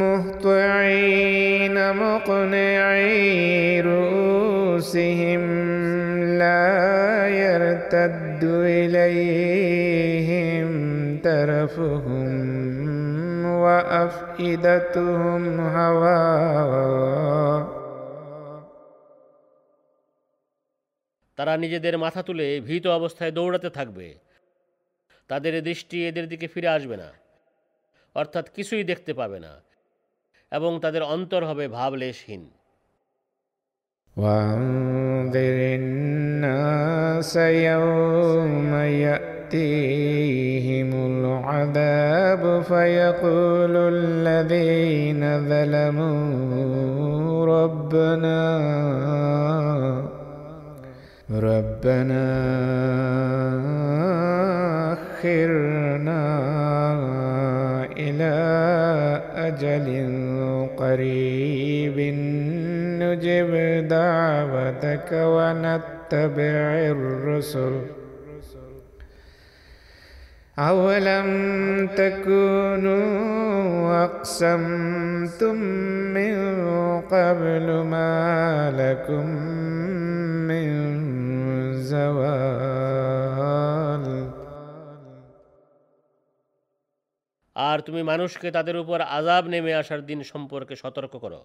مهطعين 0.01 1.77
مقنعي 1.95 3.81
رؤوسهم 3.83 5.43
لا 6.39 7.29
يرتد 7.29 8.43
إليهم 8.75 10.69
ترفهم 11.25 12.48
وأفئدتهم 13.59 15.43
هواء 15.71 17.65
তারা 21.39 21.53
নিজেদের 21.57 21.95
মাথা 21.99 22.21
তুলে 22.23 22.47
ভীত 22.61 22.85
অবস্থায় 22.91 23.33
দৌড়াতে 23.33 23.69
থাকবে 23.71 24.09
তাদের 25.31 25.55
দৃষ্টি 25.62 25.97
এদের 26.07 26.27
দিকে 26.29 26.47
ফিরে 26.49 26.69
আসবে 26.69 26.97
না 26.97 27.09
অর্থাৎ 28.16 28.45
কিছুই 28.49 28.85
দেখতে 28.85 29.12
পাবে 29.15 29.39
না 29.41 29.53
এবং 30.53 30.73
তাদের 30.81 31.03
অন্তর 31.05 31.43
হবে 31.45 31.65
ভাবলেশহীন 31.69 32.43
وأنذر 34.20 35.58
الناس 35.80 37.36
يوم 37.36 38.74
يأتيهم 38.76 39.30
العذاب 40.94 42.62
فيقول 42.62 43.76
الذين 43.76 45.22
ظلموا 45.50 47.00
ربنا 47.46 48.50
ربنا 51.32 52.26
أخرنا 54.94 56.24
إلى 57.98 58.36
أجل 59.36 59.88
قريب 60.78 62.00
نجب 63.02 63.69
دعوتك 63.95 65.11
ونتبع 65.12 66.65
الرسل 66.95 67.75
أولم 70.59 71.29
تكونوا 71.97 73.05
أقسمتم 74.05 75.57
من 76.16 76.35
قبل 77.03 77.66
ما 77.85 78.12
لكم 78.81 79.27
من 80.49 80.69
زوال 81.83 82.95
আর 87.57 87.79
তুমি 87.87 88.03
মানুষকে 88.03 88.49
তাদের 88.51 88.77
উপর 88.83 88.99
আজাব 89.19 89.45
নেমে 89.53 89.73
আসার 89.81 90.01
দিন 90.09 90.21
সম্পর্কে 90.33 90.75
সতর্ক 90.83 91.12
করো 91.25 91.41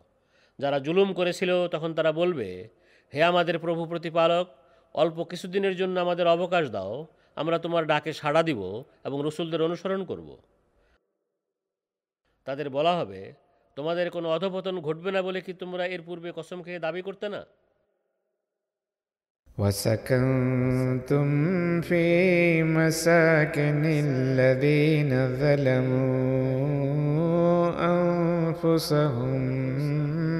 যারা 0.59 0.78
জুলুম 0.78 1.09
করেছিল 1.12 1.68
তখন 1.68 1.94
তারা 1.94 2.12
বলবে, 2.12 2.68
হে 3.12 3.20
আমাদের 3.22 3.59
প্রভু 3.59 3.82
প্রতিপালক, 3.86 4.47
অল্প 4.94 5.24
কিছুদিনের 5.24 5.76
জন্য 5.76 6.01
আমাদের 6.01 6.26
অবকাশ 6.26 6.64
দাও, 6.70 7.06
আমরা 7.36 7.56
তোমার 7.59 7.86
ডাকে 7.86 8.12
সাড়া 8.12 8.43
দিব 8.43 8.60
এবং 9.05 9.18
রসুলদের 9.24 9.62
অনুসরণ 9.62 10.05
করব। 10.05 10.28
তাদের 12.44 12.70
বলা 12.70 12.93
হবে, 12.97 13.20
তোমাদের 13.76 14.10
কোনো 14.10 14.28
অধপতন 14.28 14.81
ঘটবে 14.81 15.10
না 15.12 15.22
বলে 15.22 15.40
কি 15.40 15.52
তোমরা 15.52 15.86
এর 15.86 16.02
পূর্বে 16.02 16.32
কসম 16.36 16.62
খেয়ে 16.62 16.78
দাবি 16.78 17.02
করতে 17.02 17.28
না? 17.28 17.40
وسكنتم 19.59 21.26
في 21.81 22.62
مساكن 22.62 23.82
الذين 23.85 25.10
ظلموا 25.39 26.55
أنفسهم 27.94 29.44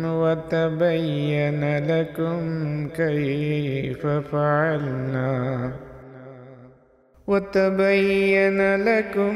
وتبين 0.05 1.79
لكم 1.87 2.41
كيف 2.89 4.07
فعلنا. 4.07 5.73
وتبين 7.28 8.60
لكم 8.84 9.34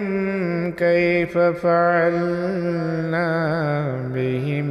كيف 0.73 1.33
فعلنا 1.37 3.29
بهم 4.07 4.67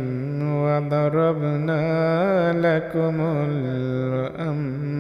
وضربنا 0.63 1.83
لكم 2.67 3.17
الأمثال 4.33 4.93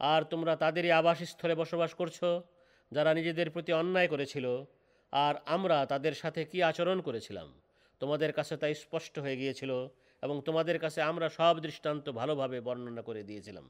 আর 0.00 0.22
তোমরা 0.22 0.54
তাদেরই 0.56 0.90
আবাসস্থলে 0.92 1.54
বসবাস 1.54 1.92
করছো 1.94 2.28
যারা 2.92 3.10
নিজেদের 3.14 3.48
প্রতি 3.50 3.72
অন্যায় 3.72 4.08
করেছিল 4.08 4.46
আর 5.12 5.34
আমরা 5.46 5.78
তাদের 5.86 6.14
সাথে 6.14 6.40
কি 6.44 6.58
আচরণ 6.62 6.98
করেছিলাম 7.00 7.48
তোমাদের 8.00 8.30
কাছে 8.32 8.54
তাই 8.56 8.74
স্পষ্ট 8.74 9.14
হয়ে 9.18 9.36
গিয়েছিল 9.36 9.72
এবং 10.22 10.36
তোমাদের 10.40 10.76
কাছে 10.78 11.00
আমরা 11.02 11.26
সব 11.38 11.54
দৃষ্টান্ত 11.66 12.06
ভালোভাবে 12.20 12.58
বর্ণনা 12.60 13.02
করে 13.08 13.22
দিয়েছিলাম 13.30 13.66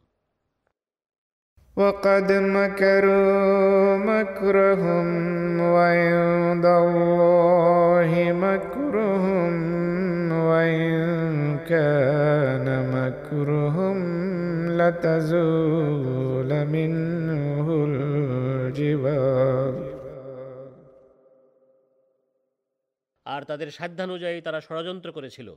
وقد 1.77 2.28
مكروا 2.59 3.97
مكرهم 4.11 5.07
وعند 5.74 6.66
الله 6.83 8.11
مكرهم 8.47 9.53
وإن 10.43 10.95
كان 11.66 12.66
مكرهم 12.97 13.97
لتزول 14.78 16.51
منه 16.66 17.66
الجبال 17.85 19.77
আর 23.27 23.43
তাদের 23.45 23.69
সাধ্যানুযায়ী 23.70 24.39
তারা 24.41 24.61
ষড়যন্ত্র 24.61 25.09
করেছিল 25.12 25.49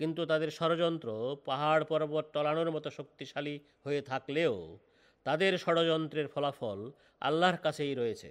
কিন্তু 0.00 0.20
তাদের 0.26 0.50
ষড়যন্ত্র 0.50 1.08
পাহাড় 1.46 1.84
পর্বত 1.84 2.24
টলানোর 2.32 2.70
মতো 2.70 2.88
শক্তিশালী 2.90 3.54
হয়ে 3.84 4.00
থাকলেও 4.02 4.54
তাদের 5.26 5.52
ষড়যন্ত্রের 5.58 6.26
ফলাফল 6.34 6.80
আল্লাহর 7.22 7.58
কাছেই 7.64 7.94
রয়েছে 7.94 8.30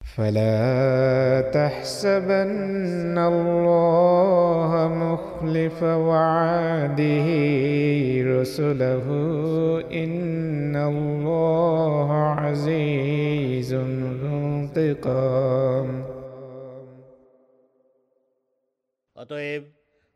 فلا 0.00 1.50
تحسبن 1.52 3.18
الله 3.32 4.70
مخلف 5.04 5.78
وعده 5.82 7.28
رسله 8.34 9.06
إن 9.94 10.76
الله 10.76 12.08
عزيز 12.34 13.74
ذو 13.74 14.30
انتقام 14.70 15.88
অতএব 19.16 19.64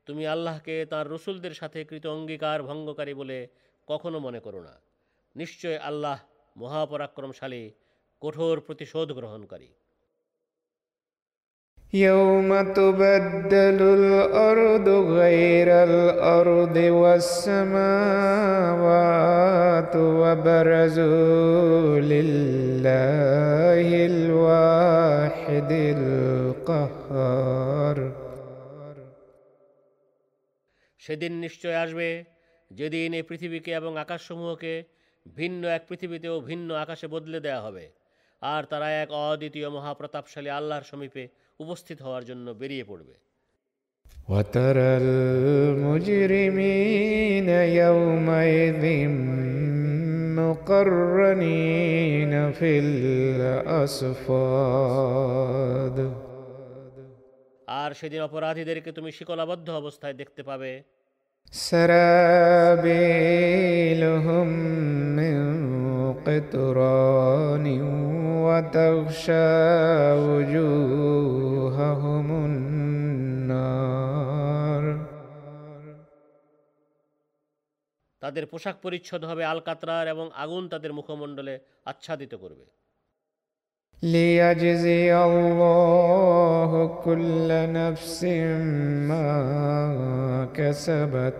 তুমি 0.08 0.26
আল্লাহকে 0.26 0.86
তার 0.92 1.10
রসুলদের 1.10 1.54
সাথে 1.54 1.84
কৃত 1.84 2.06
অঙ্গীকার 2.06 2.62
ভঙ্গকারী 2.62 3.14
বলে 3.14 3.48
কখনো 3.88 4.20
মনে 4.20 4.40
করো 4.40 4.62
না 4.62 4.74
নিশ্চয় 5.36 5.78
আল্লাহ 5.90 6.18
মহাপরাক্রমশালী 6.56 7.72
কঠোর 8.22 8.60
প্রতিশোধ 8.60 9.08
গ্রহণকারী 9.18 9.70
يوم 11.92 12.50
تبدل 12.72 13.80
الأرض 14.00 14.88
غير 14.88 15.68
الأرض 15.68 16.76
والسماوات 18.54 19.94
وبرزوا 20.20 21.98
لله 22.12 23.88
الواحد 24.06 25.70
القهار 25.96 27.96
সেদিন 31.08 31.32
নিশ্চয় 31.40 31.76
আসবে 31.84 32.08
যেদিন 32.70 33.10
এই 33.18 33.24
পৃথিবীকে 33.28 33.70
এবং 33.74 33.92
আকাশসমূহকে 33.98 34.72
ভিন্ন 35.26 35.62
এক 35.68 35.82
পৃথিবীতেও 35.88 36.36
ভিন্ন 36.40 36.68
আকাশে 36.74 37.06
বদলে 37.08 37.38
দেয়া 37.40 37.60
হবে 37.60 37.84
আর 38.42 38.62
তারা 38.64 38.88
এক 39.02 39.08
অদ্বিতীয় 39.22 39.68
মহাপ্রতাপশালী 39.70 40.50
আল্লাহর 40.50 40.88
সমীপে 40.90 41.24
উপস্থিত 41.60 41.98
হওয়ার 42.02 42.24
জন্য 42.24 42.46
বেরিয়ে 42.60 42.86
পড়বে 42.90 43.14
وترى 44.28 44.90
المجرمين 45.84 46.68
يومئذ 47.74 48.84
مقرنين 50.40 52.32
في 52.52 52.70
الأصفاد 54.24 55.96
আর 57.80 57.90
সেদিন 57.92 58.20
অপরাধীদেরকে 58.20 58.90
তুমি 58.92 59.10
শিকলাবদ্ধ 59.12 59.68
অবস্থায় 59.72 60.16
দেখতে 60.20 60.42
পাবে 60.42 60.70
سرابيلهم 63.14 64.48
من 65.16 65.36
قطران 66.20 67.66
وتغشى 68.46 69.52
وجوههم 70.26 70.66
النار 72.46 73.74
তাদের 78.22 78.44
পোশাক 78.52 78.76
পরিচ্ছদ 78.82 79.22
হবে 79.24 79.42
আলকাতরার 79.44 80.06
এবং 80.08 80.26
আগুন 80.44 80.62
তাদের 80.68 80.92
মুখমণ্ডলে 80.92 81.54
আচ্ছাদিত 81.86 82.32
করবে 82.34 82.64
ليجزي 84.02 85.16
الله 85.24 86.72
كل 87.04 87.48
نفس 87.72 88.24
ما 89.08 89.30
كسبت 90.54 91.34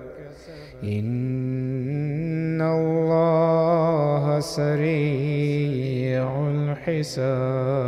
إن 0.83 2.61
الله 2.63 4.25
سريع 4.41 6.29
الحساب 6.49 7.85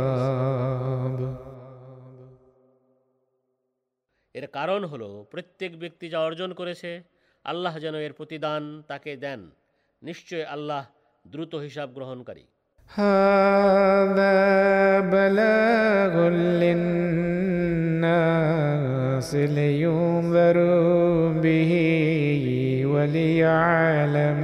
এর 4.35 4.47
কারণ 4.57 4.81
হলো 4.85 5.09
প্রত্যেক 5.33 5.71
ব্যক্তি 5.81 6.05
যা 6.09 6.19
অর্জন 6.19 6.51
করেছে 6.59 6.89
আল্লাহ 7.45 7.73
যেন 7.83 7.95
এর 8.05 8.13
প্রতিদান 8.13 8.63
তাকে 8.89 9.11
দেন 9.25 9.41
নিশ্চয় 10.01 10.45
আল্লাহ 10.55 10.83
দ্রুত 11.25 11.53
হিসাব 11.65 11.87
গ্রহণকারী 11.97 12.45
هذا 12.94 14.40
بلاغ 15.00 16.28
للناس 16.28 17.72
لينذروا 19.34 21.28
به 21.32 21.72
وليعلموا 22.86 24.42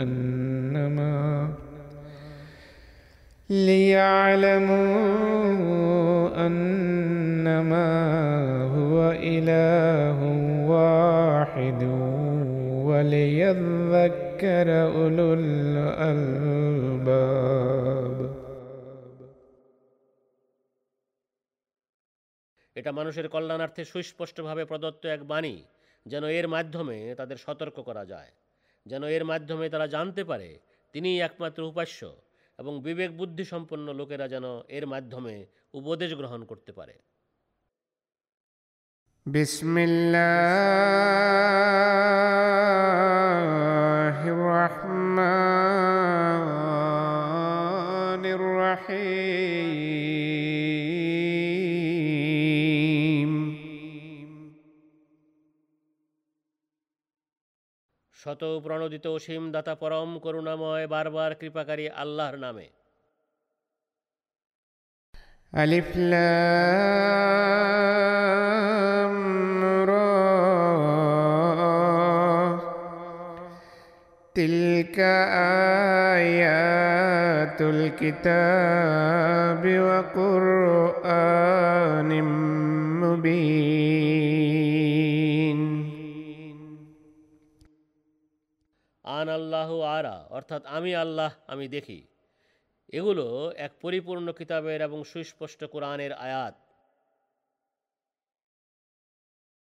أنما 0.00 1.48
ليعلموا 3.50 4.86
أنما 6.46 7.88
هو 8.76 9.12
إله 9.12 10.18
واحد 10.68 11.82
وليذكر 12.84 14.27
ذكر 14.38 14.68
أولو 14.94 15.28
الألباب. 15.40 16.38
এটা 22.74 22.92
মানুষের 22.92 23.28
কল্যাণার্থে 23.28 23.84
সুস্পষ্টভাবে 23.84 24.64
প্রদত্ত 24.64 25.06
এক 25.06 25.22
বাণী 25.24 25.56
যেন 26.06 26.24
এর 26.24 26.48
মাধ্যমে 26.48 27.14
তাদের 27.14 27.36
সতর্ক 27.36 27.76
করা 27.80 28.04
যায়। 28.06 28.30
যেন 28.86 29.02
এর 29.04 29.24
মাধ্যমে 29.24 29.68
তারা 29.68 29.86
জানতে 29.86 30.24
পারে 30.24 30.58
তিনিই 30.92 31.20
একমাত্র 31.20 31.62
উপাস্য 31.62 32.00
এবং 32.58 32.82
বিবেক 32.82 33.10
বুদ্ধি 33.16 33.44
সম্পন্ন 33.44 33.94
লোকেরা 33.94 34.28
যেন 34.28 34.44
এর 34.68 34.86
মাধ্যমে 34.86 35.46
উপদেশ 35.72 36.14
গ্রহণ 36.14 36.44
করতে 36.44 36.72
পারে। 36.72 36.94
বিসমিল্লা 39.26 40.28
الله 44.07 44.19
الرحمن 44.29 45.73
الرحيم 48.33 48.91
শত 58.15 58.41
প্রণোদিত 58.63 59.05
অসীম 59.07 59.43
দাতা 59.55 59.73
পরম 59.75 60.09
করুণাময় 60.23 60.85
বারবার 60.87 61.31
কৃপাকারী 61.41 61.85
আল্লাহর 62.01 62.37
নামে 62.45 62.67
ألف 65.53 65.89
تلك 74.37 74.97
آيات 76.17 77.59
الكتاب 77.73 79.63
وقرآن 79.79 81.31
مبين 83.03 84.23
আন 89.05 89.27
আল্লাহ 89.29 89.69
আরা 89.97 90.15
অর্থাৎ 90.29 90.61
আমি 90.67 90.91
আল্লাহ 90.95 91.31
আমি 91.47 91.65
দেখি 91.67 91.99
এগুলো 92.93 93.25
এক 93.57 93.71
পরিপূর্ণ 93.81 94.27
কিতাবের 94.31 94.79
এবং 94.81 94.99
সুস্পষ্ট 95.03 95.59
কোরআনের 95.63 96.13
আয়াত 96.25 96.55